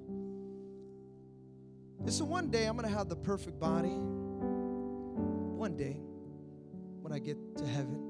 And 2.00 2.14
so 2.14 2.26
one 2.26 2.50
day 2.50 2.66
I'm 2.66 2.78
going 2.78 2.88
to 2.88 2.96
have 2.96 3.10
the 3.10 3.16
perfect 3.16 3.60
body. 3.60 3.96
One 5.58 5.76
day 5.76 6.00
when 7.02 7.12
I 7.12 7.20
get 7.20 7.38
to 7.58 7.66
heaven. 7.66 8.04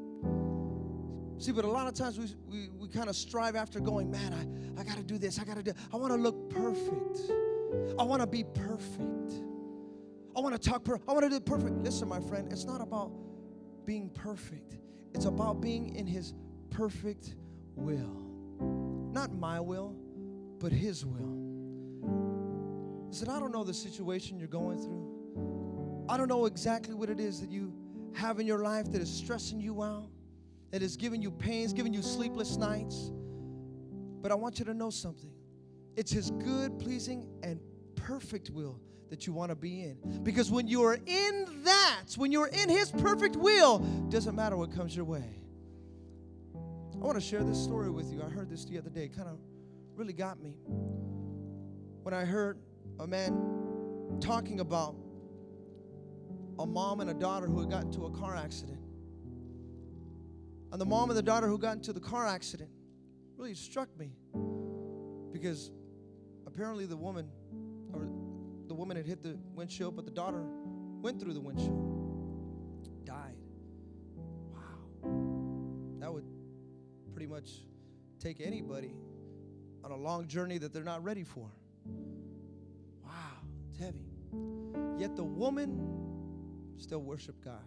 See, 1.39 1.51
but 1.51 1.65
a 1.65 1.69
lot 1.69 1.87
of 1.87 1.93
times 1.93 2.17
we, 2.17 2.27
we, 2.47 2.69
we 2.69 2.87
kind 2.87 3.09
of 3.09 3.15
strive 3.15 3.55
after 3.55 3.79
going, 3.79 4.09
man, 4.09 4.33
I, 4.33 4.81
I 4.81 4.83
got 4.83 4.97
to 4.97 5.03
do 5.03 5.17
this. 5.17 5.39
I 5.39 5.43
got 5.43 5.55
to 5.55 5.63
do, 5.63 5.71
I 5.93 5.97
want 5.97 6.11
to 6.11 6.17
look 6.17 6.49
perfect. 6.49 7.31
I 7.99 8.03
want 8.03 8.21
to 8.21 8.27
be 8.27 8.43
perfect. 8.43 9.33
I 10.35 10.39
want 10.39 10.59
to 10.59 10.69
talk, 10.69 10.83
per- 10.83 10.99
I 11.07 11.13
want 11.13 11.23
to 11.23 11.29
do 11.29 11.39
perfect. 11.39 11.77
Listen, 11.83 12.07
my 12.07 12.19
friend, 12.19 12.51
it's 12.51 12.65
not 12.65 12.81
about 12.81 13.11
being 13.87 14.09
perfect. 14.09 14.77
It's 15.15 15.25
about 15.25 15.61
being 15.61 15.95
in 15.95 16.05
His 16.05 16.33
perfect 16.69 17.33
will. 17.75 18.21
Not 19.11 19.33
my 19.33 19.59
will, 19.59 19.95
but 20.59 20.71
His 20.71 21.05
will. 21.05 21.33
He 23.09 23.15
said, 23.15 23.29
I 23.29 23.39
don't 23.39 23.51
know 23.51 23.63
the 23.63 23.73
situation 23.73 24.37
you're 24.37 24.49
going 24.49 24.77
through. 24.77 26.05
I 26.09 26.17
don't 26.17 26.27
know 26.27 26.45
exactly 26.45 26.93
what 26.93 27.09
it 27.09 27.19
is 27.19 27.41
that 27.41 27.49
you 27.49 27.73
have 28.13 28.39
in 28.39 28.45
your 28.45 28.59
life 28.59 28.91
that 28.91 29.01
is 29.01 29.09
stressing 29.09 29.59
you 29.59 29.81
out, 29.81 30.09
that 30.71 30.81
is 30.83 30.97
giving 30.97 31.21
you 31.21 31.31
pains, 31.31 31.71
giving 31.71 31.93
you 31.93 32.01
sleepless 32.01 32.57
nights. 32.57 33.11
But 34.21 34.31
I 34.31 34.35
want 34.35 34.59
you 34.59 34.65
to 34.65 34.73
know 34.73 34.89
something. 34.89 35.31
It's 35.95 36.11
His 36.11 36.31
good, 36.31 36.77
pleasing, 36.77 37.27
and 37.41 37.59
perfect 37.95 38.49
will 38.49 38.79
that 39.09 39.27
you 39.27 39.33
want 39.33 39.51
to 39.51 39.55
be 39.55 39.83
in. 39.83 40.21
Because 40.23 40.51
when 40.51 40.67
you 40.67 40.83
are 40.83 40.97
in 41.05 41.63
that, 41.63 42.05
when 42.15 42.31
you 42.31 42.41
are 42.41 42.47
in 42.47 42.69
His 42.69 42.91
perfect 42.91 43.35
will, 43.35 43.79
doesn't 44.09 44.35
matter 44.35 44.57
what 44.57 44.73
comes 44.73 44.95
your 44.95 45.05
way. 45.05 45.41
I 46.55 47.05
want 47.05 47.15
to 47.15 47.21
share 47.21 47.43
this 47.43 47.61
story 47.61 47.89
with 47.89 48.11
you. 48.11 48.23
I 48.23 48.29
heard 48.29 48.49
this 48.49 48.65
the 48.65 48.77
other 48.77 48.89
day. 48.89 49.05
It 49.05 49.15
kind 49.15 49.29
of 49.29 49.37
really 49.95 50.13
got 50.13 50.41
me. 50.41 50.55
When 52.03 52.13
I 52.13 52.25
heard 52.25 52.57
a 52.99 53.07
man 53.07 54.19
talking 54.19 54.59
about 54.59 54.95
a 56.59 56.65
mom 56.65 57.01
and 57.01 57.09
a 57.09 57.13
daughter 57.13 57.47
who 57.47 57.59
had 57.59 57.69
gotten 57.69 57.87
into 57.87 58.05
a 58.05 58.11
car 58.11 58.35
accident. 58.35 58.79
And 60.71 60.81
the 60.81 60.85
mom 60.85 61.09
and 61.09 61.17
the 61.17 61.23
daughter 61.23 61.47
who 61.47 61.57
got 61.57 61.75
into 61.75 61.93
the 61.93 61.99
car 61.99 62.25
accident 62.25 62.69
really 63.37 63.53
struck 63.53 63.89
me 63.97 64.11
because 65.31 65.71
apparently 66.47 66.85
the 66.85 66.97
woman 66.97 67.29
woman 68.77 68.95
had 68.95 69.05
hit 69.05 69.23
the 69.23 69.37
windshield, 69.55 69.95
but 69.95 70.05
the 70.05 70.11
daughter 70.11 70.43
went 71.01 71.19
through 71.19 71.33
the 71.33 71.41
windshield, 71.41 73.05
died. 73.05 73.35
Wow. 74.53 75.09
That 75.99 76.13
would 76.13 76.25
pretty 77.11 77.27
much 77.27 77.49
take 78.19 78.39
anybody 78.39 78.95
on 79.83 79.91
a 79.91 79.97
long 79.97 80.27
journey 80.27 80.59
that 80.59 80.73
they're 80.73 80.83
not 80.83 81.03
ready 81.03 81.23
for. 81.23 81.49
Wow, 83.03 83.11
it's 83.69 83.79
heavy. 83.79 84.05
Yet 84.97 85.15
the 85.15 85.23
woman 85.23 85.81
still 86.77 87.01
worshiped 87.01 87.43
God. 87.43 87.65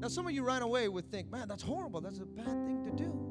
Now, 0.00 0.08
some 0.08 0.26
of 0.26 0.32
you 0.32 0.42
right 0.42 0.60
away 0.60 0.88
would 0.88 1.10
think, 1.10 1.30
man, 1.30 1.48
that's 1.48 1.62
horrible. 1.62 2.02
That's 2.02 2.18
a 2.18 2.26
bad 2.26 2.66
thing 2.66 2.84
to 2.84 2.90
do. 2.90 3.23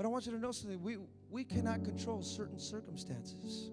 But 0.00 0.06
I 0.06 0.08
want 0.08 0.24
you 0.24 0.32
to 0.32 0.38
know 0.38 0.50
something. 0.50 0.82
We, 0.82 0.96
we 1.28 1.44
cannot 1.44 1.84
control 1.84 2.22
certain 2.22 2.58
circumstances. 2.58 3.70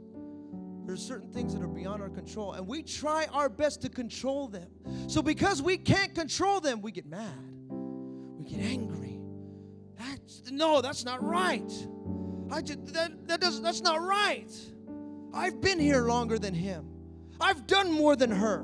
There's 0.85 1.01
certain 1.01 1.31
things 1.31 1.53
that 1.53 1.63
are 1.63 1.69
beyond 1.69 2.01
our 2.01 2.09
control, 2.09 2.51
and 2.51 2.67
we 2.67 2.83
try 2.83 3.27
our 3.31 3.47
best 3.47 3.81
to 3.83 3.89
control 3.89 4.49
them. 4.49 4.67
So, 5.07 5.21
because 5.21 5.61
we 5.61 5.77
can't 5.77 6.13
control 6.13 6.59
them, 6.59 6.81
we 6.81 6.91
get 6.91 7.05
mad, 7.05 7.31
we 7.69 8.43
get 8.43 8.59
angry. 8.59 9.21
That's, 9.97 10.51
no, 10.51 10.81
that's 10.81 11.05
not 11.05 11.23
right. 11.23 11.71
I 12.51 12.61
just, 12.61 12.93
that, 12.93 13.25
that 13.29 13.39
does, 13.39 13.61
that's 13.61 13.79
not 13.79 14.01
right. 14.01 14.51
I've 15.33 15.61
been 15.61 15.79
here 15.79 16.07
longer 16.07 16.37
than 16.37 16.53
him, 16.53 16.89
I've 17.39 17.65
done 17.67 17.89
more 17.89 18.17
than 18.17 18.31
her. 18.31 18.63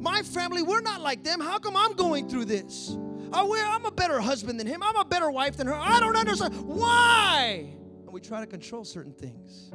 My 0.00 0.22
family, 0.22 0.62
we're 0.62 0.80
not 0.80 1.02
like 1.02 1.22
them. 1.22 1.38
How 1.38 1.58
come 1.58 1.76
I'm 1.76 1.92
going 1.96 2.30
through 2.30 2.46
this? 2.46 2.96
I'm 3.32 3.84
a 3.84 3.90
better 3.90 4.20
husband 4.20 4.58
than 4.58 4.66
him. 4.66 4.82
I'm 4.82 4.96
a 4.96 5.04
better 5.04 5.30
wife 5.30 5.56
than 5.56 5.66
her. 5.66 5.74
I 5.74 6.00
don't 6.00 6.16
understand. 6.16 6.54
Why? 6.66 7.74
And 8.04 8.12
we 8.12 8.20
try 8.20 8.40
to 8.40 8.46
control 8.46 8.84
certain 8.84 9.12
things. 9.12 9.70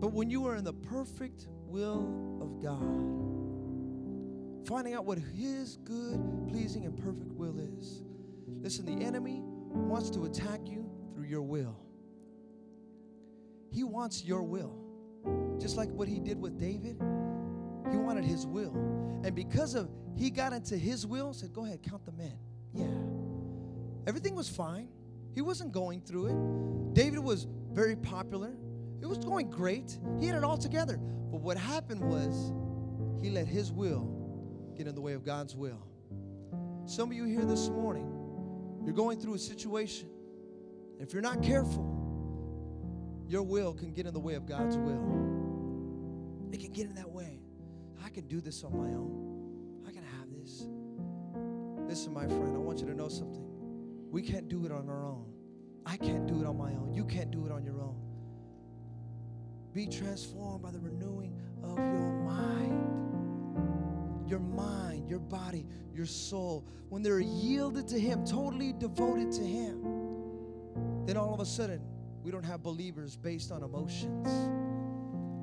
But 0.00 0.12
when 0.12 0.30
you 0.30 0.46
are 0.46 0.56
in 0.56 0.64
the 0.64 0.72
perfect 0.72 1.46
will 1.66 2.38
of 2.40 2.62
God, 2.62 3.12
finding 4.66 4.94
out 4.94 5.04
what 5.04 5.18
His 5.18 5.76
good, 5.84 6.48
pleasing, 6.48 6.86
and 6.86 6.96
perfect 6.96 7.32
will 7.32 7.58
is. 7.58 8.02
Listen, 8.60 8.84
the 8.86 9.04
enemy 9.04 9.42
wants 9.44 10.10
to 10.10 10.24
attack 10.24 10.60
you 10.64 10.90
through 11.14 11.26
your 11.26 11.42
will. 11.42 11.76
He 13.70 13.84
wants 13.84 14.24
your 14.24 14.42
will. 14.42 14.78
Just 15.58 15.76
like 15.76 15.88
what 15.90 16.08
he 16.08 16.18
did 16.18 16.40
with 16.40 16.58
David, 16.58 17.00
he 17.90 17.96
wanted 17.96 18.24
his 18.24 18.46
will. 18.46 18.72
And 19.24 19.34
because 19.34 19.74
of 19.74 19.88
he 20.16 20.30
got 20.30 20.52
into 20.52 20.76
his 20.76 21.06
will, 21.06 21.32
said, 21.32 21.52
Go 21.52 21.64
ahead, 21.64 21.82
count 21.82 22.04
the 22.04 22.12
men. 22.12 22.38
Yeah. 22.72 22.86
Everything 24.06 24.34
was 24.34 24.48
fine. 24.48 24.88
He 25.34 25.40
wasn't 25.40 25.72
going 25.72 26.00
through 26.00 26.26
it. 26.26 26.94
David 26.94 27.20
was 27.20 27.46
very 27.72 27.96
popular. 27.96 28.52
It 29.00 29.06
was 29.06 29.18
going 29.18 29.50
great. 29.50 29.98
He 30.20 30.26
had 30.26 30.36
it 30.36 30.44
all 30.44 30.58
together. 30.58 30.96
But 30.96 31.40
what 31.40 31.56
happened 31.56 32.02
was 32.02 32.52
he 33.22 33.30
let 33.30 33.46
his 33.46 33.72
will 33.72 34.08
get 34.76 34.86
in 34.86 34.94
the 34.94 35.00
way 35.00 35.14
of 35.14 35.24
God's 35.24 35.56
will. 35.56 35.82
Some 36.84 37.10
of 37.10 37.16
you 37.16 37.24
here 37.24 37.44
this 37.44 37.68
morning, 37.68 38.10
you're 38.84 38.94
going 38.94 39.18
through 39.20 39.34
a 39.34 39.38
situation. 39.38 40.08
If 40.98 41.12
you're 41.12 41.22
not 41.22 41.42
careful, 41.42 41.88
your 43.28 43.42
will 43.42 43.72
can 43.72 43.92
get 43.92 44.06
in 44.06 44.12
the 44.12 44.20
way 44.20 44.34
of 44.34 44.46
God's 44.46 44.76
will. 44.76 46.50
It 46.52 46.60
can 46.60 46.72
get 46.72 46.86
in 46.86 46.94
that 46.96 47.10
way. 47.10 47.31
I 48.12 48.14
can 48.14 48.28
do 48.28 48.42
this 48.42 48.62
on 48.62 48.76
my 48.76 48.88
own. 48.88 49.88
I 49.88 49.90
can 49.90 50.04
have 50.04 50.30
this. 50.30 50.66
Listen, 51.88 52.12
my 52.12 52.26
friend, 52.26 52.54
I 52.54 52.58
want 52.58 52.80
you 52.80 52.86
to 52.88 52.94
know 52.94 53.08
something. 53.08 53.42
We 54.10 54.20
can't 54.20 54.50
do 54.50 54.66
it 54.66 54.70
on 54.70 54.90
our 54.90 55.02
own. 55.02 55.32
I 55.86 55.96
can't 55.96 56.26
do 56.26 56.42
it 56.42 56.46
on 56.46 56.58
my 56.58 56.72
own. 56.72 56.92
You 56.92 57.06
can't 57.06 57.30
do 57.30 57.46
it 57.46 57.52
on 57.52 57.64
your 57.64 57.80
own. 57.80 57.96
Be 59.72 59.86
transformed 59.86 60.62
by 60.62 60.72
the 60.72 60.78
renewing 60.78 61.40
of 61.62 61.78
your 61.78 62.12
mind. 62.12 62.90
Your 64.28 64.40
mind, 64.40 65.08
your 65.08 65.20
body, 65.20 65.64
your 65.94 66.04
soul. 66.04 66.68
When 66.90 67.02
they're 67.02 67.18
yielded 67.18 67.88
to 67.88 67.98
Him, 67.98 68.26
totally 68.26 68.74
devoted 68.74 69.32
to 69.32 69.42
Him, 69.42 71.06
then 71.06 71.16
all 71.16 71.32
of 71.32 71.40
a 71.40 71.46
sudden, 71.46 71.80
we 72.22 72.30
don't 72.30 72.44
have 72.44 72.62
believers 72.62 73.16
based 73.16 73.50
on 73.50 73.62
emotions. 73.62 74.28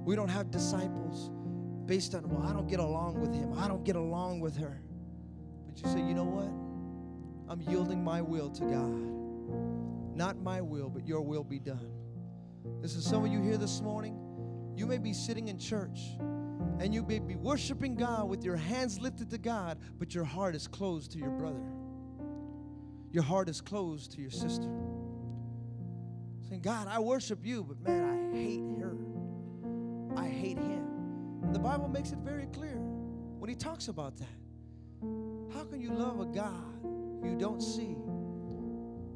We 0.05 0.15
don't 0.15 0.29
have 0.29 0.51
disciples 0.51 1.31
based 1.89 2.13
on, 2.13 2.29
well, 2.29 2.47
I 2.47 2.53
don't 2.53 2.67
get 2.67 2.79
along 2.79 3.19
with 3.19 3.33
him. 3.33 3.57
I 3.57 3.67
don't 3.67 3.83
get 3.83 3.95
along 3.95 4.41
with 4.41 4.55
her. 4.57 4.79
But 5.65 5.81
you 5.81 5.89
say, 5.89 5.97
you 5.97 6.13
know 6.13 6.23
what? 6.23 7.51
I'm 7.51 7.59
yielding 7.67 8.03
my 8.03 8.21
will 8.21 8.51
to 8.51 8.61
God. 8.61 10.15
Not 10.15 10.37
my 10.37 10.61
will, 10.61 10.87
but 10.89 11.07
your 11.07 11.21
will 11.21 11.43
be 11.43 11.57
done. 11.57 11.89
This 12.79 12.95
is 12.95 13.03
some 13.03 13.25
of 13.25 13.31
you 13.31 13.41
here 13.41 13.57
this 13.57 13.81
morning. 13.81 14.15
You 14.75 14.85
may 14.85 14.99
be 14.99 15.13
sitting 15.13 15.47
in 15.47 15.57
church 15.57 15.99
and 16.79 16.93
you 16.93 17.01
may 17.01 17.17
be 17.17 17.35
worshiping 17.35 17.95
God 17.95 18.29
with 18.29 18.43
your 18.43 18.55
hands 18.55 18.99
lifted 18.99 19.31
to 19.31 19.39
God, 19.39 19.79
but 19.97 20.13
your 20.13 20.25
heart 20.25 20.53
is 20.53 20.67
closed 20.67 21.13
to 21.13 21.17
your 21.17 21.31
brother. 21.31 21.65
Your 23.11 23.23
heart 23.23 23.49
is 23.49 23.61
closed 23.61 24.11
to 24.11 24.21
your 24.21 24.29
sister. 24.29 24.69
Saying, 26.49 26.61
God, 26.61 26.87
I 26.87 26.99
worship 26.99 27.43
you, 27.43 27.63
but 27.63 27.81
man, 27.81 28.03
I 28.05 28.37
hate 28.37 28.61
her. 28.79 28.95
I 30.15 30.27
hate 30.27 30.59
him. 30.59 30.88
The 31.51 31.59
Bible 31.59 31.87
makes 31.87 32.11
it 32.11 32.19
very 32.19 32.45
clear 32.47 32.77
when 33.39 33.49
he 33.49 33.55
talks 33.55 33.87
about 33.87 34.17
that. 34.17 34.27
How 35.53 35.63
can 35.63 35.81
you 35.81 35.91
love 35.91 36.19
a 36.19 36.25
God 36.25 36.63
you 37.23 37.35
don't 37.37 37.61
see, 37.61 37.95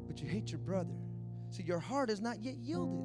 but 0.06 0.20
you 0.20 0.28
hate 0.28 0.50
your 0.50 0.58
brother? 0.58 0.94
See, 1.50 1.62
your 1.62 1.78
heart 1.78 2.10
is 2.10 2.20
not 2.20 2.42
yet 2.42 2.56
yielded. 2.56 3.04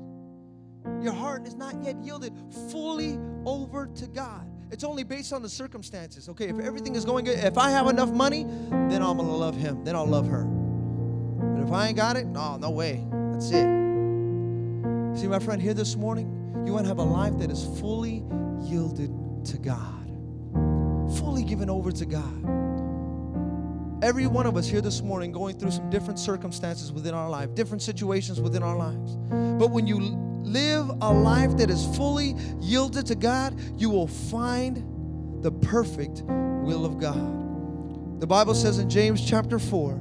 Your 1.04 1.14
heart 1.14 1.48
is 1.48 1.56
not 1.56 1.82
yet 1.84 2.02
yielded 2.04 2.34
fully 2.72 3.20
over 3.46 3.88
to 3.88 4.08
God. 4.08 4.50
It's 4.72 4.84
only 4.84 5.04
based 5.04 5.34
on 5.34 5.42
the 5.42 5.50
circumstances. 5.50 6.30
Okay, 6.30 6.50
if 6.50 6.60
everything 6.60 6.96
is 6.96 7.06
going 7.06 7.26
good, 7.26 7.38
if 7.40 7.58
I 7.58 7.70
have 7.72 7.88
enough 7.88 8.12
money, 8.12 8.44
then 8.44 9.02
I'm 9.02 9.18
gonna 9.18 9.36
love 9.36 9.56
him. 9.56 9.84
Then 9.84 9.96
I'll 9.96 10.08
love 10.08 10.28
her. 10.28 10.44
But 10.44 11.64
if 11.64 11.72
I 11.72 11.88
ain't 11.88 11.98
got 11.98 12.18
it, 12.18 12.28
no, 12.28 12.58
no 12.58 12.70
way. 12.70 13.06
That's 13.32 13.50
it. 13.50 13.80
See, 15.18 15.28
my 15.28 15.40
friend, 15.40 15.62
here 15.62 15.74
this 15.74 15.96
morning, 15.96 16.39
you 16.66 16.74
want 16.74 16.86
to 16.86 16.90
have 16.90 17.00
a 17.00 17.04
life 17.04 17.38
that 17.40 17.52
is 17.52 17.66
fully 17.80 18.24
yielded 18.62 19.12
to 19.46 19.58
God, 19.58 20.08
fully 21.18 21.44
given 21.44 21.70
over 21.70 21.92
to 21.92 22.06
God. 22.06 22.60
Every 24.04 24.28
one 24.28 24.46
of 24.46 24.56
us 24.56 24.68
here 24.68 24.82
this 24.82 25.02
morning 25.02 25.32
going 25.32 25.60
through 25.60 25.72
some 25.72 25.90
different 25.90 26.20
circumstances 26.20 26.92
within 26.92 27.14
our 27.14 27.30
life, 27.30 27.54
different 27.54 27.82
situations 27.82 28.40
within 28.40 28.64
our 28.64 28.78
lives. 28.78 29.18
But 29.60 29.72
when 29.72 29.88
you 29.88 30.00
live 30.44 30.90
a 31.02 31.12
life 31.12 31.58
that 31.58 31.70
is 31.70 31.86
fully 31.98 32.36
yielded 32.62 33.06
to 33.08 33.16
God, 33.16 33.60
you 33.78 33.90
will 33.90 34.08
find 34.08 35.44
the 35.44 35.52
perfect 35.52 36.24
will 36.24 36.86
of 36.86 36.98
God. 36.98 38.20
The 38.22 38.28
Bible 38.28 38.56
says 38.56 38.80
in 38.80 38.90
James 38.90 39.26
chapter 39.28 39.60
4, 39.60 40.00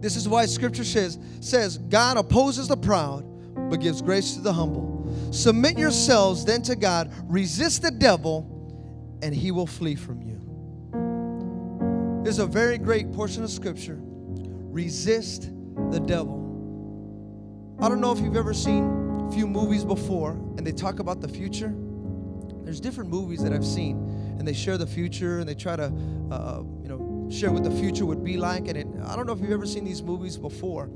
this 0.00 0.16
is 0.16 0.28
why 0.28 0.44
scripture 0.44 0.84
says, 0.84 1.18
says 1.40 1.78
God 1.78 2.18
opposes 2.18 2.68
the 2.68 2.76
proud, 2.76 3.24
but 3.70 3.80
gives 3.80 4.02
grace 4.02 4.34
to 4.34 4.42
the 4.42 4.52
humble. 4.52 4.93
Submit 5.30 5.78
yourselves 5.78 6.44
then 6.44 6.62
to 6.62 6.76
God, 6.76 7.12
resist 7.24 7.82
the 7.82 7.90
devil, 7.90 8.50
and 9.22 9.34
he 9.34 9.50
will 9.50 9.66
flee 9.66 9.94
from 9.94 10.22
you. 10.22 10.34
There's 12.22 12.38
a 12.38 12.46
very 12.46 12.78
great 12.78 13.12
portion 13.12 13.44
of 13.44 13.50
scripture. 13.50 13.98
Resist 14.00 15.50
the 15.90 16.00
devil. 16.00 16.40
I 17.80 17.88
don't 17.88 18.00
know 18.00 18.12
if 18.12 18.20
you've 18.20 18.36
ever 18.36 18.54
seen 18.54 19.28
a 19.28 19.32
few 19.32 19.46
movies 19.46 19.84
before 19.84 20.32
and 20.56 20.66
they 20.66 20.72
talk 20.72 21.00
about 21.00 21.20
the 21.20 21.28
future. 21.28 21.74
There's 22.62 22.80
different 22.80 23.10
movies 23.10 23.42
that 23.42 23.52
I've 23.52 23.66
seen 23.66 23.96
and 24.38 24.48
they 24.48 24.54
share 24.54 24.78
the 24.78 24.86
future 24.86 25.40
and 25.40 25.48
they 25.48 25.54
try 25.54 25.76
to, 25.76 25.92
uh, 26.30 26.62
you 26.82 26.88
know, 26.88 27.28
share 27.30 27.50
what 27.52 27.62
the 27.62 27.70
future 27.70 28.06
would 28.06 28.24
be 28.24 28.36
like. 28.36 28.68
And 28.68 28.76
it, 28.76 28.86
I 29.04 29.16
don't 29.16 29.26
know 29.26 29.32
if 29.32 29.40
you've 29.40 29.52
ever 29.52 29.66
seen 29.66 29.84
these 29.84 30.02
movies 30.02 30.38
before, 30.38 30.88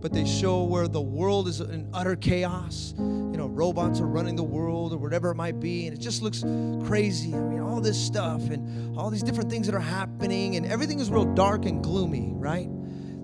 but 0.00 0.12
they 0.12 0.24
show 0.24 0.62
where 0.62 0.88
the 0.88 1.00
world 1.00 1.48
is 1.48 1.60
in 1.60 1.88
utter 1.92 2.16
chaos. 2.16 2.94
You 2.98 3.36
know, 3.36 3.46
robots 3.48 4.00
are 4.00 4.06
running 4.06 4.36
the 4.36 4.44
world 4.44 4.92
or 4.92 4.98
whatever 4.98 5.30
it 5.30 5.34
might 5.34 5.60
be, 5.60 5.86
and 5.86 5.96
it 5.96 6.00
just 6.00 6.22
looks 6.22 6.42
crazy. 6.86 7.34
I 7.34 7.38
mean, 7.38 7.60
all 7.60 7.80
this 7.80 7.98
stuff 7.98 8.42
and 8.50 8.96
all 8.96 9.10
these 9.10 9.22
different 9.22 9.50
things 9.50 9.66
that 9.66 9.74
are 9.74 9.80
happening, 9.80 10.56
and 10.56 10.66
everything 10.66 11.00
is 11.00 11.10
real 11.10 11.24
dark 11.24 11.64
and 11.66 11.82
gloomy, 11.82 12.32
right? 12.34 12.68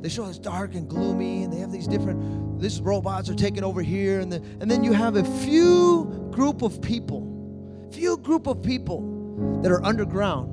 They 0.02 0.08
show 0.08 0.24
us 0.24 0.38
dark 0.38 0.74
and 0.74 0.88
gloomy, 0.88 1.44
and 1.44 1.52
they 1.52 1.58
have 1.58 1.70
these 1.70 1.86
different. 1.86 2.60
These 2.60 2.80
robots 2.80 3.28
are 3.28 3.34
taking 3.34 3.62
over 3.62 3.82
here, 3.82 4.20
and 4.20 4.32
the, 4.32 4.36
and 4.60 4.70
then 4.70 4.82
you 4.82 4.92
have 4.92 5.16
a 5.16 5.24
few 5.24 6.28
group 6.32 6.62
of 6.62 6.82
people, 6.82 7.88
few 7.92 8.16
group 8.16 8.46
of 8.46 8.62
people 8.62 9.60
that 9.62 9.70
are 9.70 9.82
underground, 9.84 10.48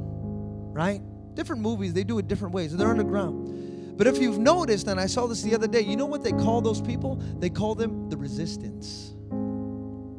right? 0.75 1.01
Different 1.33 1.61
movies, 1.61 1.93
they 1.93 2.03
do 2.03 2.19
it 2.19 2.27
different 2.27 2.53
ways. 2.53 2.75
They're 2.75 2.89
underground. 2.89 3.68
But 3.99 4.07
if 4.07 4.17
you've 4.17 4.39
noticed, 4.39 4.87
and 4.87 4.97
I 4.97 5.07
saw 5.07 5.27
this 5.27 5.41
the 5.41 5.53
other 5.53 5.67
day, 5.67 5.81
you 5.81 5.97
know 5.97 6.05
what 6.05 6.23
they 6.23 6.31
call 6.31 6.61
those 6.61 6.81
people? 6.81 7.17
They 7.37 7.49
call 7.49 7.75
them 7.75 8.09
the 8.09 8.15
resistance. 8.15 9.13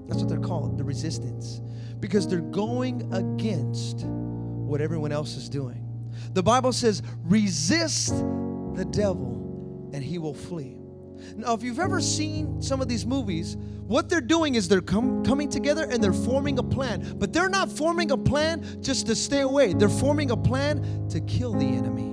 That's 0.07 0.21
what 0.21 0.29
they're 0.29 0.39
called, 0.39 0.77
the 0.77 0.85
resistance. 0.85 1.63
Because 1.99 2.29
they're 2.29 2.43
going 2.43 3.11
against 3.11 4.05
what 4.05 4.83
everyone 4.83 5.13
else 5.13 5.35
is 5.35 5.49
doing. 5.49 5.83
The 6.35 6.43
Bible 6.43 6.75
says, 6.75 7.03
resist 7.25 8.11
the 8.75 8.87
devil 8.91 9.89
and 9.95 10.05
he 10.05 10.19
will 10.19 10.35
flee. 10.35 10.77
Now, 11.37 11.55
if 11.55 11.63
you've 11.63 11.81
ever 11.81 12.03
seen 12.03 12.61
some 12.61 12.83
of 12.83 12.89
these 12.89 13.07
movies, 13.07 13.57
what 13.87 14.11
they're 14.11 14.21
doing 14.21 14.57
is 14.57 14.69
they're 14.69 14.83
com- 14.83 15.25
coming 15.25 15.49
together 15.49 15.85
and 15.91 16.05
they're 16.05 16.13
forming 16.13 16.59
a 16.59 16.63
plan. 16.63 17.15
But 17.17 17.33
they're 17.33 17.49
not 17.49 17.73
forming 17.73 18.11
a 18.11 18.19
plan 18.19 18.83
just 18.83 19.07
to 19.07 19.15
stay 19.15 19.41
away, 19.41 19.73
they're 19.73 19.89
forming 19.89 20.33
a 20.33 20.37
plan 20.37 21.09
to 21.09 21.21
kill 21.23 21.55
the 21.55 21.65
enemy. 21.65 22.10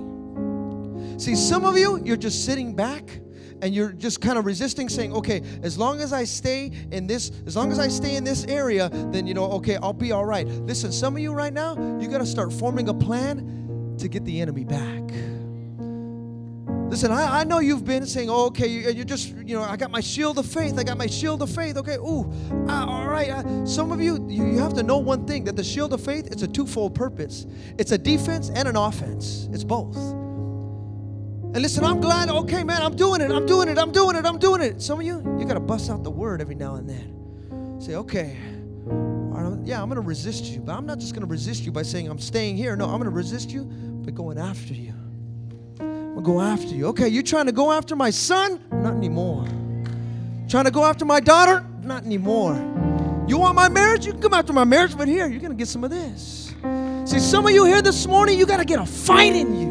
See, 1.18 1.34
some 1.34 1.64
of 1.64 1.76
you, 1.76 2.00
you're 2.04 2.16
just 2.16 2.44
sitting 2.44 2.74
back 2.74 3.20
and 3.60 3.74
you're 3.74 3.92
just 3.92 4.20
kind 4.20 4.38
of 4.38 4.46
resisting 4.46 4.88
saying 4.88 5.12
okay 5.12 5.42
as 5.64 5.76
long 5.76 6.00
as 6.00 6.12
i 6.12 6.22
stay 6.22 6.70
in 6.92 7.08
this 7.08 7.32
as 7.44 7.56
long 7.56 7.72
as 7.72 7.80
i 7.80 7.88
stay 7.88 8.14
in 8.14 8.22
this 8.22 8.44
area 8.44 8.88
then 9.10 9.26
you 9.26 9.34
know 9.34 9.50
okay 9.50 9.76
i'll 9.82 9.92
be 9.92 10.12
all 10.12 10.24
right 10.24 10.46
listen 10.46 10.92
some 10.92 11.16
of 11.16 11.20
you 11.20 11.32
right 11.32 11.52
now 11.52 11.74
you 11.98 12.06
got 12.06 12.18
to 12.18 12.26
start 12.26 12.52
forming 12.52 12.88
a 12.88 12.94
plan 12.94 13.96
to 13.98 14.06
get 14.06 14.24
the 14.24 14.40
enemy 14.40 14.62
back 14.62 15.02
Listen, 16.88 17.12
I, 17.12 17.40
I 17.40 17.44
know 17.44 17.58
you've 17.58 17.84
been 17.84 18.06
saying, 18.06 18.30
oh, 18.30 18.46
okay, 18.46 18.66
you, 18.66 18.88
are 18.88 19.04
just, 19.04 19.28
you 19.28 19.54
know, 19.54 19.62
I 19.62 19.76
got 19.76 19.90
my 19.90 20.00
shield 20.00 20.38
of 20.38 20.46
faith. 20.46 20.78
I 20.78 20.84
got 20.84 20.96
my 20.96 21.06
shield 21.06 21.42
of 21.42 21.50
faith. 21.50 21.76
Okay, 21.76 21.96
ooh, 21.96 22.32
uh, 22.66 22.86
all 22.86 23.06
right. 23.06 23.28
Uh, 23.28 23.66
some 23.66 23.92
of 23.92 24.00
you, 24.00 24.26
you, 24.26 24.46
you 24.46 24.58
have 24.58 24.72
to 24.72 24.82
know 24.82 24.96
one 24.96 25.26
thing 25.26 25.44
that 25.44 25.54
the 25.54 25.62
shield 25.62 25.92
of 25.92 26.02
faith, 26.02 26.28
it's 26.28 26.42
a 26.42 26.48
twofold 26.48 26.94
purpose. 26.94 27.46
It's 27.76 27.92
a 27.92 27.98
defense 27.98 28.48
and 28.48 28.66
an 28.66 28.76
offense. 28.76 29.50
It's 29.52 29.64
both. 29.64 29.96
And 31.54 31.62
listen, 31.62 31.84
I'm 31.84 32.00
glad, 32.00 32.28
okay, 32.28 32.62
man, 32.62 32.82
I'm 32.82 32.94
doing 32.94 33.20
it, 33.20 33.30
I'm 33.30 33.46
doing 33.46 33.68
it, 33.68 33.78
I'm 33.78 33.90
doing 33.90 34.16
it, 34.16 34.26
I'm 34.26 34.38
doing 34.38 34.60
it. 34.60 34.82
Some 34.82 35.00
of 35.00 35.06
you, 35.06 35.22
you 35.38 35.46
got 35.46 35.54
to 35.54 35.60
bust 35.60 35.90
out 35.90 36.04
the 36.04 36.10
word 36.10 36.40
every 36.40 36.54
now 36.54 36.74
and 36.74 36.88
then. 36.88 37.80
Say, 37.80 37.94
okay, 37.94 38.36
yeah, 39.68 39.82
I'm 39.82 39.88
going 39.90 40.00
to 40.00 40.06
resist 40.06 40.46
you, 40.46 40.60
but 40.60 40.72
I'm 40.72 40.86
not 40.86 40.98
just 40.98 41.12
going 41.12 41.20
to 41.20 41.30
resist 41.30 41.64
you 41.64 41.72
by 41.72 41.82
saying 41.82 42.08
I'm 42.08 42.18
staying 42.18 42.56
here. 42.56 42.74
No, 42.74 42.86
I'm 42.86 42.92
going 42.92 43.04
to 43.04 43.10
resist 43.10 43.50
you 43.50 43.64
by 43.64 44.10
going 44.10 44.38
after 44.38 44.72
you. 44.72 44.94
I'm 45.78 46.14
going 46.14 46.16
to 46.16 46.22
go 46.22 46.40
after 46.40 46.74
you. 46.74 46.86
Okay, 46.86 47.08
you're 47.08 47.22
trying 47.22 47.46
to 47.46 47.52
go 47.52 47.70
after 47.70 47.94
my 47.94 48.08
son? 48.08 48.64
Not 48.72 48.94
anymore. 48.94 49.46
Trying 50.48 50.64
to 50.64 50.70
go 50.70 50.86
after 50.86 51.04
my 51.04 51.20
daughter? 51.20 51.66
Not 51.82 52.04
anymore. 52.04 52.54
You 53.28 53.36
want 53.36 53.56
my 53.56 53.68
marriage? 53.68 54.06
You 54.06 54.12
can 54.12 54.22
come 54.22 54.32
after 54.32 54.54
my 54.54 54.64
marriage, 54.64 54.96
but 54.96 55.06
here, 55.06 55.26
you're 55.26 55.40
going 55.40 55.52
to 55.52 55.56
get 55.56 55.68
some 55.68 55.84
of 55.84 55.90
this. 55.90 56.54
See, 57.04 57.18
some 57.18 57.46
of 57.46 57.52
you 57.52 57.66
here 57.66 57.82
this 57.82 58.06
morning, 58.06 58.38
you 58.38 58.46
got 58.46 58.56
to 58.56 58.64
get 58.64 58.80
a 58.80 58.86
fight 58.86 59.34
in 59.34 59.54
you. 59.54 59.67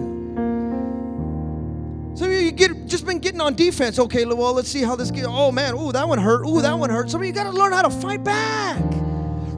Get 2.58 2.88
just 2.88 3.06
been 3.06 3.20
getting 3.20 3.42
on 3.42 3.56
defense. 3.56 4.00
Okay, 4.00 4.26
well, 4.26 4.54
let's 4.54 4.70
see 4.70 4.82
how 4.82 4.96
this 4.96 5.12
gets. 5.12 5.28
Oh 5.30 5.52
man, 5.52 5.76
ooh, 5.76 5.92
that 5.92 6.08
one 6.08 6.20
hurt. 6.20 6.46
Ooh, 6.46 6.62
that 6.62 6.74
one 6.74 6.90
hurt. 6.90 7.10
Some 7.10 7.22
of 7.22 7.28
you 7.28 7.34
got 7.34 7.44
to 7.44 7.52
learn 7.52 7.72
how 7.72 7.84
to 7.84 7.90
fight 7.90 8.24
back. 8.24 8.84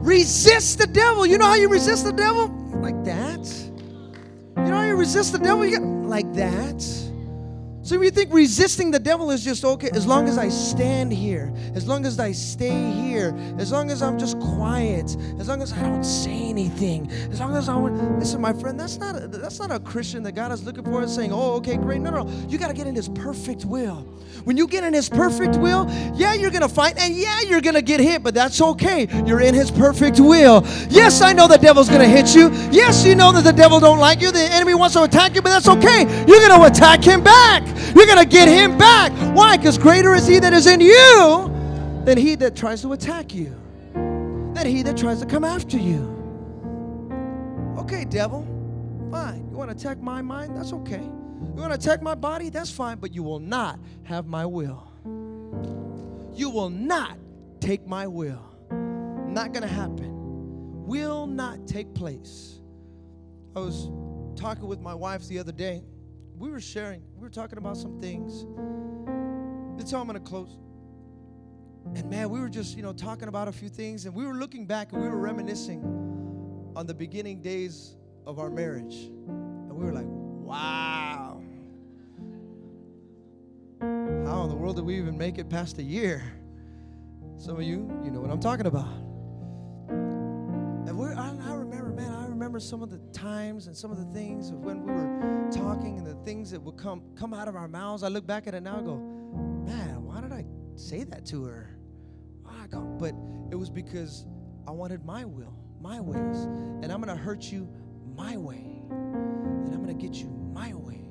Resist 0.02 0.78
the 0.78 0.86
devil. 0.86 1.26
You 1.26 1.38
know 1.38 1.46
how 1.46 1.54
you 1.54 1.68
resist 1.68 2.04
the 2.04 2.12
devil? 2.12 2.48
Like 2.80 3.04
that. 3.04 3.70
You 4.56 4.70
know 4.70 4.76
how 4.76 4.84
you 4.84 4.96
resist 4.96 5.32
the 5.32 5.38
devil? 5.38 5.64
You 5.64 5.78
get 5.78 5.82
like 5.82 6.32
that. 6.34 6.99
So 7.82 8.00
you 8.02 8.10
think 8.10 8.32
resisting 8.32 8.90
the 8.90 8.98
devil 8.98 9.30
is 9.30 9.42
just 9.42 9.64
okay, 9.64 9.88
as 9.94 10.06
long 10.06 10.28
as 10.28 10.36
I 10.36 10.50
stand 10.50 11.12
here, 11.12 11.50
as 11.74 11.88
long 11.88 12.04
as 12.04 12.20
I 12.20 12.32
stay 12.32 12.92
here, 12.92 13.34
as 13.58 13.72
long 13.72 13.90
as 13.90 14.02
I'm 14.02 14.18
just 14.18 14.38
quiet, 14.38 15.16
as 15.38 15.48
long 15.48 15.62
as 15.62 15.72
I 15.72 15.80
don't 15.82 16.04
say 16.04 16.50
anything, 16.50 17.10
as 17.30 17.40
long 17.40 17.56
as 17.56 17.70
I 17.70 17.76
would 17.76 17.94
listen, 18.18 18.38
my 18.40 18.52
friend, 18.52 18.78
that's 18.78 18.98
not 18.98 19.16
a, 19.16 19.26
that's 19.26 19.58
not 19.58 19.70
a 19.70 19.80
Christian 19.80 20.22
that 20.24 20.32
God 20.32 20.52
is 20.52 20.62
looking 20.62 20.84
for 20.84 21.00
and 21.00 21.10
saying, 21.10 21.32
oh, 21.32 21.54
okay, 21.54 21.78
great. 21.78 22.02
No, 22.02 22.10
no, 22.10 22.30
you 22.48 22.58
got 22.58 22.68
to 22.68 22.74
get 22.74 22.86
in 22.86 22.94
His 22.94 23.08
perfect 23.08 23.64
will. 23.64 24.06
When 24.44 24.56
you 24.56 24.66
get 24.66 24.84
in 24.84 24.92
His 24.92 25.08
perfect 25.08 25.56
will, 25.56 25.90
yeah, 26.14 26.34
you're 26.34 26.50
gonna 26.50 26.68
fight, 26.68 26.98
and 26.98 27.14
yeah, 27.14 27.40
you're 27.42 27.60
gonna 27.60 27.82
get 27.82 28.00
hit, 28.00 28.22
but 28.22 28.34
that's 28.34 28.60
okay. 28.60 29.06
You're 29.26 29.40
in 29.40 29.54
His 29.54 29.70
perfect 29.70 30.20
will. 30.20 30.64
Yes, 30.90 31.22
I 31.22 31.32
know 31.32 31.48
the 31.48 31.58
devil's 31.58 31.88
gonna 31.88 32.08
hit 32.08 32.34
you. 32.34 32.50
Yes, 32.70 33.04
you 33.04 33.14
know 33.14 33.32
that 33.32 33.44
the 33.44 33.52
devil 33.52 33.80
don't 33.80 33.98
like 33.98 34.20
you. 34.20 34.30
The 34.32 34.40
enemy 34.40 34.74
wants 34.74 34.94
to 34.96 35.02
attack 35.02 35.34
you, 35.34 35.42
but 35.42 35.50
that's 35.50 35.68
okay. 35.68 36.02
You're 36.26 36.46
gonna 36.46 36.64
attack 36.66 37.02
him 37.02 37.22
back. 37.22 37.62
You're 37.94 38.06
going 38.06 38.18
to 38.18 38.26
get 38.26 38.48
him 38.48 38.78
back. 38.78 39.12
Why? 39.34 39.56
Because 39.56 39.78
greater 39.78 40.14
is 40.14 40.26
he 40.26 40.38
that 40.38 40.52
is 40.52 40.66
in 40.66 40.80
you 40.80 41.52
than 42.04 42.16
he 42.16 42.34
that 42.36 42.56
tries 42.56 42.82
to 42.82 42.92
attack 42.92 43.34
you, 43.34 43.54
than 43.92 44.66
he 44.66 44.82
that 44.82 44.96
tries 44.96 45.20
to 45.20 45.26
come 45.26 45.44
after 45.44 45.76
you. 45.76 46.16
Okay, 47.78 48.04
devil, 48.04 48.42
fine. 49.10 49.48
You 49.50 49.56
want 49.56 49.70
to 49.70 49.76
attack 49.76 50.00
my 50.00 50.22
mind? 50.22 50.56
That's 50.56 50.72
okay. 50.72 51.02
You 51.02 51.62
want 51.62 51.72
to 51.72 51.78
attack 51.78 52.02
my 52.02 52.14
body? 52.14 52.50
That's 52.50 52.70
fine, 52.70 52.98
but 52.98 53.12
you 53.12 53.22
will 53.22 53.40
not 53.40 53.78
have 54.04 54.26
my 54.26 54.46
will. 54.46 54.86
You 56.34 56.50
will 56.50 56.70
not 56.70 57.18
take 57.60 57.86
my 57.86 58.06
will. 58.06 58.42
Not 58.70 59.52
going 59.52 59.62
to 59.62 59.68
happen. 59.68 60.86
Will 60.86 61.26
not 61.26 61.66
take 61.66 61.94
place. 61.94 62.60
I 63.54 63.60
was 63.60 63.90
talking 64.36 64.66
with 64.66 64.80
my 64.80 64.94
wife 64.94 65.26
the 65.28 65.38
other 65.38 65.52
day 65.52 65.82
we 66.40 66.50
were 66.50 66.60
sharing, 66.60 67.02
we 67.14 67.20
were 67.20 67.28
talking 67.28 67.58
about 67.58 67.76
some 67.76 68.00
things. 68.00 68.46
That's 69.76 69.90
how 69.90 70.00
I'm 70.00 70.06
going 70.06 70.18
to 70.18 70.26
close. 70.26 70.56
And 71.94 72.08
man, 72.08 72.30
we 72.30 72.40
were 72.40 72.48
just, 72.48 72.76
you 72.76 72.82
know, 72.82 72.94
talking 72.94 73.28
about 73.28 73.46
a 73.46 73.52
few 73.52 73.68
things, 73.68 74.06
and 74.06 74.14
we 74.14 74.26
were 74.26 74.34
looking 74.34 74.64
back 74.64 74.92
and 74.92 75.02
we 75.02 75.08
were 75.08 75.18
reminiscing 75.18 75.82
on 76.74 76.86
the 76.86 76.94
beginning 76.94 77.42
days 77.42 77.96
of 78.26 78.38
our 78.38 78.48
marriage. 78.48 78.94
And 78.94 79.72
we 79.72 79.84
were 79.84 79.92
like, 79.92 80.06
wow. 80.08 81.42
How 83.80 84.42
in 84.44 84.48
the 84.48 84.56
world 84.56 84.76
did 84.76 84.86
we 84.86 84.96
even 84.96 85.18
make 85.18 85.36
it 85.36 85.50
past 85.50 85.78
a 85.78 85.82
year? 85.82 86.22
Some 87.36 87.56
of 87.56 87.62
you, 87.62 88.00
you 88.02 88.10
know 88.10 88.20
what 88.20 88.30
I'm 88.30 88.40
talking 88.40 88.66
about. 88.66 89.09
Remember 92.60 92.66
some 92.68 92.82
of 92.82 92.90
the 92.90 93.18
times 93.18 93.66
and 93.66 93.76
some 93.76 93.90
of 93.90 93.98
the 93.98 94.12
things 94.12 94.50
of 94.50 94.58
when 94.58 94.82
we 94.82 94.92
were 94.92 95.50
talking 95.50 95.98
and 95.98 96.06
the 96.06 96.14
things 96.24 96.50
that 96.50 96.60
would 96.60 96.76
come 96.76 97.02
come 97.16 97.32
out 97.32 97.48
of 97.48 97.56
our 97.56 97.68
mouths. 97.68 98.02
I 98.02 98.08
look 98.08 98.26
back 98.26 98.46
at 98.46 98.54
it 98.54 98.62
now 98.62 98.76
and 98.76 98.86
go, 98.86 98.96
man, 98.96 100.04
why 100.04 100.20
did 100.20 100.32
I 100.32 100.44
say 100.74 101.04
that 101.04 101.24
to 101.26 101.44
her? 101.44 101.76
But 102.72 103.14
it 103.50 103.56
was 103.56 103.70
because 103.70 104.26
I 104.68 104.70
wanted 104.70 105.04
my 105.04 105.24
will, 105.24 105.54
my 105.80 106.00
ways. 106.00 106.36
And 106.82 106.92
I'm 106.92 107.00
gonna 107.00 107.16
hurt 107.16 107.50
you 107.50 107.68
my 108.14 108.36
way. 108.36 108.84
And 108.90 109.74
I'm 109.74 109.80
gonna 109.80 109.94
get 109.94 110.14
you 110.14 110.28
my 110.28 110.74
way. 110.74 111.08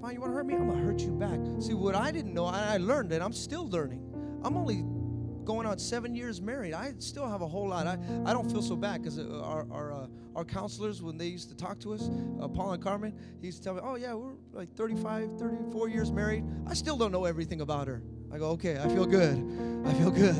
Fine, 0.00 0.14
you 0.14 0.20
wanna 0.20 0.32
hurt 0.32 0.46
me? 0.46 0.54
I'm 0.54 0.68
gonna 0.68 0.82
hurt 0.82 1.00
you 1.00 1.12
back. 1.12 1.38
See, 1.60 1.74
what 1.74 1.94
I 1.94 2.10
didn't 2.10 2.34
know, 2.34 2.46
I 2.46 2.78
learned 2.78 3.12
and 3.12 3.22
I'm 3.22 3.32
still 3.32 3.68
learning. 3.68 4.02
I'm 4.42 4.56
only 4.56 4.82
going 5.48 5.66
on 5.66 5.78
seven 5.78 6.14
years 6.14 6.42
married. 6.42 6.74
I 6.74 6.92
still 6.98 7.26
have 7.26 7.40
a 7.40 7.48
whole 7.48 7.68
lot. 7.68 7.86
I, 7.86 7.96
I 8.26 8.34
don't 8.34 8.52
feel 8.52 8.60
so 8.60 8.76
bad 8.76 9.00
because 9.00 9.18
uh, 9.18 9.40
our, 9.42 9.66
our, 9.70 9.92
uh, 9.94 10.06
our 10.36 10.44
counselors, 10.44 11.02
when 11.02 11.16
they 11.16 11.26
used 11.26 11.48
to 11.48 11.56
talk 11.56 11.80
to 11.80 11.94
us, 11.94 12.10
uh, 12.38 12.46
Paul 12.48 12.72
and 12.72 12.82
Carmen, 12.82 13.14
he 13.40 13.46
used 13.46 13.56
to 13.58 13.64
tell 13.64 13.74
me, 13.74 13.80
oh, 13.82 13.94
yeah, 13.94 14.12
we're 14.12 14.34
like 14.52 14.76
35, 14.76 15.38
34 15.38 15.88
years 15.88 16.12
married. 16.12 16.44
I 16.66 16.74
still 16.74 16.98
don't 16.98 17.10
know 17.10 17.24
everything 17.24 17.62
about 17.62 17.88
her. 17.88 18.02
I 18.30 18.36
go, 18.36 18.50
okay, 18.50 18.78
I 18.78 18.88
feel 18.88 19.06
good. 19.06 19.38
I 19.86 19.94
feel 19.94 20.10
good. 20.10 20.36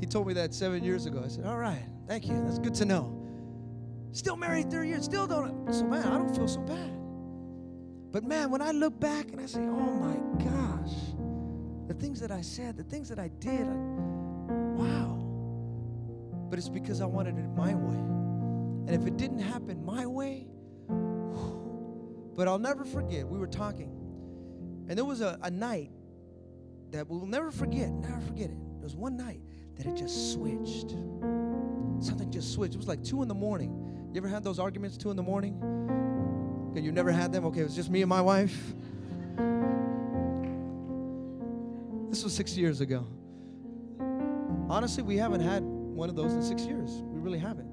He 0.00 0.06
told 0.06 0.26
me 0.26 0.34
that 0.34 0.52
seven 0.52 0.84
years 0.84 1.06
ago. 1.06 1.22
I 1.24 1.28
said, 1.28 1.46
all 1.46 1.56
right, 1.56 1.82
thank 2.06 2.28
you. 2.28 2.38
That's 2.44 2.58
good 2.58 2.74
to 2.74 2.84
know. 2.84 3.26
Still 4.12 4.36
married 4.36 4.70
30 4.70 4.86
years, 4.86 5.04
still 5.06 5.26
don't. 5.26 5.72
So, 5.72 5.86
man, 5.86 6.06
I 6.06 6.18
don't 6.18 6.36
feel 6.36 6.46
so 6.46 6.60
bad. 6.60 6.92
But, 8.12 8.22
man, 8.22 8.50
when 8.50 8.60
I 8.60 8.72
look 8.72 9.00
back 9.00 9.30
and 9.32 9.40
I 9.40 9.46
say, 9.46 9.60
oh 9.60 9.94
my 9.94 10.44
gosh, 10.44 10.69
the 11.90 11.94
things 11.94 12.20
that 12.20 12.30
I 12.30 12.40
said, 12.40 12.76
the 12.76 12.84
things 12.84 13.08
that 13.08 13.18
I 13.18 13.26
did, 13.40 13.62
I, 13.62 13.74
wow. 14.76 15.18
But 16.48 16.56
it's 16.56 16.68
because 16.68 17.00
I 17.00 17.06
wanted 17.06 17.36
it 17.36 17.48
my 17.56 17.74
way. 17.74 17.96
And 18.86 18.90
if 18.90 19.08
it 19.08 19.16
didn't 19.16 19.40
happen 19.40 19.84
my 19.84 20.06
way, 20.06 20.46
but 22.36 22.46
I'll 22.46 22.60
never 22.60 22.84
forget, 22.84 23.26
we 23.26 23.40
were 23.40 23.48
talking, 23.48 23.90
and 24.88 24.96
there 24.96 25.04
was 25.04 25.20
a, 25.20 25.36
a 25.42 25.50
night 25.50 25.90
that 26.92 27.08
we'll 27.08 27.26
never 27.26 27.50
forget, 27.50 27.90
never 27.90 28.20
forget 28.20 28.50
it. 28.50 28.58
There 28.76 28.84
was 28.84 28.94
one 28.94 29.16
night 29.16 29.40
that 29.74 29.86
it 29.86 29.96
just 29.96 30.32
switched. 30.32 30.90
Something 30.90 32.30
just 32.30 32.52
switched. 32.52 32.74
It 32.74 32.78
was 32.78 32.86
like 32.86 33.02
two 33.02 33.20
in 33.22 33.26
the 33.26 33.34
morning. 33.34 33.74
You 34.12 34.20
ever 34.20 34.28
had 34.28 34.44
those 34.44 34.60
arguments 34.60 34.96
two 34.96 35.10
in 35.10 35.16
the 35.16 35.24
morning? 35.24 35.56
Okay, 36.70 36.82
you 36.82 36.92
never 36.92 37.10
had 37.10 37.32
them? 37.32 37.46
Okay, 37.46 37.62
it 37.62 37.64
was 37.64 37.74
just 37.74 37.90
me 37.90 38.00
and 38.00 38.08
my 38.08 38.20
wife. 38.20 38.74
This 42.10 42.24
was 42.24 42.34
six 42.34 42.56
years 42.56 42.80
ago. 42.80 43.06
Honestly, 44.68 45.04
we 45.04 45.16
haven't 45.16 45.42
had 45.42 45.62
one 45.62 46.08
of 46.08 46.16
those 46.16 46.32
in 46.32 46.42
six 46.42 46.62
years. 46.62 46.90
We 47.04 47.20
really 47.20 47.38
haven't. 47.38 47.70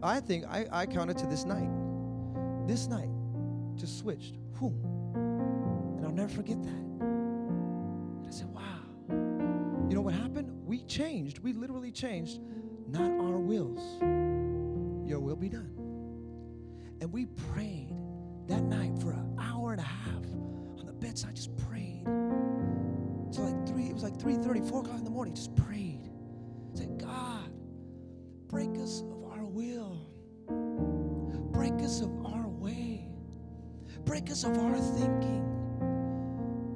I 0.00 0.20
think 0.20 0.44
I, 0.46 0.66
I 0.70 0.86
counted 0.86 1.18
to 1.18 1.26
this 1.26 1.44
night. 1.44 1.68
This 2.68 2.86
night 2.86 3.10
just 3.74 3.98
switched. 3.98 4.36
Whoom. 4.54 4.80
And 5.96 6.06
I'll 6.06 6.12
never 6.12 6.28
forget 6.28 6.62
that. 6.62 6.68
And 6.70 8.24
I 8.28 8.30
said, 8.30 8.46
wow. 8.54 8.62
You 9.88 9.96
know 9.96 10.02
what 10.02 10.14
happened? 10.14 10.52
We 10.64 10.84
changed. 10.84 11.40
We 11.40 11.52
literally 11.52 11.90
changed. 11.90 12.40
Not 12.86 13.10
our 13.10 13.38
wills. 13.38 13.80
Your 15.08 15.18
will 15.18 15.34
be 15.34 15.48
done. 15.48 15.72
And 17.00 17.12
we 17.12 17.26
prayed 17.52 17.92
that 18.46 18.62
night 18.62 18.96
for 19.00 19.10
an 19.10 19.36
hour 19.40 19.72
and 19.72 19.80
a 19.80 19.84
half 19.84 20.24
on 20.78 20.86
the 20.86 20.92
bedside, 20.92 21.34
just 21.34 21.56
prayed 21.68 22.06
like 23.42 23.66
three, 23.66 23.88
it 23.88 23.94
was 23.94 24.02
like 24.02 24.16
3:30, 24.18 24.68
4 24.68 24.80
o'clock 24.80 24.98
in 24.98 25.04
the 25.04 25.10
morning, 25.10 25.34
just 25.34 25.54
prayed. 25.56 26.10
Said, 26.74 26.98
God, 26.98 27.52
break 28.48 28.76
us 28.78 29.02
of 29.02 29.24
our 29.32 29.44
will. 29.44 29.98
Break 31.52 31.74
us 31.82 32.00
of 32.00 32.10
our 32.26 32.48
way. 32.48 33.08
Break 34.04 34.30
us 34.30 34.44
of 34.44 34.58
our 34.58 34.78
thinking. 34.78 35.42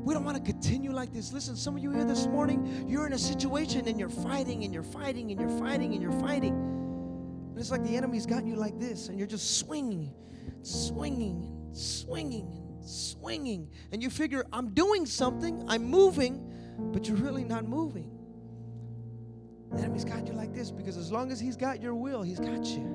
We 0.05 0.15
don't 0.15 0.25
want 0.25 0.37
to 0.39 0.43
continue 0.43 0.93
like 0.93 1.13
this. 1.13 1.33
Listen, 1.33 1.55
some 1.57 1.77
of 1.77 1.83
you 1.83 1.91
here 1.91 2.05
this 2.05 2.27
morning, 2.27 2.87
you're 2.89 3.07
in 3.07 3.13
a 3.13 3.19
situation 3.19 3.87
and 3.87 3.99
you're 4.01 4.09
fighting 4.09 4.65
and 4.65 4.73
you're 4.73 4.83
fighting 4.83 5.31
and 5.31 5.39
you're 5.39 5.59
fighting 5.59 5.93
and 5.93 6.01
you're 6.01 6.19
fighting. 6.21 6.55
And 6.55 7.59
it's 7.59 7.71
like 7.71 7.85
the 7.85 7.97
enemy's 7.97 8.25
got 8.25 8.47
you 8.47 8.57
like 8.57 8.79
this 8.79 9.09
and 9.09 9.19
you're 9.19 9.27
just 9.27 9.59
swinging, 9.59 10.15
swinging, 10.63 11.69
swinging, 11.73 12.68
swinging. 12.89 13.70
And 13.93 14.03
you 14.03 14.11
figure, 14.11 14.45
I'm 14.53 14.74
doing 14.74 15.07
something, 15.07 15.64
I'm 15.68 15.84
moving, 15.84 16.43
but 16.93 17.09
you're 17.09 17.16
really 17.16 17.45
not 17.45 17.66
moving. 17.66 18.11
The 19.72 19.82
enemy's 19.82 20.05
got 20.05 20.26
you 20.26 20.32
like 20.32 20.55
this 20.55 20.70
because 20.70 20.97
as 20.97 21.12
long 21.12 21.30
as 21.30 21.39
he's 21.39 21.57
got 21.57 21.82
your 21.82 21.95
will, 21.95 22.22
he's 22.22 22.41
got 22.41 22.64
you. 22.64 22.95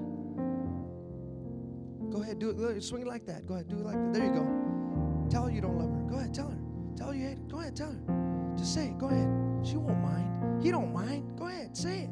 Go 2.11 2.21
ahead, 2.21 2.39
do 2.39 2.49
it. 2.49 2.83
Swing 2.83 3.03
it 3.03 3.07
like 3.07 3.25
that. 3.25 3.45
Go 3.45 3.55
ahead, 3.55 3.67
do 3.67 3.77
it 3.77 3.85
like 3.85 3.95
that. 3.95 4.13
There 4.13 4.25
you 4.25 4.31
go. 4.31 5.27
Tell 5.29 5.45
her 5.45 5.51
you 5.51 5.61
don't 5.61 5.77
love 5.77 5.91
her. 5.91 6.03
Go 6.09 6.17
ahead, 6.17 6.33
tell 6.33 6.49
her. 6.49 6.59
Tell 6.95 7.07
her 7.07 7.15
you 7.15 7.27
hate 7.27 7.37
her. 7.37 7.43
Go 7.43 7.59
ahead, 7.59 7.75
tell 7.75 7.91
her. 7.91 8.53
Just 8.57 8.73
say 8.73 8.87
it. 8.87 8.97
Go 8.97 9.07
ahead. 9.07 9.27
She 9.65 9.77
won't 9.77 9.99
mind. 9.99 10.63
He 10.63 10.71
don't 10.71 10.93
mind. 10.93 11.37
Go 11.37 11.47
ahead, 11.47 11.75
say 11.75 12.01
it. 12.01 12.09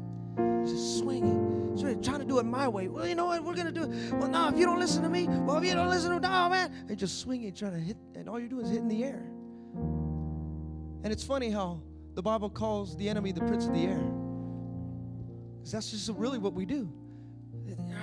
Just 0.66 0.98
swinging. 0.98 1.76
So 1.76 1.94
trying 1.96 2.20
to 2.20 2.24
do 2.24 2.38
it 2.38 2.44
my 2.44 2.68
way. 2.68 2.88
Well, 2.88 3.06
you 3.06 3.14
know 3.14 3.26
what? 3.26 3.42
We're 3.42 3.54
gonna 3.54 3.72
do 3.72 3.84
it. 3.84 4.12
Well, 4.12 4.28
no, 4.28 4.48
if 4.48 4.56
you 4.56 4.66
don't 4.66 4.78
listen 4.78 5.02
to 5.02 5.08
me, 5.08 5.26
well, 5.26 5.58
if 5.58 5.64
you 5.64 5.74
don't 5.74 5.88
listen 5.88 6.10
to 6.10 6.16
me, 6.16 6.20
no, 6.20 6.48
man, 6.48 6.72
and 6.88 6.98
just 6.98 7.20
swinging, 7.20 7.54
trying 7.54 7.72
to 7.72 7.78
hit, 7.78 7.96
and 8.14 8.28
all 8.28 8.38
you're 8.38 8.48
doing 8.48 8.64
is 8.64 8.70
hitting 8.70 8.88
the 8.88 9.04
air. 9.04 9.22
And 11.04 11.12
it's 11.12 11.24
funny 11.24 11.50
how 11.50 11.82
the 12.14 12.22
Bible 12.22 12.50
calls 12.50 12.96
the 12.96 13.08
enemy 13.08 13.32
the 13.32 13.40
prince 13.40 13.66
of 13.66 13.72
the 13.72 13.84
air. 13.84 14.02
Because 15.58 15.72
that's 15.72 15.90
just 15.90 16.10
really 16.10 16.38
what 16.38 16.52
we 16.52 16.66
do. 16.66 16.92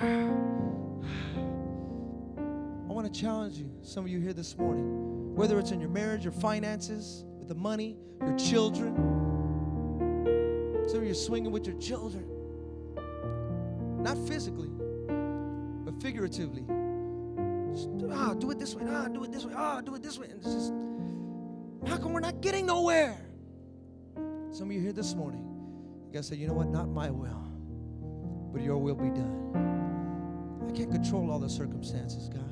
I 2.90 2.92
want 2.92 3.12
to 3.12 3.20
challenge 3.20 3.56
you, 3.56 3.70
some 3.82 4.04
of 4.04 4.10
you 4.10 4.18
here 4.18 4.32
this 4.32 4.58
morning, 4.58 5.34
whether 5.36 5.58
it's 5.58 5.70
in 5.70 5.80
your 5.80 5.90
marriage, 5.90 6.24
your 6.24 6.32
finances, 6.32 7.24
with 7.38 7.48
the 7.48 7.54
money, 7.54 7.96
your 8.20 8.36
children. 8.36 9.29
Some 10.90 10.98
of 10.98 11.04
you 11.04 11.12
are 11.12 11.14
swinging 11.14 11.52
with 11.52 11.68
your 11.68 11.78
children. 11.78 12.24
Not 14.02 14.18
physically, 14.26 14.70
but 15.84 16.02
figuratively. 16.02 16.64
Just, 17.72 17.90
ah, 18.10 18.34
do 18.34 18.50
it 18.50 18.58
this 18.58 18.74
way. 18.74 18.82
Ah, 18.88 19.06
do 19.06 19.22
it 19.22 19.30
this 19.30 19.44
way. 19.44 19.52
Ah, 19.54 19.80
do 19.82 19.94
it 19.94 20.02
this 20.02 20.18
way. 20.18 20.26
And 20.26 20.44
it's 20.44 20.52
just, 20.52 20.72
how 21.86 21.96
come 21.96 22.12
we're 22.12 22.18
not 22.18 22.40
getting 22.40 22.66
nowhere? 22.66 23.16
Some 24.50 24.66
of 24.66 24.72
you 24.72 24.80
here 24.80 24.92
this 24.92 25.14
morning, 25.14 25.44
you 26.08 26.12
gotta 26.12 26.24
say, 26.24 26.34
you 26.34 26.48
know 26.48 26.54
what? 26.54 26.66
Not 26.66 26.88
my 26.88 27.08
will, 27.08 27.44
but 28.52 28.60
your 28.60 28.78
will 28.78 28.96
be 28.96 29.10
done. 29.10 30.66
I 30.68 30.72
can't 30.72 30.90
control 30.90 31.30
all 31.30 31.38
the 31.38 31.48
circumstances, 31.48 32.28
God. 32.28 32.42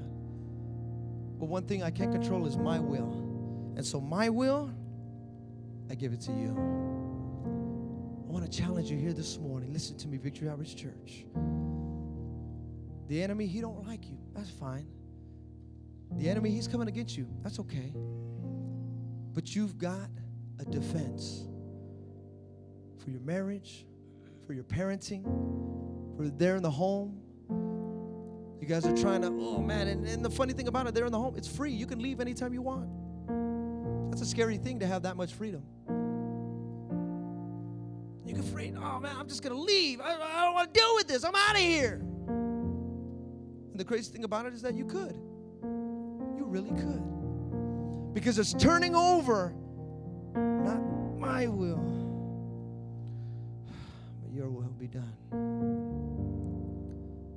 But 1.40 1.46
one 1.46 1.64
thing 1.64 1.82
I 1.82 1.90
can't 1.90 2.12
control 2.12 2.46
is 2.46 2.56
my 2.56 2.78
will. 2.78 3.72
And 3.74 3.84
so, 3.84 4.00
my 4.00 4.28
will, 4.28 4.70
I 5.90 5.96
give 5.96 6.12
it 6.12 6.20
to 6.20 6.30
you. 6.30 7.07
I 8.28 8.30
want 8.30 8.50
to 8.50 8.58
challenge 8.58 8.90
you 8.90 8.98
here 8.98 9.14
this 9.14 9.38
morning. 9.38 9.72
Listen 9.72 9.96
to 9.98 10.08
me, 10.08 10.18
Victory 10.18 10.50
Outreach 10.50 10.76
Church. 10.76 11.24
The 13.08 13.22
enemy, 13.22 13.46
he 13.46 13.62
don't 13.62 13.86
like 13.86 14.06
you. 14.06 14.18
That's 14.34 14.50
fine. 14.50 14.86
The 16.12 16.28
enemy, 16.28 16.50
he's 16.50 16.68
coming 16.68 16.88
against 16.88 17.16
you. 17.16 17.26
That's 17.42 17.58
okay. 17.60 17.94
But 19.32 19.56
you've 19.56 19.78
got 19.78 20.10
a 20.58 20.64
defense 20.66 21.44
for 23.02 23.08
your 23.08 23.20
marriage, 23.20 23.86
for 24.46 24.52
your 24.52 24.64
parenting, 24.64 25.24
for 26.14 26.28
there 26.28 26.56
in 26.56 26.62
the 26.62 26.70
home, 26.70 27.22
you 28.60 28.66
guys 28.66 28.84
are 28.84 28.96
trying 28.96 29.22
to, 29.22 29.28
oh 29.28 29.62
man, 29.62 29.88
and, 29.88 30.06
and 30.06 30.22
the 30.22 30.28
funny 30.28 30.52
thing 30.52 30.68
about 30.68 30.86
it, 30.86 30.94
they're 30.94 31.06
in 31.06 31.12
the 31.12 31.18
home, 31.18 31.34
it's 31.38 31.48
free. 31.48 31.72
You 31.72 31.86
can 31.86 32.00
leave 32.00 32.20
anytime 32.20 32.52
you 32.52 32.60
want. 32.60 34.10
That's 34.10 34.20
a 34.20 34.26
scary 34.26 34.58
thing 34.58 34.80
to 34.80 34.86
have 34.86 35.02
that 35.04 35.16
much 35.16 35.32
freedom. 35.32 35.62
Free, 38.58 38.74
oh 38.76 38.98
man, 38.98 39.14
I'm 39.16 39.28
just 39.28 39.40
gonna 39.44 39.54
leave. 39.54 40.00
I, 40.00 40.14
I 40.14 40.44
don't 40.44 40.54
want 40.54 40.74
to 40.74 40.80
deal 40.80 40.92
with 40.96 41.06
this. 41.06 41.22
I'm 41.22 41.36
out 41.36 41.52
of 41.52 41.60
here. 41.60 42.00
And 42.26 43.74
the 43.78 43.84
crazy 43.84 44.10
thing 44.10 44.24
about 44.24 44.46
it 44.46 44.52
is 44.52 44.62
that 44.62 44.74
you 44.74 44.84
could. 44.84 45.14
You 45.62 46.44
really 46.44 46.70
could. 46.70 48.12
Because 48.12 48.36
it's 48.36 48.54
turning 48.54 48.96
over, 48.96 49.54
not 50.34 50.80
my 51.20 51.46
will, 51.46 51.76
but 54.24 54.32
your 54.32 54.50
will 54.50 54.74
be 54.76 54.88
done. 54.88 55.14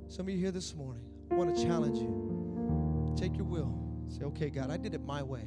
Some 0.08 0.26
of 0.26 0.30
you 0.34 0.40
here 0.40 0.50
this 0.50 0.74
morning, 0.74 1.04
I 1.30 1.36
want 1.36 1.54
to 1.54 1.62
challenge 1.64 1.98
you. 1.98 3.14
Take 3.16 3.36
your 3.36 3.46
will. 3.46 3.72
Say, 4.08 4.24
okay, 4.24 4.50
God, 4.50 4.72
I 4.72 4.76
did 4.76 4.92
it 4.92 5.04
my 5.04 5.22
way. 5.22 5.46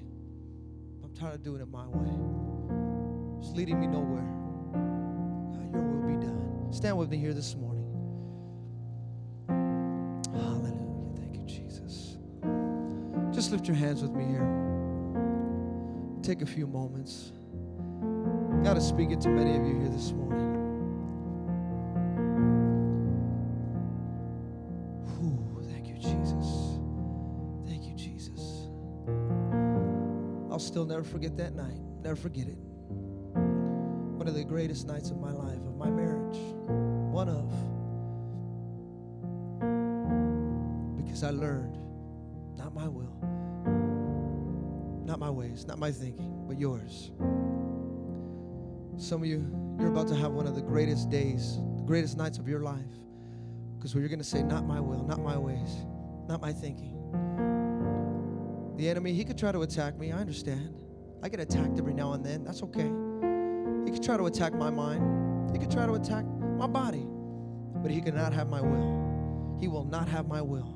I'm 1.04 1.14
tired 1.14 1.36
of 1.36 1.44
doing 1.44 1.60
it 1.60 1.68
my 1.68 1.86
way. 1.86 2.10
It's 3.42 3.52
leading 3.52 3.82
me 3.82 3.88
nowhere. 3.88 4.45
Your 5.76 5.84
will 5.84 6.08
be 6.08 6.26
done. 6.26 6.68
Stand 6.72 6.98
with 6.98 7.10
me 7.10 7.18
here 7.18 7.34
this 7.34 7.56
morning. 7.56 7.84
Hallelujah. 10.34 11.16
Thank 11.18 11.36
you, 11.38 11.46
Jesus. 11.46 12.18
Just 13.34 13.52
lift 13.52 13.68
your 13.68 13.76
hands 13.76 14.02
with 14.02 14.12
me 14.12 14.26
here. 14.26 14.48
Take 16.24 16.42
a 16.42 16.46
few 16.46 16.66
moments. 16.66 17.32
God 18.64 18.78
is 18.78 18.88
speaking 18.88 19.20
to 19.20 19.30
many 19.30 19.56
of 19.56 19.66
you 19.66 19.80
here 19.82 19.90
this 19.90 20.12
morning. 20.12 20.26
Thank 25.70 25.88
you, 25.88 25.96
Jesus. 25.96 26.80
Thank 27.68 27.86
you, 27.86 27.96
Jesus. 27.96 28.70
I'll 30.50 30.60
still 30.60 30.86
never 30.86 31.04
forget 31.04 31.38
that 31.38 31.54
night. 31.54 31.80
Never 32.04 32.16
forget 32.16 32.48
it. 32.48 32.58
Greatest 34.56 34.88
nights 34.88 35.12
of 35.12 35.20
my 35.20 35.34
life, 35.34 35.58
of 35.68 35.76
my 35.76 35.90
marriage. 35.90 36.38
One 37.12 37.28
of. 37.28 37.52
Because 40.96 41.26
I 41.26 41.32
learned, 41.32 41.78
not 42.56 42.74
my 42.74 42.88
will, 42.88 43.18
not 45.06 45.20
my 45.20 45.30
ways, 45.30 45.66
not 45.68 45.78
my 45.78 45.92
thinking, 45.92 46.46
but 46.48 46.58
yours. 46.58 47.12
Some 48.96 49.24
of 49.24 49.28
you, 49.28 49.46
you're 49.78 49.90
about 49.90 50.08
to 50.08 50.16
have 50.16 50.32
one 50.32 50.48
of 50.48 50.56
the 50.56 50.62
greatest 50.62 51.10
days, 51.10 51.58
the 51.76 51.84
greatest 51.84 52.16
nights 52.16 52.38
of 52.38 52.48
your 52.48 52.62
life. 52.62 52.80
Because 53.76 53.94
you're 53.94 54.08
going 54.08 54.20
to 54.20 54.24
say, 54.24 54.42
not 54.42 54.66
my 54.66 54.80
will, 54.80 55.04
not 55.04 55.20
my 55.20 55.38
ways, 55.38 55.86
not 56.30 56.40
my 56.40 56.54
thinking. 56.54 56.96
The 58.78 58.88
enemy, 58.88 59.12
he 59.12 59.26
could 59.26 59.38
try 59.38 59.52
to 59.52 59.64
attack 59.64 59.98
me. 60.00 60.14
I 60.14 60.18
understand. 60.18 60.82
I 61.22 61.28
get 61.28 61.42
attacked 61.42 61.78
every 61.78 61.94
now 61.94 62.14
and 62.14 62.26
then. 62.26 62.46
That's 62.46 62.64
okay. 62.64 62.90
He 63.86 63.92
could 63.92 64.04
try 64.04 64.18
to 64.18 64.26
attack 64.26 64.54
my 64.54 64.70
mind. 64.70 65.52
He 65.52 65.60
could 65.60 65.72
try 65.72 65.86
to 65.86 65.94
attack 65.94 66.26
my 66.58 66.68
body. 66.68 67.06
But 67.76 67.92
he 67.92 68.02
cannot 68.02 68.34
have 68.34 68.50
my 68.50 68.62
will. 68.62 69.58
He 69.60 69.68
will 69.68 69.86
not 69.86 70.08
have 70.08 70.28
my 70.28 70.42
will. 70.42 70.74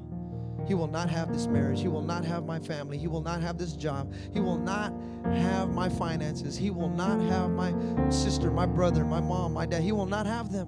He 0.67 0.73
will 0.75 0.87
not 0.87 1.09
have 1.09 1.33
this 1.33 1.47
marriage. 1.47 1.81
He 1.81 1.87
will 1.87 2.01
not 2.01 2.23
have 2.25 2.45
my 2.45 2.59
family. 2.59 2.97
He 2.97 3.07
will 3.07 3.21
not 3.21 3.41
have 3.41 3.57
this 3.57 3.73
job. 3.73 4.13
He 4.33 4.39
will 4.39 4.59
not 4.59 4.93
have 5.25 5.69
my 5.69 5.89
finances. 5.89 6.57
He 6.57 6.69
will 6.69 6.89
not 6.89 7.19
have 7.21 7.49
my 7.49 7.73
sister, 8.09 8.51
my 8.51 8.65
brother, 8.65 9.03
my 9.03 9.21
mom, 9.21 9.53
my 9.53 9.65
dad. 9.65 9.81
He 9.81 9.91
will 9.91 10.05
not 10.05 10.25
have 10.25 10.51
them. 10.51 10.67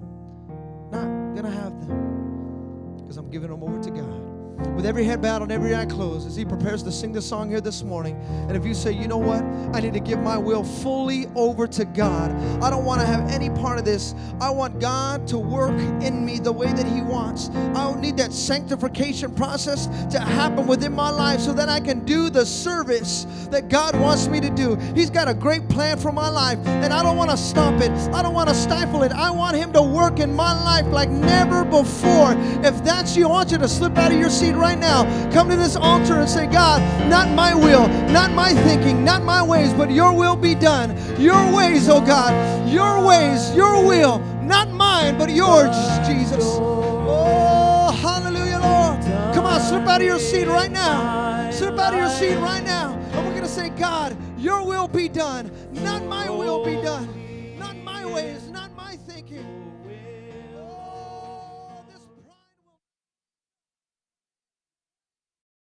Not 0.90 1.36
gonna 1.36 1.50
have 1.50 1.86
them. 1.86 2.96
Because 2.96 3.16
I'm 3.18 3.30
giving 3.30 3.50
them 3.50 3.62
over 3.62 3.80
to 3.82 3.90
God 3.90 4.31
with 4.74 4.86
every 4.86 5.04
head 5.04 5.22
bowed 5.22 5.42
and 5.42 5.52
every 5.52 5.74
eye 5.74 5.86
closed 5.86 6.26
as 6.26 6.34
he 6.34 6.44
prepares 6.44 6.82
to 6.82 6.90
sing 6.92 7.12
the 7.12 7.22
song 7.22 7.48
here 7.48 7.60
this 7.60 7.82
morning. 7.82 8.16
And 8.48 8.56
if 8.56 8.64
you 8.64 8.74
say, 8.74 8.92
you 8.92 9.06
know 9.06 9.18
what, 9.18 9.42
I 9.74 9.80
need 9.80 9.92
to 9.94 10.00
give 10.00 10.18
my 10.20 10.36
will 10.36 10.64
fully 10.64 11.26
over 11.34 11.66
to 11.68 11.84
God, 11.84 12.32
I 12.62 12.70
don't 12.70 12.84
want 12.84 13.00
to 13.00 13.06
have 13.06 13.30
any 13.30 13.50
part 13.50 13.78
of 13.78 13.84
this. 13.84 14.14
I 14.40 14.50
want 14.50 14.80
God 14.80 15.26
to 15.28 15.38
work 15.38 15.78
in 16.02 16.24
me 16.24 16.38
the 16.38 16.52
way 16.52 16.72
that 16.72 16.86
He 16.86 17.02
wants. 17.02 17.50
I 17.50 17.84
don't 17.84 18.00
need 18.00 18.16
that 18.16 18.32
sanctification 18.32 19.34
process 19.34 19.86
to 20.12 20.18
happen 20.18 20.66
within 20.66 20.92
my 20.92 21.10
life 21.10 21.40
so 21.40 21.52
that 21.52 21.68
I 21.68 21.80
can 21.80 22.04
do 22.04 22.30
the 22.30 22.44
service 22.44 23.26
that 23.50 23.68
God 23.68 23.98
wants 23.98 24.28
me 24.28 24.40
to 24.40 24.50
do. 24.50 24.76
He's 24.94 25.10
got 25.10 25.28
a 25.28 25.34
great 25.34 25.68
plan 25.68 25.98
for 25.98 26.12
my 26.12 26.28
life, 26.28 26.58
and 26.66 26.92
I 26.92 27.02
don't 27.02 27.16
want 27.16 27.30
to 27.30 27.36
stop 27.36 27.80
it. 27.80 27.90
I 28.12 28.22
don't 28.22 28.34
want 28.34 28.48
to 28.48 28.54
stifle 28.54 29.02
it. 29.02 29.12
I 29.12 29.30
want 29.30 29.56
Him 29.56 29.72
to 29.74 29.82
work 29.82 30.18
in 30.18 30.34
my 30.34 30.52
life 30.64 30.86
like 30.86 31.10
never 31.10 31.64
before. 31.64 32.34
If 32.64 32.82
that's 32.84 33.16
you, 33.16 33.26
I 33.26 33.30
want 33.30 33.52
you 33.52 33.58
to 33.58 33.68
slip 33.68 33.96
out 33.98 34.12
of 34.12 34.18
your 34.18 34.30
seat 34.30 34.51
right 34.56 34.78
now. 34.78 35.04
Come 35.32 35.48
to 35.50 35.56
this 35.56 35.76
altar 35.76 36.14
and 36.14 36.28
say, 36.28 36.46
God, 36.46 36.80
not 37.08 37.28
my 37.30 37.54
will, 37.54 37.88
not 38.10 38.32
my 38.32 38.54
thinking, 38.54 39.04
not 39.04 39.22
my 39.22 39.42
ways, 39.42 39.72
but 39.72 39.90
your 39.90 40.12
will 40.12 40.36
be 40.36 40.54
done. 40.54 40.90
Your 41.20 41.54
ways, 41.54 41.88
oh 41.88 42.00
God, 42.00 42.68
your 42.68 43.04
ways, 43.04 43.54
your 43.54 43.84
will, 43.86 44.18
not 44.42 44.70
mine, 44.70 45.18
but 45.18 45.30
yours, 45.30 45.76
Jesus. 46.06 46.44
Oh, 46.44 47.90
hallelujah, 48.00 48.60
Lord. 48.60 49.34
Come 49.34 49.46
on, 49.46 49.60
slip 49.60 49.86
out 49.86 50.00
of 50.00 50.06
your 50.06 50.18
seat 50.18 50.46
right 50.46 50.70
now. 50.70 51.50
Slip 51.50 51.78
out 51.78 51.94
of 51.94 52.00
your 52.00 52.10
seat 52.10 52.36
right 52.36 52.64
now. 52.64 52.94
And 52.94 53.26
we're 53.26 53.32
going 53.32 53.42
to 53.42 53.48
say, 53.48 53.70
God, 53.70 54.16
your 54.38 54.64
will 54.64 54.88
be 54.88 55.08
done, 55.08 55.50
not 55.72 56.04
my 56.04 56.28
will 56.30 56.42